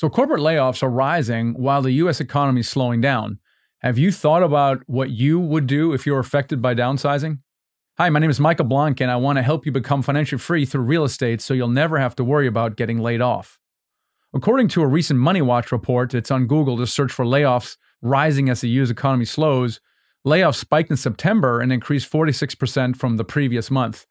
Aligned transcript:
So, 0.00 0.08
corporate 0.08 0.40
layoffs 0.40 0.82
are 0.82 0.88
rising 0.88 1.52
while 1.52 1.82
the 1.82 1.92
US 1.92 2.20
economy 2.20 2.60
is 2.60 2.68
slowing 2.70 3.02
down. 3.02 3.38
Have 3.80 3.98
you 3.98 4.10
thought 4.10 4.42
about 4.42 4.80
what 4.86 5.10
you 5.10 5.38
would 5.38 5.66
do 5.66 5.92
if 5.92 6.06
you're 6.06 6.18
affected 6.18 6.62
by 6.62 6.74
downsizing? 6.74 7.40
Hi, 7.98 8.08
my 8.08 8.18
name 8.18 8.30
is 8.30 8.40
Michael 8.40 8.64
Blank, 8.64 9.02
and 9.02 9.10
I 9.10 9.16
want 9.16 9.36
to 9.36 9.42
help 9.42 9.66
you 9.66 9.72
become 9.72 10.00
financially 10.00 10.38
free 10.38 10.64
through 10.64 10.84
real 10.84 11.04
estate 11.04 11.42
so 11.42 11.52
you'll 11.52 11.68
never 11.68 11.98
have 11.98 12.16
to 12.16 12.24
worry 12.24 12.46
about 12.46 12.76
getting 12.76 12.98
laid 12.98 13.20
off. 13.20 13.58
According 14.32 14.68
to 14.68 14.80
a 14.80 14.86
recent 14.86 15.20
Money 15.20 15.42
Watch 15.42 15.70
report, 15.70 16.14
it's 16.14 16.30
on 16.30 16.46
Google 16.46 16.78
to 16.78 16.86
search 16.86 17.12
for 17.12 17.26
layoffs 17.26 17.76
rising 18.00 18.48
as 18.48 18.62
the 18.62 18.70
US 18.80 18.88
economy 18.88 19.26
slows. 19.26 19.82
Layoffs 20.26 20.54
spiked 20.54 20.90
in 20.90 20.96
September 20.96 21.60
and 21.60 21.70
increased 21.70 22.10
46% 22.10 22.96
from 22.96 23.18
the 23.18 23.24
previous 23.24 23.70
month. 23.70 24.06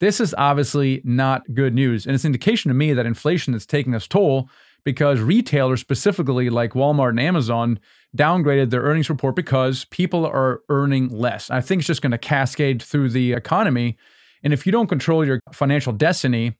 This 0.00 0.20
is 0.20 0.34
obviously 0.38 1.02
not 1.04 1.42
good 1.52 1.74
news, 1.74 2.06
and 2.06 2.14
it's 2.14 2.24
an 2.24 2.28
indication 2.28 2.70
to 2.70 2.74
me 2.74 2.94
that 2.94 3.04
inflation 3.04 3.52
is 3.52 3.66
taking 3.66 3.92
its 3.92 4.08
toll 4.08 4.48
because 4.84 5.20
retailers, 5.20 5.80
specifically 5.80 6.50
like 6.50 6.72
Walmart 6.72 7.10
and 7.10 7.20
Amazon, 7.20 7.80
downgraded 8.16 8.70
their 8.70 8.82
earnings 8.82 9.08
report 9.08 9.34
because 9.34 9.86
people 9.86 10.26
are 10.26 10.60
earning 10.68 11.08
less. 11.08 11.50
I 11.50 11.60
think 11.60 11.80
it's 11.80 11.86
just 11.86 12.02
going 12.02 12.12
to 12.12 12.18
cascade 12.18 12.82
through 12.82 13.10
the 13.10 13.32
economy. 13.32 13.96
And 14.42 14.52
if 14.52 14.66
you 14.66 14.72
don't 14.72 14.86
control 14.86 15.26
your 15.26 15.40
financial 15.52 15.92
destiny 15.92 16.56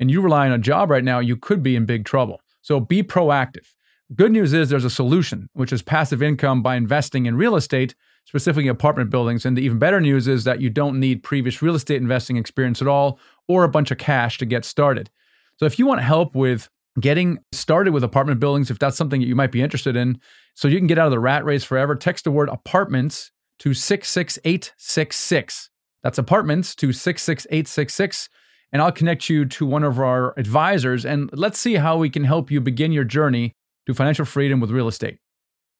and 0.00 0.10
you 0.10 0.20
rely 0.20 0.46
on 0.46 0.52
a 0.52 0.58
job 0.58 0.90
right 0.90 1.04
now, 1.04 1.20
you 1.20 1.36
could 1.36 1.62
be 1.62 1.76
in 1.76 1.86
big 1.86 2.04
trouble. 2.04 2.40
So 2.62 2.80
be 2.80 3.02
proactive. 3.02 3.66
Good 4.14 4.32
news 4.32 4.52
is 4.52 4.68
there's 4.68 4.84
a 4.84 4.90
solution, 4.90 5.48
which 5.52 5.72
is 5.72 5.82
passive 5.82 6.22
income 6.22 6.62
by 6.62 6.76
investing 6.76 7.26
in 7.26 7.36
real 7.36 7.56
estate, 7.56 7.94
specifically 8.24 8.68
apartment 8.68 9.10
buildings. 9.10 9.44
And 9.44 9.56
the 9.56 9.62
even 9.62 9.78
better 9.78 10.00
news 10.00 10.28
is 10.28 10.44
that 10.44 10.60
you 10.60 10.70
don't 10.70 10.98
need 10.98 11.22
previous 11.22 11.60
real 11.60 11.74
estate 11.74 12.00
investing 12.00 12.36
experience 12.36 12.80
at 12.80 12.88
all 12.88 13.18
or 13.48 13.64
a 13.64 13.68
bunch 13.68 13.90
of 13.90 13.98
cash 13.98 14.38
to 14.38 14.46
get 14.46 14.64
started. 14.64 15.10
So 15.58 15.66
if 15.66 15.78
you 15.78 15.86
want 15.86 16.02
help 16.02 16.34
with 16.34 16.68
getting 17.00 17.38
started 17.52 17.92
with 17.92 18.02
apartment 18.04 18.40
buildings, 18.40 18.70
if 18.70 18.78
that's 18.78 18.96
something 18.96 19.20
that 19.20 19.26
you 19.26 19.36
might 19.36 19.52
be 19.52 19.62
interested 19.62 19.96
in, 19.96 20.20
so 20.54 20.68
you 20.68 20.78
can 20.78 20.86
get 20.86 20.98
out 20.98 21.06
of 21.06 21.10
the 21.10 21.20
rat 21.20 21.44
race 21.44 21.64
forever, 21.64 21.94
text 21.94 22.24
the 22.24 22.30
word 22.30 22.48
apartments 22.48 23.30
to 23.58 23.74
66866. 23.74 25.70
That's 26.02 26.18
apartments 26.18 26.74
to 26.76 26.92
66866. 26.92 28.28
And 28.72 28.82
I'll 28.82 28.92
connect 28.92 29.28
you 29.30 29.44
to 29.46 29.66
one 29.66 29.84
of 29.84 29.98
our 30.00 30.38
advisors. 30.38 31.04
And 31.04 31.30
let's 31.32 31.58
see 31.58 31.74
how 31.74 31.96
we 31.96 32.10
can 32.10 32.24
help 32.24 32.50
you 32.50 32.60
begin 32.60 32.92
your 32.92 33.04
journey 33.04 33.52
to 33.86 33.94
financial 33.94 34.24
freedom 34.24 34.60
with 34.60 34.70
real 34.70 34.88
estate. 34.88 35.18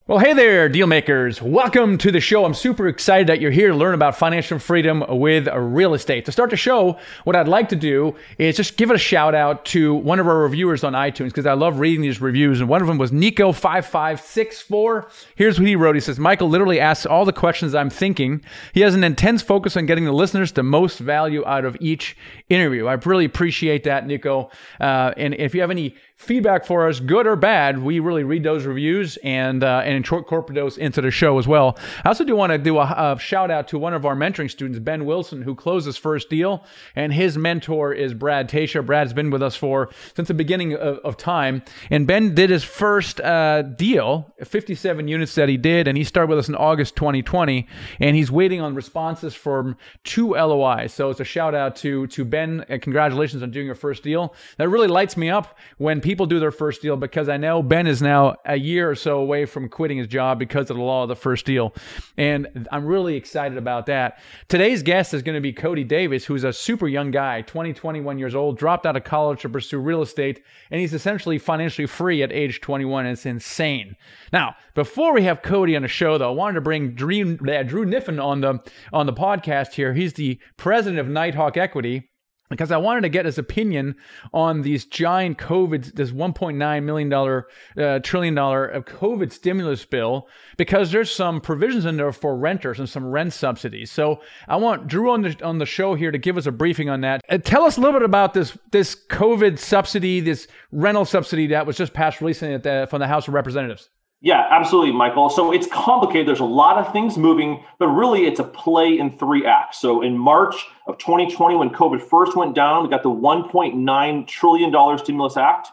Well, 0.08 0.20
hey 0.20 0.34
there, 0.34 0.68
deal 0.68 0.86
makers. 0.86 1.42
Welcome 1.42 1.98
to 1.98 2.12
the 2.12 2.20
show. 2.20 2.44
I'm 2.44 2.54
super 2.54 2.86
excited 2.86 3.26
that 3.26 3.40
you're 3.40 3.50
here 3.50 3.70
to 3.70 3.74
learn 3.74 3.92
about 3.92 4.16
financial 4.16 4.60
freedom 4.60 5.04
with 5.08 5.48
real 5.48 5.94
estate. 5.94 6.26
To 6.26 6.32
start 6.32 6.50
the 6.50 6.56
show, 6.56 6.96
what 7.24 7.34
I'd 7.34 7.48
like 7.48 7.70
to 7.70 7.76
do 7.76 8.14
is 8.38 8.56
just 8.56 8.76
give 8.76 8.92
a 8.92 8.98
shout 8.98 9.34
out 9.34 9.64
to 9.64 9.94
one 9.94 10.20
of 10.20 10.28
our 10.28 10.38
reviewers 10.38 10.84
on 10.84 10.92
iTunes 10.92 11.30
because 11.30 11.44
I 11.44 11.54
love 11.54 11.80
reading 11.80 12.02
these 12.02 12.20
reviews. 12.20 12.60
And 12.60 12.68
one 12.68 12.82
of 12.82 12.86
them 12.86 12.98
was 12.98 13.10
Nico5564. 13.10 15.10
Here's 15.34 15.58
what 15.58 15.66
he 15.66 15.74
wrote 15.74 15.96
He 15.96 16.00
says, 16.00 16.20
Michael 16.20 16.48
literally 16.48 16.78
asks 16.78 17.04
all 17.04 17.24
the 17.24 17.32
questions 17.32 17.74
I'm 17.74 17.90
thinking. 17.90 18.42
He 18.74 18.82
has 18.82 18.94
an 18.94 19.02
intense 19.02 19.42
focus 19.42 19.76
on 19.76 19.86
getting 19.86 20.04
the 20.04 20.12
listeners 20.12 20.52
the 20.52 20.62
most 20.62 21.00
value 21.00 21.44
out 21.44 21.64
of 21.64 21.76
each 21.80 22.16
interview. 22.48 22.86
I 22.86 22.92
really 22.92 23.24
appreciate 23.24 23.82
that, 23.82 24.06
Nico. 24.06 24.50
Uh, 24.80 25.14
and 25.16 25.34
if 25.34 25.52
you 25.52 25.62
have 25.62 25.72
any 25.72 25.96
feedback 26.16 26.64
for 26.64 26.88
us, 26.88 26.98
good 26.98 27.26
or 27.26 27.36
bad. 27.36 27.78
We 27.82 28.00
really 28.00 28.24
read 28.24 28.42
those 28.42 28.64
reviews 28.64 29.18
and 29.18 29.62
uh, 29.62 29.82
and 29.84 29.94
incorporate 29.94 30.54
those 30.54 30.78
into 30.78 31.02
the 31.02 31.10
show 31.10 31.38
as 31.38 31.46
well. 31.46 31.78
I 32.04 32.08
also 32.08 32.24
do 32.24 32.34
want 32.34 32.52
to 32.52 32.58
do 32.58 32.78
a, 32.78 33.14
a, 33.14 33.18
shout 33.18 33.50
out 33.50 33.68
to 33.68 33.78
one 33.78 33.92
of 33.92 34.06
our 34.06 34.16
mentoring 34.16 34.50
students, 34.50 34.78
Ben 34.78 35.04
Wilson, 35.04 35.42
who 35.42 35.54
closed 35.54 35.84
his 35.86 35.98
first 35.98 36.30
deal, 36.30 36.64
and 36.94 37.12
his 37.12 37.36
mentor 37.36 37.92
is 37.92 38.14
Brad 38.14 38.48
Tasha. 38.48 38.84
Brad's 38.84 39.12
been 39.12 39.30
with 39.30 39.42
us 39.42 39.56
for 39.56 39.90
since 40.14 40.28
the 40.28 40.34
beginning 40.34 40.72
of, 40.72 40.98
of 40.98 41.16
time, 41.18 41.62
and 41.90 42.06
Ben 42.06 42.34
did 42.34 42.48
his 42.48 42.64
first 42.64 43.20
uh, 43.20 43.62
deal, 43.62 44.32
57 44.42 45.08
units 45.08 45.34
that 45.34 45.50
he 45.50 45.58
did, 45.58 45.86
and 45.86 45.98
he 45.98 46.04
started 46.04 46.30
with 46.30 46.38
us 46.38 46.48
in 46.48 46.54
August 46.54 46.96
2020, 46.96 47.68
and 48.00 48.16
he's 48.16 48.30
waiting 48.30 48.62
on 48.62 48.74
responses 48.74 49.34
from 49.34 49.76
two 50.02 50.30
LOIs. 50.30 50.94
So 50.94 51.10
it's 51.10 51.20
a 51.20 51.24
shout 51.24 51.54
out 51.54 51.76
to 51.76 52.06
to 52.06 52.24
Ben, 52.24 52.64
and 52.70 52.80
congratulations 52.80 53.42
on 53.42 53.50
doing 53.50 53.66
your 53.66 53.74
first 53.74 54.02
deal. 54.02 54.34
That 54.56 54.70
really 54.70 54.88
lights 54.88 55.18
me 55.18 55.28
up 55.28 55.58
when 55.76 56.00
people 56.06 56.26
do 56.26 56.38
their 56.38 56.52
first 56.52 56.82
deal 56.82 56.96
because 56.96 57.28
I 57.28 57.36
know 57.36 57.64
Ben 57.64 57.88
is 57.88 58.00
now 58.00 58.36
a 58.44 58.54
year 58.54 58.88
or 58.88 58.94
so 58.94 59.18
away 59.18 59.44
from 59.44 59.68
quitting 59.68 59.98
his 59.98 60.06
job 60.06 60.38
because 60.38 60.70
of 60.70 60.76
the 60.76 60.82
law 60.82 61.02
of 61.02 61.08
the 61.08 61.16
first 61.16 61.44
deal. 61.44 61.74
And 62.16 62.68
I'm 62.70 62.86
really 62.86 63.16
excited 63.16 63.58
about 63.58 63.86
that. 63.86 64.20
Today's 64.46 64.84
guest 64.84 65.12
is 65.14 65.24
going 65.24 65.34
to 65.34 65.40
be 65.40 65.52
Cody 65.52 65.82
Davis, 65.82 66.24
who's 66.24 66.44
a 66.44 66.52
super 66.52 66.86
young 66.86 67.10
guy, 67.10 67.42
20, 67.42 67.72
21 67.72 68.20
years 68.20 68.36
old, 68.36 68.56
dropped 68.56 68.86
out 68.86 68.94
of 68.94 69.02
college 69.02 69.40
to 69.40 69.48
pursue 69.48 69.80
real 69.80 70.00
estate, 70.00 70.44
and 70.70 70.80
he's 70.80 70.94
essentially 70.94 71.38
financially 71.38 71.88
free 71.88 72.22
at 72.22 72.30
age 72.30 72.60
21. 72.60 73.04
It's 73.06 73.26
insane. 73.26 73.96
Now, 74.32 74.54
before 74.74 75.12
we 75.12 75.24
have 75.24 75.42
Cody 75.42 75.74
on 75.74 75.82
the 75.82 75.88
show, 75.88 76.18
though, 76.18 76.30
I 76.30 76.34
wanted 76.34 76.54
to 76.54 76.60
bring 76.60 76.94
Drew, 76.94 77.36
uh, 77.48 77.64
Drew 77.64 77.84
Kniffin 77.84 78.20
on 78.20 78.42
the 78.42 78.60
on 78.92 79.06
the 79.06 79.12
podcast 79.12 79.72
here. 79.72 79.92
He's 79.92 80.12
the 80.12 80.38
president 80.56 81.00
of 81.00 81.08
Nighthawk 81.08 81.56
Equity 81.56 82.10
because 82.48 82.70
I 82.70 82.76
wanted 82.76 83.02
to 83.02 83.08
get 83.08 83.26
his 83.26 83.38
opinion 83.38 83.96
on 84.32 84.62
these 84.62 84.84
giant 84.84 85.38
COVID, 85.38 85.94
this 85.94 86.10
1.9 86.10 86.82
million 86.82 87.08
dollar, 87.08 87.48
uh, 87.76 87.98
trillion 88.00 88.34
dollar 88.34 88.82
COVID 88.86 89.32
stimulus 89.32 89.84
bill, 89.84 90.28
because 90.56 90.92
there's 90.92 91.10
some 91.10 91.40
provisions 91.40 91.84
in 91.84 91.96
there 91.96 92.12
for 92.12 92.36
renters 92.36 92.78
and 92.78 92.88
some 92.88 93.06
rent 93.06 93.32
subsidies. 93.32 93.90
So 93.90 94.20
I 94.48 94.56
want 94.56 94.86
Drew 94.86 95.10
on 95.10 95.22
the 95.22 95.36
on 95.44 95.58
the 95.58 95.66
show 95.66 95.94
here 95.94 96.10
to 96.10 96.18
give 96.18 96.36
us 96.36 96.46
a 96.46 96.52
briefing 96.52 96.88
on 96.88 97.00
that. 97.02 97.22
Uh, 97.28 97.38
tell 97.38 97.64
us 97.64 97.76
a 97.76 97.80
little 97.80 97.98
bit 97.98 98.04
about 98.04 98.34
this 98.34 98.56
this 98.72 98.96
COVID 99.10 99.58
subsidy, 99.58 100.20
this 100.20 100.46
rental 100.72 101.04
subsidy 101.04 101.48
that 101.48 101.66
was 101.66 101.76
just 101.76 101.92
passed 101.92 102.20
recently 102.20 102.56
the, 102.58 102.86
from 102.90 103.00
the 103.00 103.06
House 103.06 103.28
of 103.28 103.34
Representatives. 103.34 103.90
Yeah, 104.26 104.44
absolutely, 104.50 104.90
Michael. 104.90 105.30
So 105.30 105.52
it's 105.52 105.68
complicated. 105.68 106.26
There's 106.26 106.40
a 106.40 106.44
lot 106.44 106.78
of 106.78 106.92
things 106.92 107.16
moving, 107.16 107.62
but 107.78 107.86
really 107.86 108.26
it's 108.26 108.40
a 108.40 108.44
play 108.44 108.98
in 108.98 109.16
three 109.16 109.46
acts. 109.46 109.78
So 109.78 110.02
in 110.02 110.18
March 110.18 110.66
of 110.88 110.98
2020, 110.98 111.54
when 111.54 111.70
COVID 111.70 112.02
first 112.02 112.34
went 112.34 112.52
down, 112.52 112.82
we 112.82 112.88
got 112.88 113.04
the 113.04 113.08
$1.9 113.08 114.26
trillion 114.26 114.98
stimulus 114.98 115.36
act. 115.36 115.68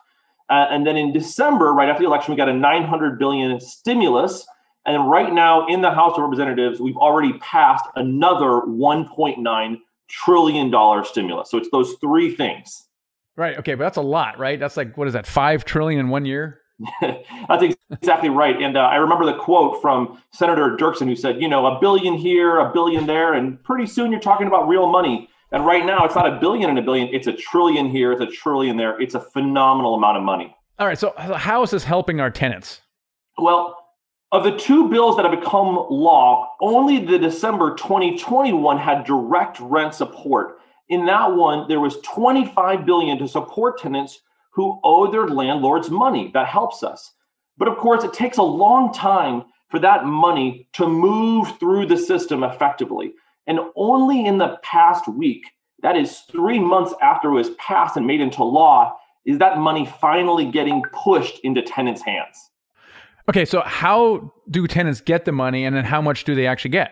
Uh, 0.52 0.68
and 0.70 0.86
then 0.86 0.98
in 0.98 1.12
December, 1.12 1.74
right 1.74 1.90
after 1.90 2.04
the 2.04 2.08
election, 2.08 2.32
we 2.32 2.38
got 2.38 2.48
a 2.48 2.54
900 2.54 3.18
billion 3.18 3.60
stimulus. 3.60 4.46
And 4.86 5.10
right 5.10 5.34
now 5.34 5.66
in 5.66 5.82
the 5.82 5.90
House 5.90 6.16
of 6.16 6.22
Representatives, 6.22 6.80
we've 6.80 6.98
already 6.98 7.34
passed 7.40 7.86
another 7.96 8.62
1.9 8.68 9.78
trillion 10.10 10.70
dollar 10.70 11.04
stimulus. 11.04 11.50
So 11.50 11.58
it's 11.58 11.70
those 11.72 11.96
three 12.00 12.36
things. 12.36 12.88
Right. 13.36 13.58
Okay, 13.58 13.74
but 13.74 13.84
that's 13.84 13.98
a 13.98 14.02
lot, 14.02 14.38
right? 14.38 14.60
That's 14.60 14.78
like 14.78 14.96
what 14.96 15.08
is 15.08 15.14
that? 15.14 15.26
5 15.26 15.66
trillion 15.66 16.00
in 16.00 16.10
1 16.10 16.26
year? 16.26 16.60
That's 17.02 17.64
exactly 17.90 18.30
right. 18.30 18.62
And 18.62 18.78
uh, 18.78 18.82
I 18.82 18.96
remember 18.96 19.26
the 19.26 19.38
quote 19.38 19.82
from 19.82 20.22
Senator 20.32 20.76
Dirksen 20.78 21.08
who 21.08 21.16
said, 21.16 21.42
you 21.42 21.48
know, 21.48 21.66
a 21.66 21.80
billion 21.80 22.16
here, 22.16 22.60
a 22.60 22.72
billion 22.74 23.06
there, 23.06 23.34
and 23.34 23.64
pretty 23.64 23.86
soon 23.86 24.12
you're 24.12 24.22
talking 24.22 24.48
about 24.48 24.68
real 24.68 24.90
money. 24.90 25.30
And 25.52 25.66
right 25.66 25.86
now, 25.86 26.04
it's 26.04 26.16
not 26.16 26.28
a 26.32 26.40
billion 26.40 26.70
and 26.72 26.80
a 26.80 26.82
billion, 26.82 27.10
it's 27.14 27.28
a 27.28 27.34
trillion 27.34 27.90
here, 27.90 28.12
it's 28.12 28.22
a 28.22 28.28
trillion 28.28 28.76
there. 28.76 29.00
It's 29.00 29.14
a 29.14 29.20
phenomenal 29.20 29.94
amount 29.94 30.18
of 30.18 30.24
money. 30.24 30.56
All 30.80 30.88
right. 30.88 30.98
So, 30.98 31.14
how 31.18 31.62
is 31.62 31.70
this 31.70 31.84
helping 31.84 32.20
our 32.20 32.32
tenants? 32.32 32.82
Well, 33.38 33.78
of 34.32 34.44
the 34.44 34.58
two 34.58 34.90
bills 34.90 35.16
that 35.16 35.26
have 35.26 35.40
become 35.40 35.76
law, 35.92 36.56
only 36.60 37.06
the 37.06 37.20
December 37.20 37.76
2021 37.76 38.80
had 38.80 39.04
direct 39.04 39.60
rent 39.60 39.94
support. 39.94 40.58
In 40.90 41.06
that 41.06 41.36
one, 41.36 41.68
there 41.68 41.80
was 41.80 41.98
25 42.02 42.84
billion 42.84 43.20
to 43.20 43.28
support 43.28 43.78
tenants 43.78 44.22
who 44.54 44.80
owe 44.84 45.12
their 45.12 45.28
landlords 45.28 45.90
money. 45.90 46.32
That 46.34 46.48
helps 46.48 46.84
us. 46.84 47.12
But 47.58 47.68
of 47.68 47.78
course, 47.78 48.04
it 48.04 48.14
takes 48.14 48.38
a 48.38 48.44
long 48.44 48.94
time 48.94 49.44
for 49.70 49.80
that 49.80 50.06
money 50.06 50.68
to 50.74 50.88
move 50.88 51.58
through 51.60 51.88
the 51.88 51.98
system 51.98 52.44
effectively. 52.44 53.14
And 53.48 53.60
only 53.76 54.26
in 54.26 54.38
the 54.38 54.58
past 54.64 55.08
week, 55.08 55.44
that 55.82 55.98
is 55.98 56.20
three 56.32 56.60
months 56.60 56.94
after 57.02 57.30
it 57.30 57.34
was 57.34 57.50
passed 57.52 57.98
and 57.98 58.08
made 58.08 58.22
into 58.22 58.44
law, 58.44 58.96
is 59.26 59.40
that 59.40 59.58
money 59.58 59.86
finally 60.00 60.46
getting 60.46 60.84
pushed 60.94 61.40
into 61.44 61.62
tenants' 61.62 62.02
hands. 62.02 62.50
Okay, 63.30 63.46
so 63.46 63.62
how 63.62 64.32
do 64.50 64.68
tenants 64.68 65.02
get 65.02 65.26
the 65.26 65.32
money 65.32 65.66
and 65.66 65.76
then 65.76 65.86
how 65.86 66.02
much 66.02 66.26
do 66.26 66.36
they 66.36 66.46
actually 66.46 66.72
get? 66.72 66.92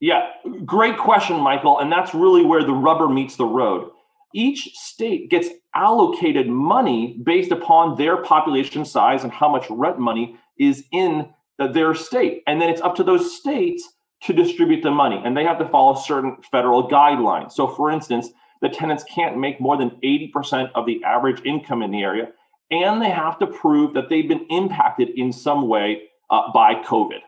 Yeah, 0.00 0.28
great 0.64 0.98
question, 0.98 1.36
Michael. 1.40 1.78
And 1.78 1.90
that's 1.90 2.14
really 2.14 2.44
where 2.44 2.62
the 2.62 2.72
rubber 2.72 3.08
meets 3.08 3.36
the 3.36 3.46
road 3.46 3.90
each 4.34 4.70
state 4.74 5.30
gets 5.30 5.48
allocated 5.78 6.48
money 6.48 7.16
based 7.22 7.52
upon 7.52 7.96
their 7.96 8.16
population 8.16 8.84
size 8.84 9.22
and 9.22 9.32
how 9.32 9.48
much 9.48 9.64
rent 9.70 9.98
money 9.98 10.36
is 10.58 10.84
in 10.92 11.28
their 11.58 11.94
state. 11.94 12.42
And 12.46 12.60
then 12.60 12.68
it's 12.68 12.80
up 12.80 12.96
to 12.96 13.04
those 13.04 13.36
states 13.36 13.88
to 14.24 14.32
distribute 14.32 14.82
the 14.82 14.90
money. 14.90 15.22
And 15.24 15.36
they 15.36 15.44
have 15.44 15.58
to 15.60 15.68
follow 15.68 15.94
certain 15.94 16.36
federal 16.50 16.90
guidelines. 16.90 17.52
So, 17.52 17.68
for 17.68 17.90
instance, 17.90 18.30
the 18.60 18.68
tenants 18.68 19.04
can't 19.04 19.38
make 19.38 19.60
more 19.60 19.76
than 19.76 19.90
80% 20.02 20.72
of 20.74 20.84
the 20.84 21.02
average 21.04 21.40
income 21.44 21.82
in 21.82 21.92
the 21.92 22.02
area. 22.02 22.32
And 22.72 23.00
they 23.00 23.10
have 23.10 23.38
to 23.38 23.46
prove 23.46 23.94
that 23.94 24.08
they've 24.08 24.28
been 24.28 24.46
impacted 24.50 25.10
in 25.10 25.32
some 25.32 25.68
way 25.68 26.02
uh, 26.28 26.50
by 26.52 26.74
COVID. 26.74 27.20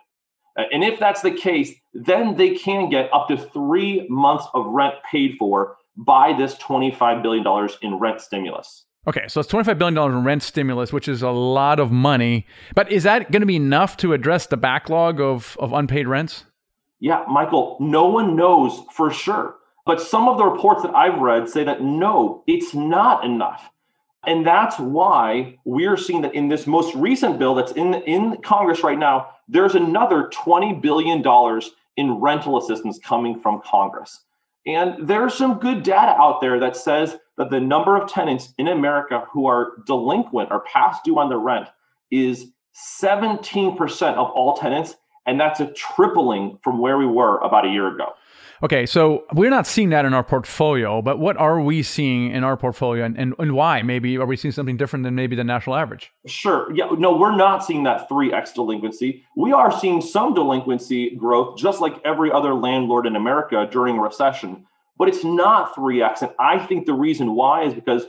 And 0.56 0.82
if 0.84 0.98
that's 0.98 1.22
the 1.22 1.30
case, 1.30 1.72
then 1.94 2.36
they 2.36 2.50
can 2.50 2.90
get 2.90 3.08
up 3.12 3.28
to 3.28 3.36
three 3.36 4.06
months 4.10 4.46
of 4.52 4.66
rent 4.66 4.96
paid 5.10 5.36
for 5.38 5.76
by 5.96 6.32
this 6.32 6.54
$25 6.56 7.22
billion 7.22 7.68
in 7.82 7.98
rent 7.98 8.20
stimulus. 8.20 8.84
Okay, 9.06 9.26
so 9.28 9.40
it's 9.40 9.50
$25 9.50 9.78
billion 9.78 9.96
in 10.12 10.24
rent 10.24 10.42
stimulus, 10.42 10.92
which 10.92 11.08
is 11.08 11.22
a 11.22 11.30
lot 11.30 11.80
of 11.80 11.90
money. 11.90 12.46
But 12.74 12.92
is 12.92 13.04
that 13.04 13.30
going 13.30 13.40
to 13.40 13.46
be 13.46 13.56
enough 13.56 13.96
to 13.98 14.12
address 14.12 14.46
the 14.46 14.58
backlog 14.58 15.20
of, 15.20 15.56
of 15.58 15.72
unpaid 15.72 16.06
rents? 16.06 16.44
Yeah, 16.98 17.24
Michael, 17.28 17.78
no 17.80 18.06
one 18.08 18.36
knows 18.36 18.82
for 18.92 19.10
sure. 19.10 19.56
But 19.86 20.02
some 20.02 20.28
of 20.28 20.36
the 20.36 20.44
reports 20.44 20.82
that 20.82 20.94
I've 20.94 21.18
read 21.18 21.48
say 21.48 21.64
that 21.64 21.82
no, 21.82 22.44
it's 22.46 22.74
not 22.74 23.24
enough. 23.24 23.70
And 24.26 24.46
that's 24.46 24.78
why 24.78 25.58
we're 25.64 25.96
seeing 25.96 26.20
that 26.22 26.34
in 26.34 26.48
this 26.48 26.66
most 26.66 26.94
recent 26.94 27.38
bill 27.38 27.54
that's 27.54 27.72
in, 27.72 27.94
in 27.94 28.36
Congress 28.42 28.84
right 28.84 28.98
now, 28.98 29.28
there's 29.48 29.74
another 29.74 30.30
$20 30.32 30.80
billion 30.82 31.24
in 31.96 32.20
rental 32.20 32.58
assistance 32.58 32.98
coming 33.02 33.40
from 33.40 33.62
Congress. 33.64 34.20
And 34.74 35.08
there's 35.08 35.34
some 35.34 35.58
good 35.58 35.82
data 35.82 36.12
out 36.12 36.40
there 36.40 36.58
that 36.60 36.76
says 36.76 37.16
that 37.36 37.50
the 37.50 37.60
number 37.60 37.96
of 37.96 38.10
tenants 38.10 38.52
in 38.58 38.68
America 38.68 39.24
who 39.32 39.46
are 39.46 39.72
delinquent 39.86 40.50
or 40.50 40.60
past 40.60 41.04
due 41.04 41.18
on 41.18 41.28
their 41.28 41.38
rent 41.38 41.68
is 42.10 42.52
17% 43.02 44.14
of 44.14 44.30
all 44.30 44.56
tenants. 44.56 44.96
And 45.26 45.40
that's 45.40 45.60
a 45.60 45.72
tripling 45.72 46.58
from 46.62 46.78
where 46.78 46.98
we 46.98 47.06
were 47.06 47.38
about 47.38 47.66
a 47.66 47.70
year 47.70 47.88
ago. 47.94 48.12
Okay, 48.62 48.84
so 48.84 49.24
we're 49.32 49.48
not 49.48 49.66
seeing 49.66 49.88
that 49.88 50.04
in 50.04 50.12
our 50.12 50.22
portfolio, 50.22 51.00
but 51.00 51.18
what 51.18 51.38
are 51.38 51.62
we 51.62 51.82
seeing 51.82 52.30
in 52.30 52.44
our 52.44 52.58
portfolio 52.58 53.06
and, 53.06 53.16
and, 53.18 53.34
and 53.38 53.52
why? 53.52 53.80
Maybe 53.80 54.18
are 54.18 54.26
we 54.26 54.36
seeing 54.36 54.52
something 54.52 54.76
different 54.76 55.02
than 55.02 55.14
maybe 55.14 55.34
the 55.34 55.44
national 55.44 55.76
average? 55.76 56.12
Sure. 56.26 56.70
Yeah, 56.74 56.90
no, 56.98 57.16
we're 57.16 57.34
not 57.34 57.64
seeing 57.64 57.84
that 57.84 58.06
3x 58.06 58.52
delinquency. 58.52 59.24
We 59.34 59.52
are 59.52 59.72
seeing 59.72 60.02
some 60.02 60.34
delinquency 60.34 61.16
growth, 61.16 61.56
just 61.56 61.80
like 61.80 62.02
every 62.04 62.30
other 62.30 62.52
landlord 62.52 63.06
in 63.06 63.16
America 63.16 63.66
during 63.72 63.96
a 63.96 64.02
recession, 64.02 64.66
but 64.98 65.08
it's 65.08 65.24
not 65.24 65.74
3x. 65.74 66.20
And 66.20 66.32
I 66.38 66.58
think 66.58 66.84
the 66.84 66.92
reason 66.92 67.34
why 67.34 67.64
is 67.64 67.72
because 67.72 68.04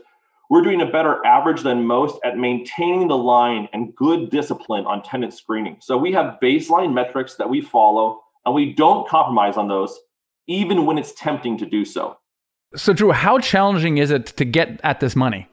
we're 0.50 0.64
doing 0.64 0.82
a 0.82 0.86
better 0.86 1.26
average 1.26 1.64
than 1.64 1.86
most 1.86 2.20
at 2.26 2.38
maintaining 2.38 3.08
the 3.08 3.18
line 3.18 3.70
and 3.72 3.96
good 3.96 4.30
discipline 4.30 4.86
on 4.86 5.02
tenant 5.02 5.34
screening. 5.34 5.78
So 5.80 5.96
we 5.98 6.12
have 6.12 6.40
baseline 6.44 6.94
metrics 6.94 7.36
that 7.36 7.50
we 7.50 7.62
follow, 7.62 8.20
and 8.46 8.54
we 8.54 8.74
don't 8.74 9.08
compromise 9.08 9.56
on 9.56 9.70
those 9.70 9.98
even 10.52 10.86
when 10.86 10.98
it's 10.98 11.14
tempting 11.14 11.58
to 11.58 11.66
do 11.66 11.86
so. 11.86 12.18
So, 12.76 12.94
Drew, 12.94 13.12
how 13.12 13.40
challenging 13.40 13.98
is 13.98 14.12
it 14.12 14.28
to 14.38 14.46
get 14.46 14.80
at 14.84 15.00
this 15.00 15.16
money? 15.16 15.48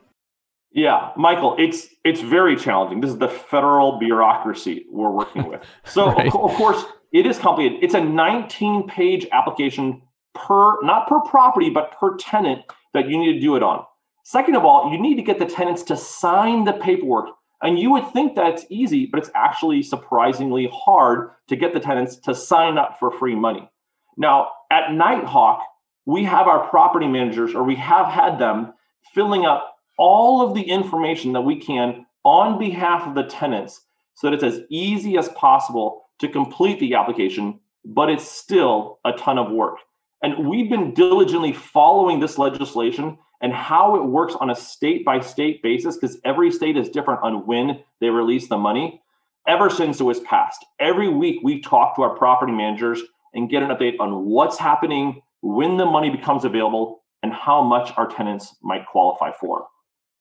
Yeah, 0.71 1.11
Michael, 1.17 1.57
it's 1.59 1.89
it's 2.05 2.21
very 2.21 2.55
challenging. 2.57 3.01
This 3.01 3.11
is 3.11 3.19
the 3.19 3.29
federal 3.29 3.99
bureaucracy 3.99 4.85
we're 4.91 5.11
working 5.11 5.49
with. 5.49 5.63
So, 5.85 6.13
right. 6.13 6.29
of, 6.29 6.37
of 6.37 6.53
course, 6.53 6.85
it 7.13 7.27
is 7.27 7.39
complicated. 7.39 7.79
It's 7.83 7.95
a 7.95 8.01
19-page 8.01 9.27
application 9.33 10.03
per 10.35 10.81
not 10.83 11.09
per 11.09 11.21
property, 11.21 11.71
but 11.71 11.93
per 11.99 12.17
tenant 12.17 12.63
that 12.95 13.09
you 13.09 13.19
need 13.19 13.35
to 13.35 13.41
do 13.41 13.57
it 13.57 13.63
on. 13.63 13.85
Second 14.25 14.57
of 14.57 14.65
all, 14.65 14.93
you 14.93 15.01
need 15.01 15.17
to 15.17 15.23
get 15.23 15.39
the 15.39 15.47
tenants 15.47 15.83
to 15.85 15.97
sign 15.97 16.65
the 16.65 16.75
paperwork. 16.75 17.31
And 17.63 17.79
you 17.79 17.91
would 17.91 18.13
think 18.13 18.37
that's 18.37 18.65
easy, 18.69 19.07
but 19.07 19.19
it's 19.19 19.31
actually 19.35 19.83
surprisingly 19.83 20.71
hard 20.73 21.31
to 21.49 21.57
get 21.57 21.75
the 21.75 21.81
tenants 21.81 22.17
to 22.17 22.35
sign 22.35 22.79
up 22.79 22.99
for 22.99 23.11
free 23.11 23.35
money. 23.35 23.69
Now, 24.19 24.51
at 24.71 24.93
Nighthawk, 24.93 25.63
we 26.05 26.25
have 26.25 26.49
our 26.49 26.69
property 26.69 27.07
managers, 27.07 27.55
or 27.55 27.63
we 27.63 27.77
have 27.77 28.07
had 28.07 28.39
them 28.39 28.75
filling 29.15 29.47
up 29.47 29.77
all 29.97 30.43
of 30.43 30.55
the 30.55 30.63
information 30.63 31.33
that 31.33 31.43
we 31.43 31.57
can 31.57 32.05
on 32.25 32.59
behalf 32.59 33.07
of 33.07 33.15
the 33.15 33.25
tenants 33.25 33.83
so 34.15 34.27
that 34.27 34.35
it's 34.35 34.43
as 34.43 34.63
easy 34.69 35.17
as 35.17 35.29
possible 35.31 36.03
to 36.19 36.29
complete 36.29 36.81
the 36.81 36.95
application, 36.95 37.61
but 37.85 38.11
it's 38.11 38.29
still 38.29 38.99
a 39.05 39.13
ton 39.13 39.39
of 39.39 39.53
work. 39.53 39.77
And 40.23 40.49
we've 40.49 40.69
been 40.69 40.95
diligently 40.95 41.53
following 41.53 42.19
this 42.19 42.39
legislation 42.39 43.19
and 43.41 43.53
how 43.53 43.95
it 43.95 44.05
works 44.05 44.35
on 44.41 44.51
a 44.51 44.57
state 44.57 45.05
by 45.05 45.21
state 45.21 45.63
basis, 45.63 45.97
because 45.97 46.19
every 46.25 46.51
state 46.51 46.77
is 46.77 46.89
different 46.89 47.23
on 47.23 47.47
when 47.47 47.81
they 48.01 48.09
release 48.09 48.49
the 48.49 48.59
money, 48.59 49.01
ever 49.47 49.71
since 49.71 50.01
it 50.01 50.05
was 50.05 50.19
passed. 50.21 50.67
Every 50.81 51.09
week 51.09 51.39
we 51.45 51.61
talk 51.61 51.95
to 51.95 52.03
our 52.03 52.17
property 52.17 52.53
managers 52.53 53.01
and 53.39 53.49
get 53.49 53.63
an 53.63 53.71
update 53.71 53.95
on 53.99 54.27
what's 54.27 54.59
happening, 54.59 55.23
when 55.41 55.79
the 55.79 55.87
money 55.87 56.11
becomes 56.11 56.45
available, 56.45 57.05
and 57.23 57.33
how 57.33 57.63
much 57.63 57.93
our 57.97 58.07
tenants 58.07 58.55
might 58.63 58.85
qualify 58.87 59.33
for. 59.33 59.67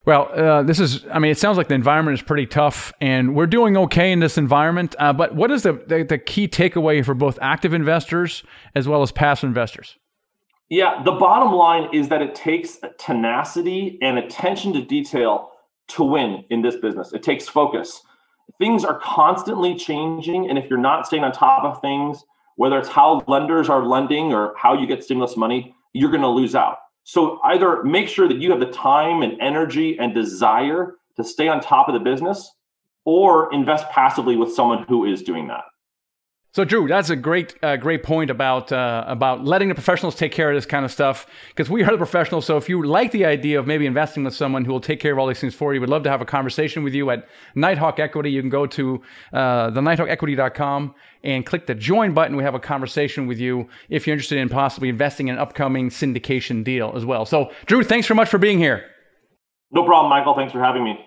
Well, 0.06 0.30
uh, 0.34 0.64
this 0.64 0.80
is, 0.80 1.06
I 1.12 1.20
mean, 1.20 1.32
it 1.32 1.38
sounds 1.38 1.58
like 1.58 1.68
the 1.68 1.76
environment 1.76 2.18
is 2.18 2.22
pretty 2.22 2.46
tough 2.46 2.94
and 3.02 3.36
we're 3.36 3.46
doing 3.46 3.76
okay 3.76 4.14
in 4.14 4.22
this 4.22 4.38
environment. 4.38 4.96
Uh, 4.98 5.12
but 5.12 5.36
what 5.36 5.52
is 5.52 5.64
the, 5.64 5.74
the, 5.74 6.04
the 6.04 6.18
key 6.18 6.48
takeaway 6.48 7.04
for 7.04 7.14
both 7.14 7.38
active 7.42 7.74
investors 7.74 8.44
as 8.74 8.88
well 8.88 9.02
as 9.02 9.12
passive 9.12 9.50
investors? 9.50 9.98
Yeah, 10.70 11.04
the 11.04 11.12
bottom 11.12 11.52
line 11.52 11.90
is 11.94 12.08
that 12.08 12.22
it 12.22 12.36
takes 12.36 12.80
tenacity 12.98 14.00
and 14.02 14.18
attention 14.18 14.72
to 14.74 14.82
detail 14.82 15.50
to 15.90 16.04
win 16.06 16.46
in 16.50 16.62
this 16.62 16.78
business. 16.78 17.12
It 17.12 17.22
takes 17.22 17.50
focus. 17.50 18.02
Things 18.60 18.86
are 18.86 19.00
constantly 19.00 19.76
changing. 19.76 20.50
And 20.50 20.58
if 20.58 20.70
you're 20.70 20.80
not 20.80 21.06
staying 21.06 21.26
on 21.26 21.34
top 21.34 21.66
of 21.66 21.82
things, 21.82 22.24
whether 22.58 22.78
it's 22.78 22.90
how 22.90 23.24
lenders 23.28 23.70
are 23.70 23.86
lending 23.86 24.34
or 24.34 24.54
how 24.58 24.74
you 24.74 24.86
get 24.86 25.04
stimulus 25.04 25.38
money, 25.38 25.74
you're 25.94 26.12
going 26.12 26.22
to 26.22 26.28
lose 26.28 26.56
out. 26.56 26.78
So 27.04 27.40
either 27.46 27.84
make 27.84 28.10
sure 28.10 28.28
that 28.28 28.38
you 28.38 28.52
have 28.52 28.60
the 28.60 28.66
time 28.66 29.22
and 29.22 29.40
energy 29.40 29.98
and 29.98 30.14
desire 30.14 30.96
to 31.16 31.24
stay 31.24 31.48
on 31.48 31.62
top 31.62 31.88
of 31.88 31.94
the 31.94 32.00
business 32.00 32.52
or 33.06 33.54
invest 33.54 33.88
passively 33.90 34.36
with 34.36 34.54
someone 34.54 34.84
who 34.90 35.06
is 35.06 35.24
doing 35.24 35.48
that. 35.48 35.64
So, 36.54 36.64
Drew, 36.64 36.88
that's 36.88 37.10
a 37.10 37.16
great, 37.16 37.56
uh, 37.62 37.76
great 37.76 38.02
point 38.02 38.32
about 38.32 38.72
uh, 38.72 39.04
about 39.08 39.46
letting 39.46 39.70
the 39.70 39.76
professionals 39.76 40.16
take 40.16 40.32
care 40.32 40.50
of 40.50 40.56
this 40.56 40.66
kind 40.66 40.86
of 40.86 40.92
stuff 40.92 41.28
because 41.50 41.70
we 41.70 41.84
are 41.84 41.92
the 41.92 41.98
professionals. 41.98 42.46
So, 42.46 42.58
if 42.58 42.68
you 42.68 42.84
like 42.84 43.12
the 43.12 43.26
idea 43.26 43.60
of 43.60 43.68
maybe 43.68 43.86
investing 43.86 44.24
with 44.24 44.34
someone 44.34 44.66
who 44.66 44.72
will 44.72 44.82
take 44.82 45.00
care 45.00 45.12
of 45.12 45.20
all 45.20 45.28
these 45.28 45.40
things 45.40 45.54
for 45.54 45.74
you, 45.74 45.82
we'd 45.82 45.90
love 45.90 46.04
to 46.04 46.10
have 46.10 46.22
a 46.22 46.26
conversation 46.26 46.84
with 46.84 46.94
you 46.94 47.12
at 47.12 47.28
Nighthawk 47.54 48.00
Equity. 48.00 48.32
You 48.32 48.42
can 48.42 48.50
go 48.50 48.66
to 48.66 49.02
uh, 49.34 49.70
the 49.70 49.82
nighthawkequity.com 49.82 50.96
and 51.24 51.46
click 51.46 51.68
the 51.68 51.76
join 51.76 52.14
button. 52.14 52.36
We 52.36 52.44
have 52.44 52.56
a 52.56 52.60
conversation 52.60 53.28
with 53.28 53.40
you 53.40 53.68
if 53.90 54.08
you're 54.08 54.14
interested 54.14 54.40
in 54.40 54.50
possibly 54.50 54.90
investing 54.90 55.28
in 55.28 55.36
an 55.36 55.40
upcoming 55.40 55.90
syndication 55.90 56.64
deal 56.64 56.94
as 56.96 57.06
well. 57.06 57.26
So, 57.26 57.52
Drew, 57.66 57.84
thanks 57.84 58.08
so 58.08 58.16
much 58.16 58.30
for 58.30 58.38
being 58.38 58.58
here. 58.58 58.86
No 59.72 59.84
problem, 59.86 60.10
Michael. 60.10 60.34
Thanks 60.34 60.54
for 60.54 60.64
having 60.64 60.84
me. 60.84 61.07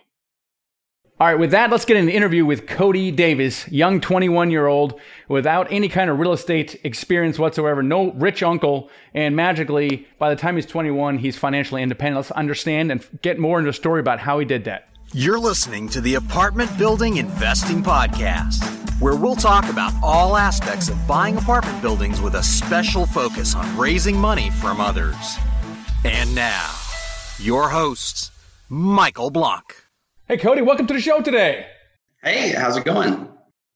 All 1.21 1.27
right, 1.27 1.39
with 1.39 1.51
that, 1.51 1.71
let's 1.71 1.85
get 1.85 1.99
an 1.99 2.09
interview 2.09 2.47
with 2.47 2.67
Cody 2.67 3.11
Davis, 3.11 3.69
young 3.69 4.01
21 4.01 4.51
year 4.51 4.67
old 4.67 4.99
without 5.29 5.71
any 5.71 5.91
kind 5.91 6.09
of 6.09 6.19
real 6.19 6.33
estate 6.33 6.81
experience 6.83 7.39
whatsoever, 7.39 7.83
no 7.83 8.13
rich 8.13 8.43
uncle, 8.43 8.89
and 9.13 9.37
magically, 9.37 10.09
by 10.19 10.31
the 10.31 10.41
time 10.41 10.57
he's 10.57 10.65
21, 10.65 11.19
he's 11.19 11.37
financially 11.37 11.83
independent. 11.83 12.17
Let's 12.17 12.31
understand 12.31 12.91
and 12.91 13.07
get 13.21 13.39
more 13.39 13.59
into 13.59 13.69
the 13.69 13.75
story 13.75 14.01
about 14.01 14.19
how 14.19 14.39
he 14.39 14.47
did 14.47 14.65
that. 14.65 14.89
You're 15.13 15.39
listening 15.39 15.91
to 15.91 16.01
the 16.01 16.15
Apartment 16.15 16.71
Building 16.79 17.19
Investing 17.19 17.83
Podcast, 17.83 18.65
where 18.99 19.15
we'll 19.15 19.37
talk 19.37 19.69
about 19.69 19.93
all 20.03 20.39
aspects 20.39 20.89
of 20.89 21.07
buying 21.07 21.37
apartment 21.37 21.83
buildings 21.83 22.23
with 22.23 22.35
a 22.35 22.43
special 22.43 23.05
focus 23.05 23.55
on 23.55 23.77
raising 23.77 24.17
money 24.17 24.49
from 24.49 24.81
others. 24.81 25.37
And 26.03 26.35
now, 26.35 26.71
your 27.39 27.69
host, 27.69 28.33
Michael 28.71 29.29
Blank. 29.29 29.80
Hey, 30.31 30.37
Cody, 30.37 30.63
welcome 30.63 30.87
to 30.87 30.95
the 30.95 31.01
show 31.01 31.21
today. 31.21 31.67
Hey, 32.23 32.51
how's 32.51 32.77
it 32.77 32.85
going? 32.85 33.29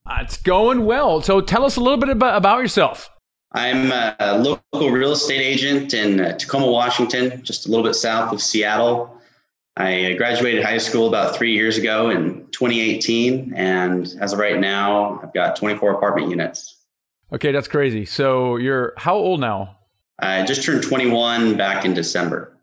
Uh, 0.07 0.19
it's 0.21 0.41
going 0.41 0.85
well. 0.85 1.21
So 1.21 1.41
tell 1.41 1.65
us 1.65 1.75
a 1.75 1.81
little 1.81 1.99
bit 1.99 2.11
about, 2.11 2.37
about 2.37 2.61
yourself. 2.61 3.11
I'm 3.51 3.91
a 3.91 4.39
local 4.39 4.93
real 4.93 5.11
estate 5.11 5.41
agent 5.41 5.95
in 5.95 6.21
uh, 6.21 6.37
Tacoma, 6.39 6.71
Washington, 6.71 7.43
just 7.43 7.67
a 7.67 7.71
little 7.71 7.83
bit 7.83 7.95
south 7.95 8.33
of 8.33 8.41
Seattle. 8.41 9.21
I 9.77 10.13
uh, 10.13 10.17
graduated 10.17 10.63
high 10.63 10.79
school 10.79 11.09
about 11.09 11.35
three 11.35 11.53
years 11.53 11.77
ago 11.77 12.11
in 12.11 12.47
2018. 12.53 13.53
And 13.57 14.15
as 14.21 14.33
of 14.33 14.39
right 14.39 14.61
now, 14.61 15.19
I've 15.25 15.35
got 15.35 15.57
24 15.57 15.91
apartment 15.91 16.31
units. 16.31 16.85
Okay, 17.33 17.51
that's 17.51 17.67
crazy. 17.67 18.05
So 18.05 18.59
you're 18.59 18.95
how 18.97 19.17
old 19.17 19.41
now? 19.41 19.77
I 20.21 20.45
just 20.45 20.63
turned 20.63 20.85
21 20.85 21.57
back 21.57 21.85
in 21.85 21.95
December. 21.95 22.54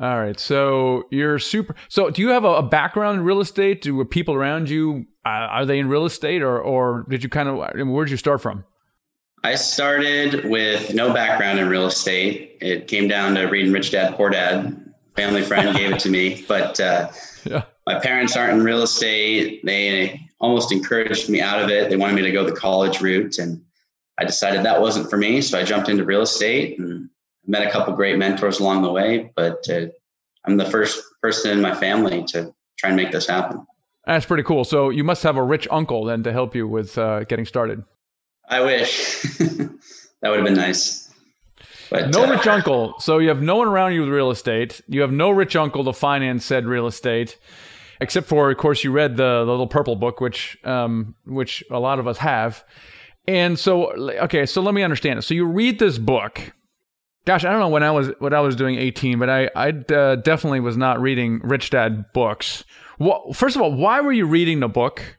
All 0.00 0.18
right. 0.18 0.38
So 0.38 1.04
you're 1.10 1.38
super. 1.38 1.76
So 1.88 2.10
do 2.10 2.22
you 2.22 2.30
have 2.30 2.44
a, 2.44 2.54
a 2.54 2.62
background 2.62 3.18
in 3.18 3.24
real 3.24 3.40
estate? 3.40 3.82
Do 3.82 4.04
people 4.04 4.34
around 4.34 4.68
you 4.68 5.06
uh, 5.24 5.28
are 5.28 5.66
they 5.66 5.78
in 5.78 5.88
real 5.88 6.04
estate, 6.04 6.42
or 6.42 6.60
or 6.60 7.06
did 7.08 7.22
you 7.22 7.28
kind 7.28 7.48
of 7.48 7.60
I 7.60 7.72
mean, 7.74 7.92
where 7.92 8.04
did 8.04 8.10
you 8.10 8.16
start 8.16 8.40
from? 8.40 8.64
I 9.44 9.54
started 9.54 10.44
with 10.44 10.94
no 10.94 11.12
background 11.12 11.58
in 11.58 11.68
real 11.68 11.86
estate. 11.86 12.58
It 12.60 12.86
came 12.88 13.08
down 13.08 13.34
to 13.34 13.44
reading 13.44 13.72
Rich 13.72 13.90
Dad 13.92 14.14
Poor 14.14 14.30
Dad. 14.30 14.78
Family 15.16 15.42
friend 15.42 15.76
gave 15.76 15.92
it 15.92 15.98
to 16.00 16.08
me, 16.08 16.44
but 16.48 16.80
uh, 16.80 17.10
yeah. 17.44 17.64
my 17.86 17.98
parents 17.98 18.36
aren't 18.36 18.58
in 18.58 18.64
real 18.64 18.82
estate. 18.82 19.64
They 19.64 20.20
almost 20.40 20.72
encouraged 20.72 21.28
me 21.28 21.40
out 21.40 21.60
of 21.60 21.70
it. 21.70 21.90
They 21.90 21.96
wanted 21.96 22.16
me 22.16 22.22
to 22.22 22.32
go 22.32 22.44
the 22.44 22.52
college 22.52 23.00
route, 23.00 23.38
and 23.38 23.62
I 24.18 24.24
decided 24.24 24.64
that 24.64 24.80
wasn't 24.80 25.10
for 25.10 25.16
me. 25.16 25.40
So 25.40 25.58
I 25.58 25.64
jumped 25.64 25.88
into 25.88 26.04
real 26.04 26.22
estate 26.22 26.78
and 26.78 27.08
met 27.46 27.66
a 27.66 27.70
couple 27.70 27.94
great 27.94 28.18
mentors 28.18 28.60
along 28.60 28.82
the 28.82 28.92
way, 28.92 29.32
but 29.36 29.68
uh, 29.68 29.86
I'm 30.44 30.56
the 30.56 30.70
first 30.70 31.02
person 31.20 31.52
in 31.52 31.60
my 31.60 31.74
family 31.74 32.24
to 32.28 32.54
try 32.78 32.90
and 32.90 32.96
make 32.96 33.12
this 33.12 33.26
happen. 33.26 33.66
That's 34.06 34.26
pretty 34.26 34.42
cool. 34.42 34.64
So 34.64 34.90
you 34.90 35.04
must 35.04 35.22
have 35.22 35.36
a 35.36 35.42
rich 35.42 35.68
uncle 35.70 36.04
then 36.04 36.22
to 36.24 36.32
help 36.32 36.54
you 36.54 36.66
with 36.66 36.98
uh, 36.98 37.24
getting 37.24 37.46
started. 37.46 37.84
I 38.48 38.60
wish 38.60 39.22
that 39.38 39.70
would 40.24 40.36
have 40.36 40.44
been 40.44 40.54
nice. 40.54 41.10
But, 41.90 42.10
no 42.10 42.24
uh, 42.24 42.30
rich 42.30 42.46
uncle. 42.46 42.94
So 42.98 43.18
you 43.18 43.28
have 43.28 43.42
no 43.42 43.56
one 43.56 43.68
around 43.68 43.92
you 43.92 44.00
with 44.00 44.10
real 44.10 44.30
estate. 44.30 44.80
You 44.88 45.02
have 45.02 45.12
no 45.12 45.30
rich 45.30 45.54
uncle 45.54 45.84
to 45.84 45.92
finance 45.92 46.44
said 46.44 46.66
real 46.66 46.86
estate, 46.86 47.38
except 48.00 48.26
for, 48.26 48.50
of 48.50 48.56
course, 48.56 48.82
you 48.82 48.90
read 48.90 49.16
the, 49.16 49.44
the 49.44 49.50
little 49.50 49.66
purple 49.66 49.94
book, 49.94 50.20
which 50.20 50.58
um, 50.64 51.14
which 51.24 51.62
a 51.70 51.78
lot 51.78 51.98
of 51.98 52.08
us 52.08 52.18
have. 52.18 52.64
And 53.28 53.58
so, 53.58 53.92
okay, 54.22 54.46
so 54.46 54.62
let 54.62 54.74
me 54.74 54.82
understand 54.82 55.18
it. 55.18 55.22
So 55.22 55.34
you 55.34 55.44
read 55.44 55.78
this 55.78 55.98
book. 55.98 56.52
Gosh, 57.24 57.44
I 57.44 57.50
don't 57.50 57.60
know 57.60 57.68
when 57.68 57.82
I 57.84 57.90
was 57.90 58.08
what 58.18 58.34
I 58.34 58.40
was 58.40 58.56
doing 58.56 58.76
18, 58.76 59.18
but 59.18 59.30
I 59.30 59.50
I 59.54 59.68
uh, 59.94 60.16
definitely 60.16 60.60
was 60.60 60.76
not 60.76 61.00
reading 61.00 61.40
Rich 61.42 61.70
Dad 61.70 62.12
books. 62.12 62.64
Well, 62.98 63.32
first 63.32 63.56
of 63.56 63.62
all, 63.62 63.72
why 63.72 64.00
were 64.00 64.12
you 64.12 64.26
reading 64.26 64.60
the 64.60 64.68
book? 64.68 65.18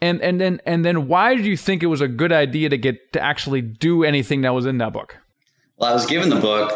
And 0.00 0.20
and 0.20 0.40
then 0.40 0.60
and 0.66 0.84
then 0.84 1.08
why 1.08 1.34
did 1.34 1.46
you 1.46 1.56
think 1.56 1.82
it 1.82 1.86
was 1.86 2.00
a 2.00 2.08
good 2.08 2.32
idea 2.32 2.68
to 2.68 2.78
get 2.78 3.12
to 3.12 3.20
actually 3.20 3.60
do 3.60 4.04
anything 4.04 4.42
that 4.42 4.54
was 4.54 4.66
in 4.66 4.78
that 4.78 4.92
book? 4.92 5.16
Well, 5.76 5.90
I 5.90 5.94
was 5.94 6.06
given 6.06 6.28
the 6.28 6.40
book 6.40 6.70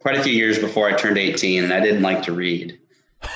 quite 0.00 0.16
a 0.16 0.22
few 0.22 0.32
years 0.32 0.58
before 0.58 0.88
I 0.88 0.92
turned 0.92 1.18
18, 1.18 1.64
and 1.64 1.72
I 1.72 1.80
didn't 1.80 2.02
like 2.02 2.22
to 2.24 2.32
read. 2.32 2.78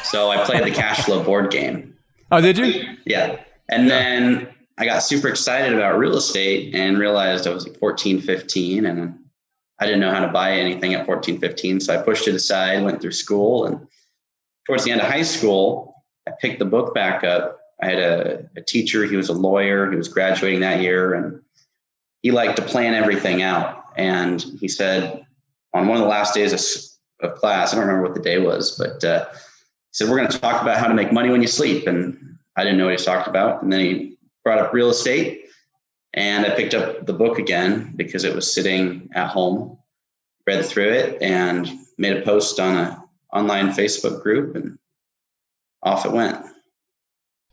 So 0.02 0.30
I 0.30 0.44
played 0.44 0.64
the 0.64 0.70
cash 0.70 1.04
flow 1.04 1.22
board 1.22 1.50
game. 1.50 1.94
Oh, 2.30 2.42
did 2.42 2.58
you? 2.58 2.84
Yeah. 3.06 3.40
And 3.70 3.88
then 3.88 4.48
I 4.76 4.84
got 4.84 4.98
super 4.98 5.28
excited 5.28 5.72
about 5.72 5.98
real 5.98 6.14
estate 6.14 6.74
and 6.74 6.98
realized 6.98 7.46
I 7.46 7.54
was 7.54 7.66
like 7.66 7.78
14, 7.78 8.20
15, 8.20 8.84
and 8.84 9.18
I 9.80 9.86
didn't 9.86 10.00
know 10.00 10.10
how 10.10 10.24
to 10.24 10.32
buy 10.32 10.52
anything 10.52 10.94
at 10.94 11.06
14, 11.06 11.38
15. 11.38 11.80
So 11.80 11.98
I 11.98 12.02
pushed 12.02 12.26
it 12.26 12.34
aside, 12.34 12.82
went 12.82 13.00
through 13.00 13.12
school. 13.12 13.66
And 13.66 13.86
towards 14.66 14.84
the 14.84 14.90
end 14.90 15.00
of 15.00 15.06
high 15.06 15.22
school, 15.22 16.04
I 16.26 16.32
picked 16.40 16.58
the 16.58 16.64
book 16.64 16.94
back 16.94 17.24
up. 17.24 17.60
I 17.80 17.86
had 17.86 17.98
a, 17.98 18.50
a 18.56 18.60
teacher, 18.60 19.04
he 19.04 19.16
was 19.16 19.28
a 19.28 19.34
lawyer, 19.34 19.88
he 19.90 19.96
was 19.96 20.08
graduating 20.08 20.60
that 20.60 20.80
year, 20.80 21.14
and 21.14 21.40
he 22.22 22.32
liked 22.32 22.56
to 22.56 22.62
plan 22.62 22.94
everything 22.94 23.42
out. 23.42 23.84
And 23.96 24.42
he 24.42 24.66
said 24.66 25.24
on 25.74 25.86
one 25.86 25.96
of 25.96 26.02
the 26.02 26.08
last 26.08 26.34
days 26.34 26.52
of, 26.52 27.30
of 27.30 27.38
class, 27.38 27.72
I 27.72 27.76
don't 27.76 27.86
remember 27.86 28.02
what 28.02 28.14
the 28.14 28.22
day 28.22 28.38
was, 28.38 28.76
but 28.76 29.04
uh, 29.04 29.26
he 29.30 29.36
said, 29.92 30.08
We're 30.08 30.16
going 30.16 30.30
to 30.30 30.38
talk 30.38 30.60
about 30.60 30.78
how 30.78 30.88
to 30.88 30.94
make 30.94 31.12
money 31.12 31.30
when 31.30 31.40
you 31.40 31.48
sleep. 31.48 31.86
And 31.86 32.38
I 32.56 32.64
didn't 32.64 32.78
know 32.78 32.84
what 32.84 32.90
he 32.90 32.94
was 32.94 33.04
talking 33.04 33.30
about. 33.30 33.62
And 33.62 33.72
then 33.72 33.80
he 33.80 34.18
brought 34.44 34.58
up 34.58 34.72
real 34.72 34.90
estate. 34.90 35.44
And 36.14 36.46
I 36.46 36.50
picked 36.50 36.74
up 36.74 37.06
the 37.06 37.12
book 37.12 37.38
again 37.38 37.92
because 37.96 38.24
it 38.24 38.34
was 38.34 38.52
sitting 38.52 39.10
at 39.14 39.28
home, 39.28 39.78
read 40.46 40.64
through 40.64 40.90
it, 40.90 41.22
and 41.22 41.70
made 41.98 42.16
a 42.16 42.22
post 42.22 42.58
on 42.58 42.76
a 42.76 43.04
online 43.32 43.68
Facebook 43.68 44.22
group, 44.22 44.56
and 44.56 44.78
off 45.82 46.06
it 46.06 46.12
went. 46.12 46.44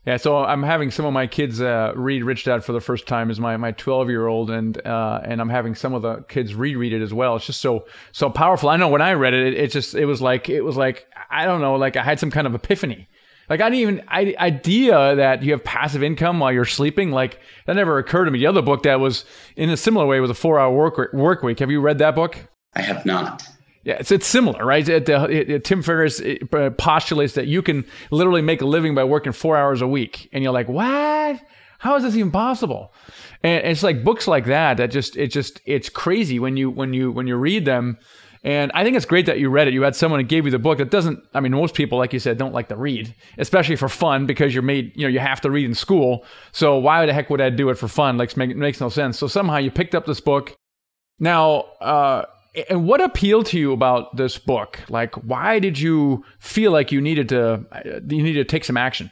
Yeah, 0.06 0.18
so 0.18 0.38
I'm 0.38 0.62
having 0.62 0.92
some 0.92 1.04
of 1.04 1.12
my 1.12 1.26
kids 1.26 1.60
uh, 1.60 1.92
read 1.96 2.22
Rich 2.22 2.44
Dad 2.44 2.64
for 2.64 2.72
the 2.72 2.80
first 2.80 3.08
time. 3.08 3.28
Is 3.28 3.40
my 3.40 3.56
my 3.56 3.72
12 3.72 4.08
year 4.08 4.28
old, 4.28 4.50
and 4.50 4.78
uh, 4.86 5.20
and 5.24 5.40
I'm 5.40 5.48
having 5.48 5.74
some 5.74 5.94
of 5.94 6.02
the 6.02 6.22
kids 6.28 6.54
reread 6.54 6.92
it 6.92 7.02
as 7.02 7.12
well. 7.12 7.34
It's 7.34 7.46
just 7.46 7.60
so 7.60 7.86
so 8.12 8.30
powerful. 8.30 8.68
I 8.68 8.76
know 8.76 8.88
when 8.88 9.02
I 9.02 9.14
read 9.14 9.34
it, 9.34 9.54
it, 9.54 9.54
it 9.54 9.72
just 9.72 9.96
it 9.96 10.06
was 10.06 10.22
like 10.22 10.48
it 10.48 10.60
was 10.62 10.76
like 10.76 11.06
I 11.28 11.44
don't 11.44 11.60
know, 11.60 11.74
like 11.74 11.96
I 11.96 12.04
had 12.04 12.20
some 12.20 12.30
kind 12.30 12.46
of 12.46 12.54
epiphany. 12.54 13.08
Like 13.48 13.60
I 13.60 13.70
didn't 13.70 13.80
even 13.80 14.02
I, 14.08 14.34
idea 14.38 15.14
that 15.16 15.42
you 15.42 15.52
have 15.52 15.64
passive 15.64 16.02
income 16.02 16.40
while 16.40 16.52
you're 16.52 16.64
sleeping. 16.64 17.10
Like 17.10 17.40
that 17.66 17.76
never 17.76 17.98
occurred 17.98 18.24
to 18.26 18.30
me. 18.30 18.38
The 18.38 18.46
other 18.46 18.62
book 18.62 18.82
that 18.82 19.00
was 19.00 19.24
in 19.56 19.70
a 19.70 19.76
similar 19.76 20.06
way 20.06 20.20
was 20.20 20.30
a 20.30 20.34
four 20.34 20.58
hour 20.58 20.74
work 20.74 21.12
work 21.12 21.42
week. 21.42 21.60
Have 21.60 21.70
you 21.70 21.80
read 21.80 21.98
that 21.98 22.14
book? 22.14 22.48
I 22.74 22.82
have 22.82 23.06
not. 23.06 23.46
Yeah, 23.84 23.98
it's, 24.00 24.10
it's 24.10 24.26
similar, 24.26 24.66
right? 24.66 24.86
It, 24.88 25.08
it, 25.08 25.48
it, 25.48 25.64
Tim 25.64 25.80
Ferriss 25.80 26.20
uh, 26.20 26.70
postulates 26.70 27.34
that 27.34 27.46
you 27.46 27.62
can 27.62 27.84
literally 28.10 28.42
make 28.42 28.60
a 28.60 28.66
living 28.66 28.96
by 28.96 29.04
working 29.04 29.30
four 29.30 29.56
hours 29.56 29.80
a 29.80 29.86
week, 29.86 30.28
and 30.32 30.42
you're 30.42 30.52
like, 30.52 30.68
what? 30.68 31.40
How 31.78 31.94
is 31.94 32.02
this 32.02 32.16
even 32.16 32.32
possible? 32.32 32.92
And 33.44 33.64
it's 33.64 33.84
like 33.84 34.02
books 34.02 34.26
like 34.26 34.46
that 34.46 34.78
that 34.78 34.90
just 34.90 35.16
it 35.16 35.28
just 35.28 35.60
it's 35.66 35.88
crazy 35.88 36.40
when 36.40 36.56
you 36.56 36.68
when 36.68 36.94
you 36.94 37.12
when 37.12 37.28
you 37.28 37.36
read 37.36 37.64
them. 37.64 37.98
And 38.46 38.70
I 38.74 38.84
think 38.84 38.96
it's 38.96 39.04
great 39.04 39.26
that 39.26 39.40
you 39.40 39.50
read 39.50 39.66
it. 39.66 39.74
You 39.74 39.82
had 39.82 39.96
someone 39.96 40.20
who 40.20 40.26
gave 40.26 40.44
you 40.44 40.52
the 40.52 40.58
book 40.60 40.78
that 40.78 40.88
doesn't, 40.88 41.20
I 41.34 41.40
mean, 41.40 41.50
most 41.50 41.74
people, 41.74 41.98
like 41.98 42.12
you 42.12 42.20
said, 42.20 42.38
don't 42.38 42.54
like 42.54 42.68
to 42.68 42.76
read, 42.76 43.12
especially 43.38 43.74
for 43.74 43.88
fun 43.88 44.24
because 44.24 44.54
you're 44.54 44.62
made, 44.62 44.92
you 44.94 45.02
know, 45.02 45.08
you 45.08 45.18
have 45.18 45.40
to 45.40 45.50
read 45.50 45.64
in 45.64 45.74
school. 45.74 46.24
So 46.52 46.78
why 46.78 47.04
the 47.06 47.12
heck 47.12 47.28
would 47.28 47.40
I 47.40 47.50
do 47.50 47.70
it 47.70 47.74
for 47.74 47.88
fun? 47.88 48.16
Like, 48.16 48.38
it 48.38 48.56
makes 48.56 48.80
no 48.80 48.88
sense. 48.88 49.18
So 49.18 49.26
somehow 49.26 49.56
you 49.56 49.72
picked 49.72 49.96
up 49.96 50.06
this 50.06 50.20
book. 50.20 50.54
Now, 51.18 51.62
uh, 51.80 52.26
and 52.70 52.86
what 52.86 53.00
appealed 53.00 53.46
to 53.46 53.58
you 53.58 53.72
about 53.72 54.16
this 54.16 54.38
book? 54.38 54.78
Like, 54.88 55.16
why 55.16 55.58
did 55.58 55.76
you 55.76 56.24
feel 56.38 56.70
like 56.70 56.92
you 56.92 57.00
needed 57.00 57.28
to 57.30 57.66
you 58.08 58.22
needed 58.22 58.48
to 58.48 58.50
take 58.50 58.64
some 58.64 58.76
action? 58.76 59.10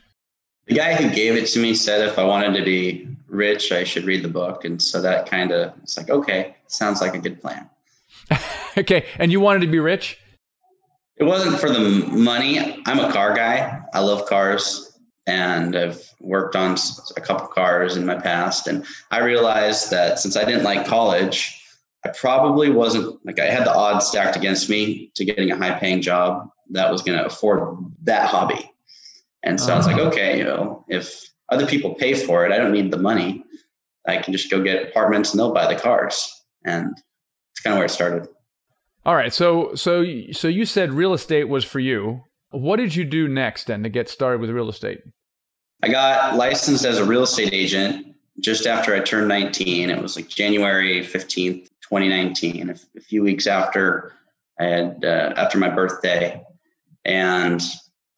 The 0.66 0.76
guy 0.76 0.94
who 0.94 1.12
gave 1.12 1.34
it 1.34 1.46
to 1.48 1.58
me 1.58 1.74
said 1.74 2.06
if 2.08 2.18
I 2.18 2.24
wanted 2.24 2.56
to 2.56 2.64
be 2.64 3.08
rich, 3.26 3.72
I 3.72 3.84
should 3.84 4.04
read 4.04 4.22
the 4.22 4.28
book, 4.28 4.64
and 4.64 4.80
so 4.80 5.02
that 5.02 5.28
kind 5.28 5.50
of 5.50 5.74
it's 5.82 5.96
like 5.98 6.08
okay, 6.08 6.54
sounds 6.68 7.00
like 7.00 7.14
a 7.14 7.18
good 7.18 7.40
plan. 7.40 7.68
okay, 8.78 9.06
and 9.18 9.33
you 9.33 9.40
wanted 9.40 9.61
to 9.61 9.66
be 9.66 9.78
rich? 9.78 10.18
It 11.16 11.25
wasn't 11.25 11.61
for 11.61 11.71
the 11.71 12.06
money. 12.09 12.83
I'm 12.87 12.99
a 12.99 13.12
car 13.12 13.35
guy. 13.35 13.80
I 13.92 14.00
love 14.00 14.26
cars, 14.26 14.99
and 15.26 15.76
I've 15.76 16.02
worked 16.21 16.56
on 16.56 16.76
a 17.16 17.21
couple 17.21 17.47
cars 17.49 17.97
in 17.97 18.04
my 18.04 18.16
past, 18.16 18.66
and 18.66 18.85
I 19.11 19.21
realized 19.21 19.90
that 19.90 20.18
since 20.18 20.37
I 20.37 20.44
didn't 20.44 20.64
like 20.64 20.87
college 20.87 21.61
I 22.04 22.11
probably 22.11 22.71
wasn't 22.71 23.25
like 23.25 23.38
I 23.38 23.47
had 23.47 23.64
the 23.64 23.75
odds 23.75 24.06
stacked 24.06 24.37
against 24.37 24.68
me 24.68 25.11
to 25.14 25.25
getting 25.25 25.50
a 25.50 25.56
high 25.56 25.78
paying 25.78 26.02
job 26.02 26.50
that 26.71 26.90
was 26.92 27.02
going 27.02 27.18
to 27.18 27.25
afford 27.25 27.78
that 28.02 28.28
hobby. 28.28 28.71
And 29.42 29.59
so 29.59 29.66
uh-huh. 29.66 29.75
I 29.75 29.76
was 29.76 29.87
like, 29.87 29.97
uh-huh. 29.97 30.09
okay, 30.09 30.38
you 30.38 30.44
know, 30.44 30.85
if 30.88 31.23
other 31.49 31.66
people 31.66 31.94
pay 31.94 32.14
for 32.14 32.44
it, 32.44 32.52
I 32.52 32.59
don't 32.59 32.73
need 32.73 32.90
the 32.90 32.99
money. 32.99 33.44
I 34.06 34.18
can 34.18 34.33
just 34.33 34.50
go 34.50 34.62
get 34.62 34.88
apartments 34.88 35.30
and 35.30 35.40
they'll 35.40 35.54
buy 35.54 35.73
the 35.73 35.80
cars. 35.80 36.30
And 36.64 36.94
it's 37.54 37.61
kind 37.61 37.73
of 37.75 37.78
where 37.78 37.87
it 37.87 37.90
started. 37.90 38.28
All 39.06 39.14
right. 39.14 39.32
So, 39.32 39.75
so, 39.75 40.04
so 40.32 40.49
you 40.49 40.64
said 40.64 40.92
real 40.92 41.12
estate 41.14 41.44
was 41.44 41.64
for 41.64 41.78
you. 41.78 42.23
What 42.50 42.76
did 42.76 42.94
you 42.96 43.04
do 43.04 43.28
next 43.28 43.66
then 43.66 43.82
to 43.82 43.88
get 43.88 44.08
started 44.08 44.40
with 44.40 44.50
real 44.50 44.68
estate? 44.68 45.02
I 45.82 45.88
got 45.88 46.37
licensed 46.37 46.84
as 46.84 46.99
a 46.99 47.04
real 47.04 47.25
estate 47.25 47.52
agent 47.52 48.14
just 48.40 48.66
after 48.66 48.94
I 48.94 49.00
turned 49.00 49.28
19. 49.28 49.90
It 49.90 50.00
was 50.00 50.16
like 50.16 50.28
January 50.28 51.00
15th, 51.00 51.68
2019, 51.82 52.70
a, 52.70 53.00
few 53.00 53.23
weeks 53.23 53.46
after 53.46 54.12
I 54.58 54.64
had 54.64 55.04
uh, 55.04 55.34
after 55.37 55.58
my 55.58 55.68
birthday, 55.68 56.42
and 57.04 57.61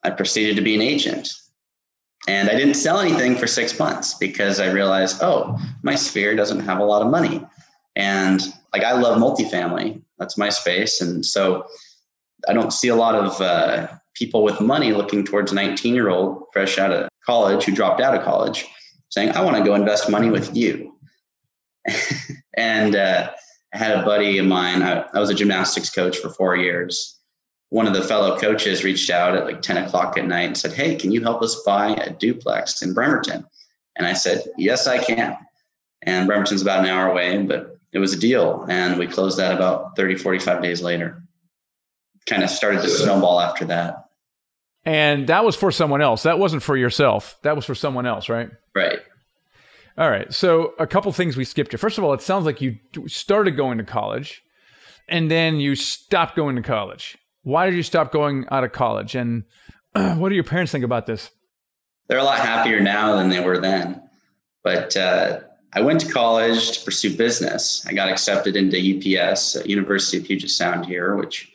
I 0.03 0.11
proceeded 0.11 0.55
to 0.55 0.61
be 0.61 0.75
an 0.75 0.81
agent. 0.81 1.29
And 2.27 2.49
I 2.49 2.55
didn't 2.55 2.75
sell 2.75 2.99
anything 2.99 3.35
for 3.35 3.47
six 3.47 3.77
months 3.79 4.13
because 4.13 4.59
I 4.59 4.71
realized, 4.71 5.19
oh, 5.21 5.59
my 5.81 5.95
sphere 5.95 6.35
doesn't 6.35 6.61
have 6.61 6.79
a 6.79 6.83
lot 6.83 7.01
of 7.01 7.11
money, 7.11 7.45
and 7.95 8.41
like 8.77 8.85
I 8.87 8.93
love 8.93 9.17
multifamily, 9.17 10.01
that's 10.19 10.37
my 10.37 10.49
space, 10.49 11.01
and 11.01 11.25
so 11.25 11.65
I 12.47 12.53
don't 12.53 12.71
see 12.71 12.89
a 12.89 12.95
lot 12.95 13.15
of 13.15 13.41
uh, 13.41 13.87
people 14.13 14.43
with 14.43 14.61
money 14.61 14.93
looking 14.93 15.23
towards 15.23 15.51
a 15.51 15.55
19 15.55 15.93
year 15.93 16.09
old 16.09 16.43
fresh 16.53 16.77
out 16.77 16.91
of 16.91 17.09
college 17.25 17.63
who 17.63 17.73
dropped 17.73 18.01
out 18.01 18.15
of 18.15 18.23
college 18.23 18.65
saying, 19.09 19.31
I 19.31 19.41
want 19.41 19.57
to 19.57 19.63
go 19.63 19.75
invest 19.75 20.09
money 20.09 20.29
with 20.29 20.55
you. 20.55 20.95
and 22.57 22.95
uh, 22.95 23.31
I 23.73 23.77
had 23.77 23.97
a 23.97 24.03
buddy 24.05 24.37
of 24.37 24.45
mine, 24.45 24.81
I, 24.81 25.05
I, 25.13 25.19
was 25.19 25.29
a 25.29 25.35
gymnastics 25.35 25.89
coach 25.89 26.17
for 26.17 26.29
four 26.29 26.55
years. 26.55 27.19
One 27.69 27.87
of 27.87 27.93
the 27.93 28.03
fellow 28.03 28.37
coaches 28.37 28.83
reached 28.83 29.09
out 29.09 29.35
at 29.35 29.45
like 29.45 29.61
10 29.61 29.77
o'clock 29.77 30.17
at 30.17 30.25
night 30.25 30.47
and 30.47 30.57
said, 30.57 30.73
Hey, 30.73 30.95
can 30.95 31.11
you 31.11 31.21
help 31.21 31.41
us 31.41 31.61
buy 31.65 31.89
a 31.95 32.11
duplex 32.11 32.81
in 32.81 32.93
Bremerton? 32.93 33.45
And 33.95 34.07
I 34.07 34.13
said, 34.13 34.43
Yes, 34.57 34.87
I 34.87 34.97
can. 34.97 35.37
And 36.03 36.27
Bremerton's 36.27 36.61
about 36.61 36.79
an 36.79 36.85
hour 36.85 37.09
away, 37.09 37.41
but 37.43 37.76
it 37.91 37.99
was 37.99 38.13
a 38.13 38.19
deal. 38.19 38.65
And 38.69 38.97
we 38.97 39.07
closed 39.07 39.37
that 39.37 39.55
about 39.55 39.95
30, 39.95 40.15
45 40.15 40.61
days 40.61 40.81
later. 40.81 41.23
Kind 42.25 42.43
of 42.43 42.49
started 42.49 42.81
to 42.81 42.89
snowball 42.89 43.39
after 43.39 43.65
that. 43.65 44.05
And 44.85 45.27
that 45.27 45.43
was 45.43 45.55
for 45.55 45.71
someone 45.71 46.01
else. 46.01 46.23
That 46.23 46.39
wasn't 46.39 46.63
for 46.63 46.77
yourself. 46.77 47.37
That 47.43 47.55
was 47.55 47.65
for 47.65 47.75
someone 47.75 48.05
else, 48.05 48.29
right? 48.29 48.49
Right. 48.73 48.99
All 49.97 50.09
right. 50.09 50.31
So 50.33 50.73
a 50.79 50.87
couple 50.87 51.11
things 51.11 51.35
we 51.35 51.43
skipped 51.43 51.71
here. 51.71 51.77
First 51.77 51.97
of 51.97 52.03
all, 52.03 52.13
it 52.13 52.21
sounds 52.21 52.45
like 52.45 52.61
you 52.61 52.77
started 53.07 53.57
going 53.57 53.79
to 53.79 53.83
college, 53.83 54.43
and 55.09 55.29
then 55.29 55.57
you 55.57 55.75
stopped 55.75 56.35
going 56.35 56.55
to 56.55 56.61
college. 56.61 57.17
Why 57.43 57.65
did 57.65 57.75
you 57.75 57.83
stop 57.83 58.11
going 58.11 58.45
out 58.51 58.63
of 58.63 58.71
college? 58.71 59.15
And 59.15 59.43
uh, 59.95 60.15
what 60.17 60.29
do 60.29 60.35
your 60.35 60.43
parents 60.43 60.71
think 60.71 60.85
about 60.85 61.05
this? 61.05 61.31
They're 62.07 62.19
a 62.19 62.23
lot 62.23 62.39
happier 62.39 62.79
now 62.79 63.15
than 63.15 63.29
they 63.29 63.43
were 63.43 63.59
then. 63.59 64.01
But 64.63 64.95
uh, 64.95 65.41
I 65.73 65.81
went 65.81 65.99
to 66.01 66.11
college 66.11 66.77
to 66.77 66.85
pursue 66.85 67.15
business. 67.15 67.85
I 67.87 67.93
got 67.93 68.09
accepted 68.09 68.55
into 68.55 68.77
UPS, 68.77 69.65
University 69.65 70.17
of 70.17 70.23
Puget 70.23 70.49
Sound 70.49 70.85
here, 70.85 71.15
which 71.15 71.51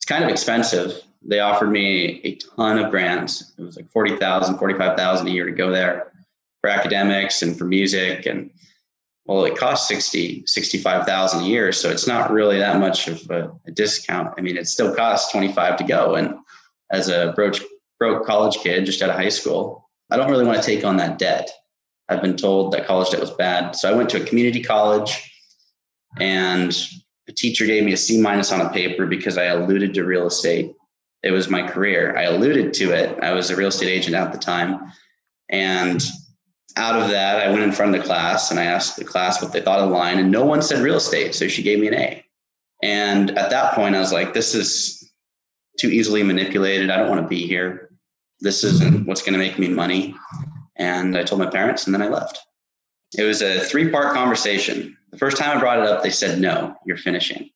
is 0.00 0.06
kind 0.06 0.22
of 0.22 0.30
expensive. 0.30 1.00
They 1.22 1.40
offered 1.40 1.70
me 1.70 2.20
a 2.24 2.36
ton 2.36 2.78
of 2.78 2.90
grants. 2.90 3.54
It 3.58 3.62
was 3.62 3.76
like 3.76 3.90
40,000, 3.90 4.58
45,000 4.58 5.26
a 5.26 5.30
year 5.30 5.46
to 5.46 5.52
go 5.52 5.70
there 5.70 6.12
for 6.60 6.70
academics 6.70 7.42
and 7.42 7.56
for 7.56 7.64
music 7.64 8.26
and 8.26 8.50
well 9.26 9.44
it 9.44 9.56
costs 9.56 9.88
60 9.88 10.44
65000 10.46 11.40
a 11.40 11.44
year 11.44 11.72
so 11.72 11.90
it's 11.90 12.06
not 12.06 12.30
really 12.30 12.58
that 12.58 12.80
much 12.80 13.08
of 13.08 13.30
a, 13.30 13.50
a, 13.66 13.70
discount 13.70 14.34
i 14.36 14.40
mean 14.40 14.56
it 14.56 14.66
still 14.66 14.94
costs 14.94 15.30
25 15.30 15.76
to 15.76 15.84
go 15.84 16.14
and 16.14 16.34
as 16.90 17.08
a 17.08 17.32
broke, 17.36 17.56
broke 17.98 18.24
college 18.26 18.56
kid 18.58 18.84
just 18.84 19.02
out 19.02 19.10
of 19.10 19.16
high 19.16 19.28
school 19.28 19.88
i 20.10 20.16
don't 20.16 20.30
really 20.30 20.44
want 20.46 20.60
to 20.60 20.66
take 20.66 20.84
on 20.84 20.96
that 20.96 21.18
debt 21.18 21.50
i've 22.08 22.22
been 22.22 22.36
told 22.36 22.72
that 22.72 22.86
college 22.86 23.10
debt 23.10 23.20
was 23.20 23.30
bad 23.32 23.72
so 23.72 23.90
i 23.90 23.94
went 23.94 24.08
to 24.08 24.20
a 24.20 24.24
community 24.24 24.62
college 24.62 25.30
and 26.20 26.76
a 27.28 27.32
teacher 27.32 27.66
gave 27.66 27.84
me 27.84 27.92
a 27.92 27.96
C 27.96 28.20
minus 28.20 28.52
on 28.52 28.60
a 28.60 28.70
paper 28.70 29.06
because 29.06 29.36
I 29.38 29.44
alluded 29.44 29.94
to 29.94 30.04
real 30.04 30.26
estate. 30.26 30.72
It 31.22 31.30
was 31.30 31.50
my 31.50 31.66
career. 31.66 32.16
I 32.16 32.22
alluded 32.22 32.72
to 32.74 32.92
it. 32.92 33.18
I 33.22 33.32
was 33.32 33.50
a 33.50 33.56
real 33.56 33.68
estate 33.68 33.90
agent 33.90 34.16
at 34.16 34.32
the 34.32 34.38
time. 34.38 34.80
And 35.50 36.02
out 36.76 37.00
of 37.00 37.08
that, 37.10 37.46
I 37.46 37.50
went 37.50 37.62
in 37.62 37.72
front 37.72 37.94
of 37.94 38.00
the 38.00 38.06
class 38.06 38.50
and 38.50 38.58
I 38.58 38.64
asked 38.64 38.96
the 38.96 39.04
class 39.04 39.42
what 39.42 39.52
they 39.52 39.60
thought 39.60 39.80
of 39.80 39.90
the 39.90 39.94
line, 39.94 40.18
and 40.18 40.30
no 40.30 40.44
one 40.44 40.62
said 40.62 40.82
real 40.82 40.96
estate. 40.96 41.34
So 41.34 41.48
she 41.48 41.62
gave 41.62 41.80
me 41.80 41.88
an 41.88 41.94
A. 41.94 42.24
And 42.82 43.36
at 43.36 43.50
that 43.50 43.74
point, 43.74 43.96
I 43.96 44.00
was 44.00 44.12
like, 44.12 44.32
this 44.32 44.54
is 44.54 45.12
too 45.78 45.88
easily 45.88 46.22
manipulated. 46.22 46.90
I 46.90 46.96
don't 46.96 47.08
want 47.08 47.22
to 47.22 47.28
be 47.28 47.46
here. 47.46 47.90
This 48.40 48.62
isn't 48.62 49.06
what's 49.06 49.22
going 49.22 49.32
to 49.32 49.38
make 49.38 49.58
me 49.58 49.68
money. 49.68 50.14
And 50.78 51.16
I 51.16 51.24
told 51.24 51.40
my 51.40 51.50
parents, 51.50 51.86
and 51.86 51.94
then 51.94 52.02
I 52.02 52.08
left. 52.08 52.40
It 53.16 53.24
was 53.24 53.42
a 53.42 53.60
three 53.60 53.90
part 53.90 54.14
conversation. 54.14 54.96
The 55.10 55.18
first 55.18 55.36
time 55.36 55.56
I 55.56 55.60
brought 55.60 55.78
it 55.78 55.86
up, 55.86 56.02
they 56.02 56.10
said, 56.10 56.40
no, 56.40 56.74
you're 56.86 56.96
finishing. 56.96 57.50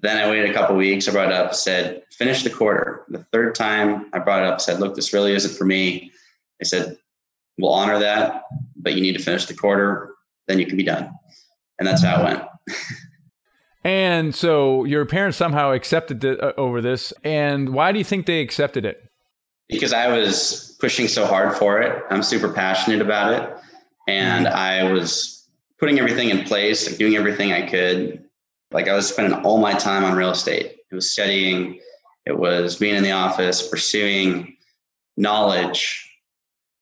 Then 0.00 0.16
I 0.16 0.30
waited 0.30 0.50
a 0.50 0.54
couple 0.54 0.76
weeks. 0.76 1.08
I 1.08 1.12
brought 1.12 1.28
it 1.28 1.34
up, 1.34 1.54
said, 1.54 2.02
finish 2.12 2.42
the 2.42 2.50
quarter. 2.50 3.04
The 3.08 3.24
third 3.32 3.54
time 3.54 4.06
I 4.12 4.18
brought 4.18 4.42
it 4.42 4.48
up, 4.48 4.60
said, 4.60 4.80
look, 4.80 4.94
this 4.94 5.12
really 5.12 5.32
isn't 5.32 5.56
for 5.56 5.64
me. 5.64 6.12
They 6.60 6.64
said, 6.64 6.98
we'll 7.58 7.72
honor 7.72 7.98
that, 7.98 8.44
but 8.76 8.94
you 8.94 9.00
need 9.00 9.16
to 9.16 9.22
finish 9.22 9.46
the 9.46 9.54
quarter. 9.54 10.14
Then 10.46 10.58
you 10.58 10.66
can 10.66 10.76
be 10.76 10.84
done. 10.84 11.10
And 11.78 11.86
that's 11.86 12.02
how 12.02 12.20
it 12.20 12.24
went. 12.24 12.44
and 13.84 14.34
so 14.34 14.84
your 14.84 15.04
parents 15.04 15.36
somehow 15.36 15.72
accepted 15.72 16.24
uh, 16.24 16.52
over 16.56 16.80
this. 16.80 17.12
And 17.24 17.70
why 17.70 17.92
do 17.92 17.98
you 17.98 18.04
think 18.04 18.26
they 18.26 18.40
accepted 18.40 18.84
it? 18.84 19.07
Because 19.68 19.92
I 19.92 20.08
was 20.08 20.76
pushing 20.80 21.08
so 21.08 21.26
hard 21.26 21.56
for 21.56 21.80
it. 21.80 22.02
I'm 22.10 22.22
super 22.22 22.52
passionate 22.52 23.02
about 23.02 23.34
it. 23.34 23.56
And 24.06 24.46
mm-hmm. 24.46 24.56
I 24.56 24.90
was 24.90 25.48
putting 25.78 25.98
everything 25.98 26.30
in 26.30 26.44
place, 26.44 26.88
like 26.88 26.98
doing 26.98 27.16
everything 27.16 27.52
I 27.52 27.68
could. 27.68 28.24
Like 28.70 28.88
I 28.88 28.94
was 28.94 29.08
spending 29.08 29.38
all 29.44 29.58
my 29.58 29.74
time 29.74 30.04
on 30.04 30.16
real 30.16 30.30
estate. 30.30 30.76
It 30.90 30.94
was 30.94 31.12
studying, 31.12 31.80
it 32.26 32.38
was 32.38 32.76
being 32.76 32.94
in 32.94 33.02
the 33.02 33.12
office, 33.12 33.68
pursuing 33.68 34.56
knowledge. 35.16 36.04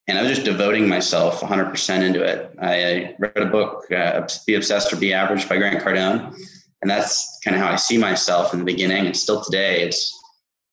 And 0.09 0.19
I 0.19 0.23
was 0.23 0.31
just 0.31 0.45
devoting 0.45 0.89
myself 0.89 1.41
100% 1.41 2.03
into 2.03 2.23
it. 2.23 2.53
I 2.61 3.17
read 3.19 3.37
a 3.37 3.47
book, 3.47 3.91
uh, 3.91 4.27
Be 4.47 4.55
Obsessed 4.55 4.93
or 4.93 4.97
Be 4.97 5.13
Average 5.13 5.49
by 5.49 5.57
Grant 5.57 5.83
Cardone. 5.83 6.37
And 6.81 6.91
that's 6.91 7.41
kind 7.43 7.57
of 7.57 7.63
how 7.63 7.73
I 7.73 7.77
see 7.77 7.99
myself 7.99 8.53
in 8.53 8.61
the 8.61 8.65
beginning. 8.65 9.07
And 9.07 9.17
still 9.17 9.43
today, 9.43 9.83
it's 9.83 10.13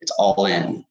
it's 0.01 0.11
all 0.19 0.45
in. 0.45 0.85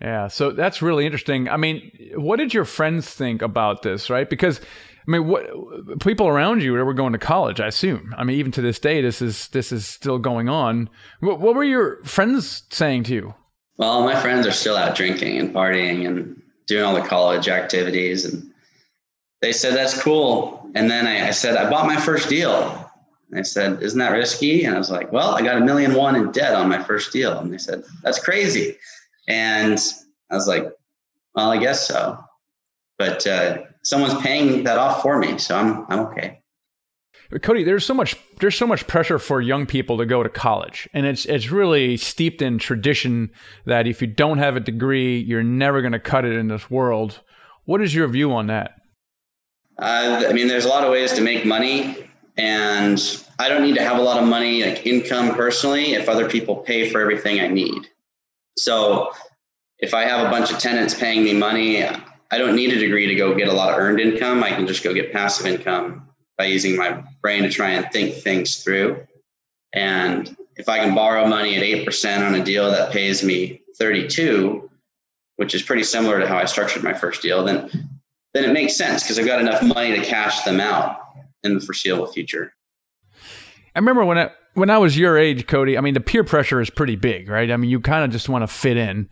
Yeah, 0.00 0.28
so 0.28 0.50
that's 0.50 0.82
really 0.82 1.06
interesting. 1.06 1.48
I 1.48 1.56
mean, 1.56 1.90
what 2.16 2.36
did 2.36 2.52
your 2.52 2.66
friends 2.66 3.08
think 3.08 3.40
about 3.40 3.82
this, 3.82 4.10
right? 4.10 4.28
Because 4.28 4.60
I 5.06 5.10
mean, 5.10 5.26
what 5.26 6.00
people 6.00 6.26
around 6.26 6.62
you 6.62 6.72
were 6.72 6.94
going 6.94 7.12
to 7.12 7.18
college, 7.18 7.60
I 7.60 7.68
assume. 7.68 8.14
I 8.16 8.24
mean, 8.24 8.38
even 8.38 8.52
to 8.52 8.60
this 8.60 8.78
day, 8.78 9.00
this 9.00 9.22
is 9.22 9.48
this 9.48 9.72
is 9.72 9.86
still 9.86 10.18
going 10.18 10.48
on. 10.48 10.90
What, 11.20 11.40
what 11.40 11.54
were 11.54 11.64
your 11.64 12.02
friends 12.04 12.64
saying 12.70 13.04
to 13.04 13.14
you? 13.14 13.34
Well, 13.78 14.02
my 14.02 14.20
friends 14.20 14.46
are 14.46 14.52
still 14.52 14.76
out 14.76 14.96
drinking 14.96 15.38
and 15.38 15.54
partying 15.54 16.06
and 16.06 16.42
doing 16.66 16.82
all 16.82 16.94
the 16.94 17.02
college 17.02 17.48
activities, 17.48 18.24
and 18.24 18.52
they 19.40 19.52
said 19.52 19.74
that's 19.74 20.02
cool. 20.02 20.68
And 20.74 20.90
then 20.90 21.06
I, 21.06 21.28
I 21.28 21.30
said 21.30 21.56
I 21.56 21.70
bought 21.70 21.86
my 21.86 21.96
first 21.96 22.28
deal. 22.28 22.82
They 23.30 23.44
said, 23.44 23.82
"Isn't 23.82 23.98
that 24.00 24.12
risky?" 24.12 24.64
And 24.64 24.74
I 24.74 24.78
was 24.78 24.90
like, 24.90 25.10
"Well, 25.12 25.36
I 25.36 25.42
got 25.42 25.56
a 25.56 25.64
million 25.64 25.94
one 25.94 26.16
in 26.16 26.32
debt 26.32 26.54
on 26.54 26.68
my 26.68 26.82
first 26.82 27.12
deal." 27.12 27.38
And 27.38 27.52
they 27.52 27.58
said, 27.58 27.82
"That's 28.02 28.18
crazy." 28.18 28.76
And 29.28 29.78
I 30.30 30.34
was 30.34 30.46
like, 30.46 30.64
"Well, 31.34 31.50
I 31.50 31.58
guess 31.58 31.86
so." 31.86 32.18
But 32.98 33.26
uh, 33.26 33.58
someone's 33.82 34.20
paying 34.22 34.64
that 34.64 34.78
off 34.78 35.02
for 35.02 35.18
me, 35.18 35.38
so 35.38 35.56
I'm 35.56 35.86
I'm 35.88 36.00
okay. 36.06 36.40
Cody, 37.42 37.64
there's 37.64 37.84
so 37.84 37.94
much 37.94 38.16
there's 38.38 38.56
so 38.56 38.66
much 38.66 38.86
pressure 38.86 39.18
for 39.18 39.40
young 39.40 39.66
people 39.66 39.98
to 39.98 40.06
go 40.06 40.22
to 40.22 40.28
college, 40.28 40.88
and 40.92 41.06
it's 41.06 41.24
it's 41.24 41.50
really 41.50 41.96
steeped 41.96 42.40
in 42.40 42.58
tradition 42.58 43.30
that 43.64 43.86
if 43.86 44.00
you 44.00 44.06
don't 44.06 44.38
have 44.38 44.56
a 44.56 44.60
degree, 44.60 45.18
you're 45.18 45.42
never 45.42 45.80
going 45.80 45.92
to 45.92 45.98
cut 45.98 46.24
it 46.24 46.32
in 46.32 46.48
this 46.48 46.70
world. 46.70 47.20
What 47.64 47.82
is 47.82 47.94
your 47.94 48.06
view 48.06 48.32
on 48.32 48.46
that? 48.46 48.80
Uh, 49.78 50.24
I 50.28 50.32
mean, 50.32 50.46
there's 50.46 50.64
a 50.64 50.68
lot 50.68 50.84
of 50.84 50.90
ways 50.90 51.12
to 51.14 51.20
make 51.20 51.44
money, 51.44 52.08
and 52.36 53.00
I 53.38 53.48
don't 53.48 53.62
need 53.62 53.74
to 53.74 53.82
have 53.82 53.98
a 53.98 54.02
lot 54.02 54.22
of 54.22 54.28
money, 54.28 54.64
like 54.64 54.86
income 54.86 55.34
personally, 55.34 55.94
if 55.94 56.08
other 56.08 56.28
people 56.28 56.56
pay 56.56 56.88
for 56.88 57.00
everything 57.00 57.40
I 57.40 57.48
need. 57.48 57.88
So, 58.58 59.12
if 59.78 59.92
I 59.92 60.04
have 60.04 60.26
a 60.26 60.30
bunch 60.30 60.50
of 60.50 60.58
tenants 60.58 60.94
paying 60.94 61.22
me 61.22 61.34
money, 61.34 61.84
I 61.84 62.38
don't 62.38 62.56
need 62.56 62.72
a 62.72 62.78
degree 62.78 63.06
to 63.06 63.14
go 63.14 63.34
get 63.34 63.48
a 63.48 63.52
lot 63.52 63.72
of 63.72 63.78
earned 63.78 64.00
income. 64.00 64.42
I 64.42 64.50
can 64.50 64.66
just 64.66 64.82
go 64.82 64.94
get 64.94 65.12
passive 65.12 65.46
income 65.46 66.08
by 66.38 66.46
using 66.46 66.76
my 66.76 67.02
brain 67.22 67.42
to 67.42 67.50
try 67.50 67.70
and 67.70 67.90
think 67.92 68.14
things 68.14 68.62
through. 68.62 69.06
And 69.72 70.34
if 70.56 70.68
I 70.68 70.78
can 70.78 70.94
borrow 70.94 71.26
money 71.26 71.56
at 71.56 71.62
8% 71.62 72.26
on 72.26 72.34
a 72.34 72.44
deal 72.44 72.70
that 72.70 72.90
pays 72.90 73.22
me 73.22 73.60
32, 73.78 74.70
which 75.36 75.54
is 75.54 75.62
pretty 75.62 75.82
similar 75.82 76.18
to 76.18 76.26
how 76.26 76.38
I 76.38 76.46
structured 76.46 76.82
my 76.82 76.94
first 76.94 77.22
deal, 77.22 77.44
then 77.44 77.70
then 78.34 78.44
it 78.44 78.52
makes 78.52 78.76
sense 78.76 79.02
because 79.02 79.18
I've 79.18 79.26
got 79.26 79.40
enough 79.40 79.62
money 79.62 79.98
to 79.98 80.04
cash 80.04 80.42
them 80.42 80.60
out 80.60 81.00
in 81.42 81.54
the 81.54 81.60
foreseeable 81.60 82.06
future. 82.06 82.52
I 83.76 83.78
remember 83.78 84.06
when 84.06 84.16
I 84.16 84.30
when 84.54 84.70
I 84.70 84.78
was 84.78 84.98
your 84.98 85.18
age, 85.18 85.46
Cody. 85.46 85.76
I 85.76 85.82
mean, 85.82 85.92
the 85.92 86.00
peer 86.00 86.24
pressure 86.24 86.62
is 86.62 86.70
pretty 86.70 86.96
big, 86.96 87.28
right? 87.28 87.50
I 87.50 87.58
mean, 87.58 87.68
you 87.68 87.78
kind 87.78 88.04
of 88.04 88.10
just 88.10 88.26
want 88.26 88.42
to 88.42 88.46
fit 88.46 88.78
in. 88.78 89.10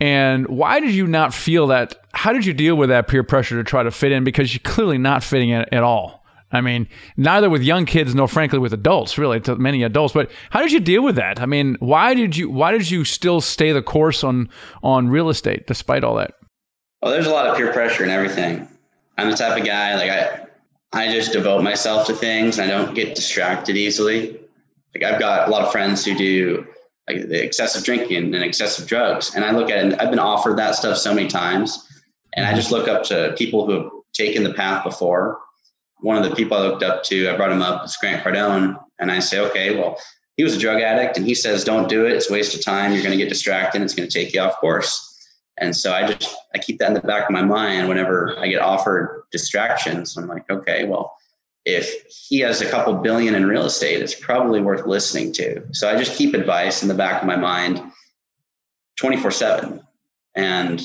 And 0.00 0.48
why 0.48 0.80
did 0.80 0.90
you 0.90 1.06
not 1.06 1.32
feel 1.32 1.68
that? 1.68 1.94
How 2.12 2.32
did 2.32 2.44
you 2.44 2.52
deal 2.52 2.74
with 2.74 2.88
that 2.88 3.06
peer 3.06 3.22
pressure 3.22 3.56
to 3.56 3.62
try 3.62 3.84
to 3.84 3.92
fit 3.92 4.10
in? 4.10 4.24
Because 4.24 4.52
you're 4.52 4.62
clearly 4.64 4.98
not 4.98 5.22
fitting 5.22 5.50
in 5.50 5.64
at 5.72 5.84
all. 5.84 6.24
I 6.50 6.60
mean, 6.60 6.88
neither 7.16 7.48
with 7.48 7.62
young 7.62 7.86
kids 7.86 8.16
nor 8.16 8.26
frankly 8.26 8.58
with 8.58 8.72
adults, 8.72 9.16
really, 9.16 9.38
to 9.42 9.54
many 9.54 9.84
adults. 9.84 10.12
But 10.12 10.28
how 10.50 10.60
did 10.60 10.72
you 10.72 10.80
deal 10.80 11.04
with 11.04 11.14
that? 11.14 11.40
I 11.40 11.46
mean, 11.46 11.76
why 11.78 12.14
did 12.14 12.36
you 12.36 12.50
why 12.50 12.72
did 12.72 12.90
you 12.90 13.04
still 13.04 13.40
stay 13.40 13.70
the 13.70 13.82
course 13.82 14.24
on 14.24 14.48
on 14.82 15.08
real 15.08 15.28
estate 15.28 15.68
despite 15.68 16.02
all 16.02 16.16
that? 16.16 16.32
Well, 17.00 17.12
there's 17.12 17.28
a 17.28 17.32
lot 17.32 17.46
of 17.46 17.56
peer 17.56 17.72
pressure 17.72 18.02
and 18.02 18.10
everything. 18.10 18.66
I'm 19.16 19.30
the 19.30 19.36
type 19.36 19.56
of 19.56 19.64
guy 19.64 19.94
like 19.94 20.10
I 20.10 20.43
I 20.94 21.12
just 21.12 21.32
devote 21.32 21.62
myself 21.62 22.06
to 22.06 22.14
things. 22.14 22.60
I 22.60 22.68
don't 22.68 22.94
get 22.94 23.16
distracted 23.16 23.76
easily. 23.76 24.38
Like 24.94 25.02
I've 25.02 25.18
got 25.18 25.48
a 25.48 25.50
lot 25.50 25.62
of 25.62 25.72
friends 25.72 26.04
who 26.04 26.16
do 26.16 26.66
like 27.08 27.28
the 27.28 27.44
excessive 27.44 27.82
drinking 27.84 28.32
and 28.32 28.44
excessive 28.44 28.86
drugs. 28.86 29.34
And 29.34 29.44
I 29.44 29.50
look 29.50 29.70
at 29.70 29.78
it 29.78 29.84
and 29.84 29.94
I've 29.96 30.10
been 30.10 30.20
offered 30.20 30.56
that 30.58 30.76
stuff 30.76 30.96
so 30.96 31.12
many 31.12 31.28
times. 31.28 31.86
And 32.34 32.46
I 32.46 32.54
just 32.54 32.70
look 32.70 32.86
up 32.86 33.02
to 33.04 33.34
people 33.36 33.66
who 33.66 33.72
have 33.72 33.90
taken 34.12 34.44
the 34.44 34.54
path 34.54 34.84
before. 34.84 35.40
One 36.00 36.16
of 36.16 36.28
the 36.28 36.34
people 36.36 36.56
I 36.56 36.60
looked 36.60 36.84
up 36.84 37.02
to, 37.04 37.28
I 37.28 37.36
brought 37.36 37.50
him 37.50 37.62
up, 37.62 37.84
is 37.84 37.96
Grant 37.96 38.22
Cardone. 38.22 38.80
And 39.00 39.10
I 39.10 39.18
say, 39.18 39.40
okay, 39.40 39.76
well, 39.76 39.98
he 40.36 40.44
was 40.44 40.56
a 40.56 40.58
drug 40.60 40.80
addict 40.80 41.16
and 41.16 41.26
he 41.26 41.34
says, 41.34 41.64
don't 41.64 41.88
do 41.88 42.06
it. 42.06 42.12
It's 42.12 42.30
a 42.30 42.32
waste 42.32 42.54
of 42.54 42.64
time. 42.64 42.92
You're 42.92 43.02
going 43.02 43.16
to 43.16 43.22
get 43.22 43.28
distracted. 43.28 43.82
It's 43.82 43.94
going 43.94 44.08
to 44.08 44.12
take 44.12 44.32
you 44.32 44.40
off 44.40 44.56
course. 44.58 45.13
And 45.58 45.76
so 45.76 45.92
I 45.92 46.12
just, 46.12 46.34
I 46.54 46.58
keep 46.58 46.78
that 46.78 46.88
in 46.88 46.94
the 46.94 47.00
back 47.00 47.24
of 47.24 47.30
my 47.30 47.42
mind 47.42 47.88
whenever 47.88 48.36
I 48.38 48.48
get 48.48 48.60
offered 48.60 49.24
distractions. 49.30 50.16
I'm 50.16 50.26
like, 50.26 50.48
okay, 50.50 50.84
well, 50.84 51.16
if 51.64 52.04
he 52.08 52.40
has 52.40 52.60
a 52.60 52.68
couple 52.68 52.92
billion 52.94 53.34
in 53.34 53.46
real 53.46 53.64
estate, 53.64 54.02
it's 54.02 54.14
probably 54.14 54.60
worth 54.60 54.86
listening 54.86 55.32
to. 55.34 55.62
So 55.72 55.88
I 55.88 55.96
just 55.96 56.16
keep 56.16 56.34
advice 56.34 56.82
in 56.82 56.88
the 56.88 56.94
back 56.94 57.22
of 57.22 57.26
my 57.26 57.36
mind 57.36 57.80
24 58.96 59.30
7. 59.30 59.80
And 60.34 60.82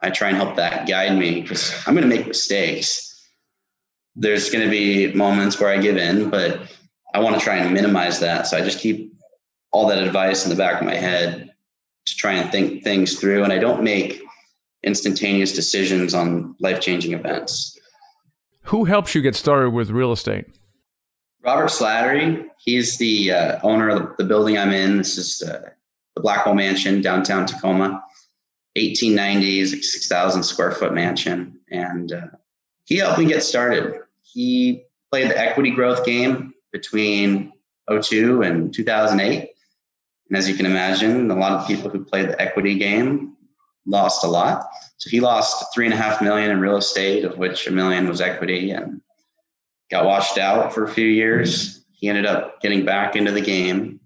I 0.00 0.10
try 0.10 0.28
and 0.28 0.36
help 0.36 0.56
that 0.56 0.88
guide 0.88 1.18
me 1.18 1.42
because 1.42 1.74
I'm 1.86 1.94
going 1.94 2.08
to 2.08 2.16
make 2.16 2.26
mistakes. 2.26 3.28
There's 4.16 4.50
going 4.50 4.64
to 4.64 4.70
be 4.70 5.12
moments 5.12 5.60
where 5.60 5.70
I 5.70 5.78
give 5.78 5.96
in, 5.96 6.30
but 6.30 6.60
I 7.12 7.20
want 7.20 7.36
to 7.36 7.44
try 7.44 7.56
and 7.56 7.74
minimize 7.74 8.20
that. 8.20 8.46
So 8.46 8.56
I 8.56 8.62
just 8.62 8.78
keep 8.78 9.12
all 9.72 9.86
that 9.88 10.02
advice 10.02 10.44
in 10.44 10.50
the 10.50 10.56
back 10.56 10.80
of 10.80 10.86
my 10.86 10.94
head 10.94 11.49
to 12.06 12.16
try 12.16 12.32
and 12.32 12.50
think 12.50 12.82
things 12.82 13.18
through. 13.18 13.44
And 13.44 13.52
I 13.52 13.58
don't 13.58 13.82
make 13.82 14.22
instantaneous 14.82 15.52
decisions 15.52 16.14
on 16.14 16.54
life 16.60 16.80
changing 16.80 17.12
events. 17.12 17.78
Who 18.64 18.84
helps 18.84 19.14
you 19.14 19.22
get 19.22 19.34
started 19.34 19.70
with 19.70 19.90
real 19.90 20.12
estate? 20.12 20.46
Robert 21.42 21.70
Slattery. 21.70 22.46
He's 22.58 22.98
the 22.98 23.32
uh, 23.32 23.60
owner 23.62 23.88
of 23.88 24.16
the, 24.18 24.24
building 24.24 24.58
I'm 24.58 24.72
in. 24.72 24.98
This 24.98 25.16
is 25.16 25.42
uh, 25.42 25.70
the 26.14 26.20
Blackwell 26.20 26.54
Mansion, 26.54 27.00
downtown 27.00 27.46
Tacoma. 27.46 28.02
1890s, 28.76 29.72
like 29.72 29.82
6,000 29.82 30.42
square 30.42 30.72
foot 30.72 30.94
mansion. 30.94 31.58
And 31.70 32.12
uh, 32.12 32.26
he 32.84 32.98
helped 32.98 33.18
me 33.18 33.26
get 33.26 33.42
started. 33.42 34.00
He 34.22 34.84
played 35.10 35.30
the 35.30 35.38
equity 35.38 35.70
growth 35.70 36.04
game 36.04 36.54
between 36.72 37.52
02 37.90 38.42
and 38.42 38.72
2008. 38.72 39.50
And 40.30 40.38
as 40.38 40.48
you 40.48 40.54
can 40.54 40.64
imagine, 40.64 41.28
a 41.30 41.34
lot 41.34 41.52
of 41.52 41.66
people 41.66 41.90
who 41.90 42.04
played 42.04 42.28
the 42.28 42.40
equity 42.40 42.76
game 42.76 43.36
lost 43.84 44.24
a 44.24 44.28
lot. 44.28 44.68
So 44.98 45.10
he 45.10 45.18
lost 45.20 45.74
three 45.74 45.86
and 45.86 45.94
a 45.94 45.96
half 45.96 46.22
million 46.22 46.50
in 46.50 46.60
real 46.60 46.76
estate, 46.76 47.24
of 47.24 47.36
which 47.36 47.66
a 47.66 47.72
million 47.72 48.08
was 48.08 48.20
equity, 48.20 48.70
and 48.70 49.00
got 49.90 50.04
washed 50.04 50.38
out 50.38 50.72
for 50.72 50.84
a 50.84 50.88
few 50.88 51.06
years. 51.06 51.84
He 51.90 52.08
ended 52.08 52.26
up 52.26 52.60
getting 52.62 52.84
back 52.84 53.16
into 53.16 53.32
the 53.32 53.40
game. 53.40 53.98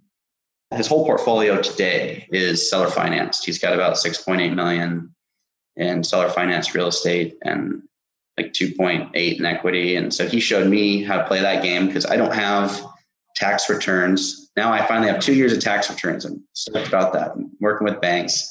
His 0.70 0.86
whole 0.86 1.04
portfolio 1.04 1.60
today 1.60 2.26
is 2.32 2.70
seller 2.70 2.88
financed. 2.88 3.44
He's 3.44 3.58
got 3.58 3.74
about 3.74 3.96
6.8 3.96 4.54
million 4.54 5.14
in 5.76 6.02
seller 6.02 6.30
financed 6.30 6.74
real 6.74 6.88
estate 6.88 7.36
and 7.42 7.82
like 8.38 8.52
2.8 8.52 9.38
in 9.38 9.44
equity. 9.44 9.96
And 9.96 10.12
so 10.12 10.26
he 10.26 10.40
showed 10.40 10.68
me 10.68 11.02
how 11.02 11.18
to 11.18 11.26
play 11.26 11.40
that 11.40 11.62
game 11.62 11.86
because 11.86 12.06
I 12.06 12.16
don't 12.16 12.34
have 12.34 12.84
tax 13.34 13.68
returns. 13.68 14.50
Now 14.56 14.72
I 14.72 14.86
finally 14.86 15.10
have 15.10 15.20
two 15.20 15.34
years 15.34 15.52
of 15.52 15.60
tax 15.60 15.90
returns. 15.90 16.24
I'm 16.24 16.42
stoked 16.52 16.88
about 16.88 17.12
that. 17.12 17.32
I'm 17.32 17.50
working 17.60 17.84
with 17.84 18.00
banks, 18.00 18.48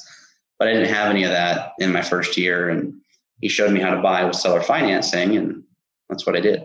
but 0.58 0.68
I 0.68 0.72
didn't 0.72 0.92
have 0.92 1.10
any 1.10 1.24
of 1.24 1.30
that 1.30 1.72
in 1.78 1.92
my 1.92 2.02
first 2.02 2.36
year. 2.36 2.68
And 2.68 2.94
he 3.40 3.48
showed 3.48 3.72
me 3.72 3.80
how 3.80 3.94
to 3.94 4.00
buy 4.00 4.24
with 4.24 4.36
seller 4.36 4.62
financing, 4.62 5.36
and 5.36 5.62
that's 6.08 6.26
what 6.26 6.36
I 6.36 6.40
did. 6.40 6.64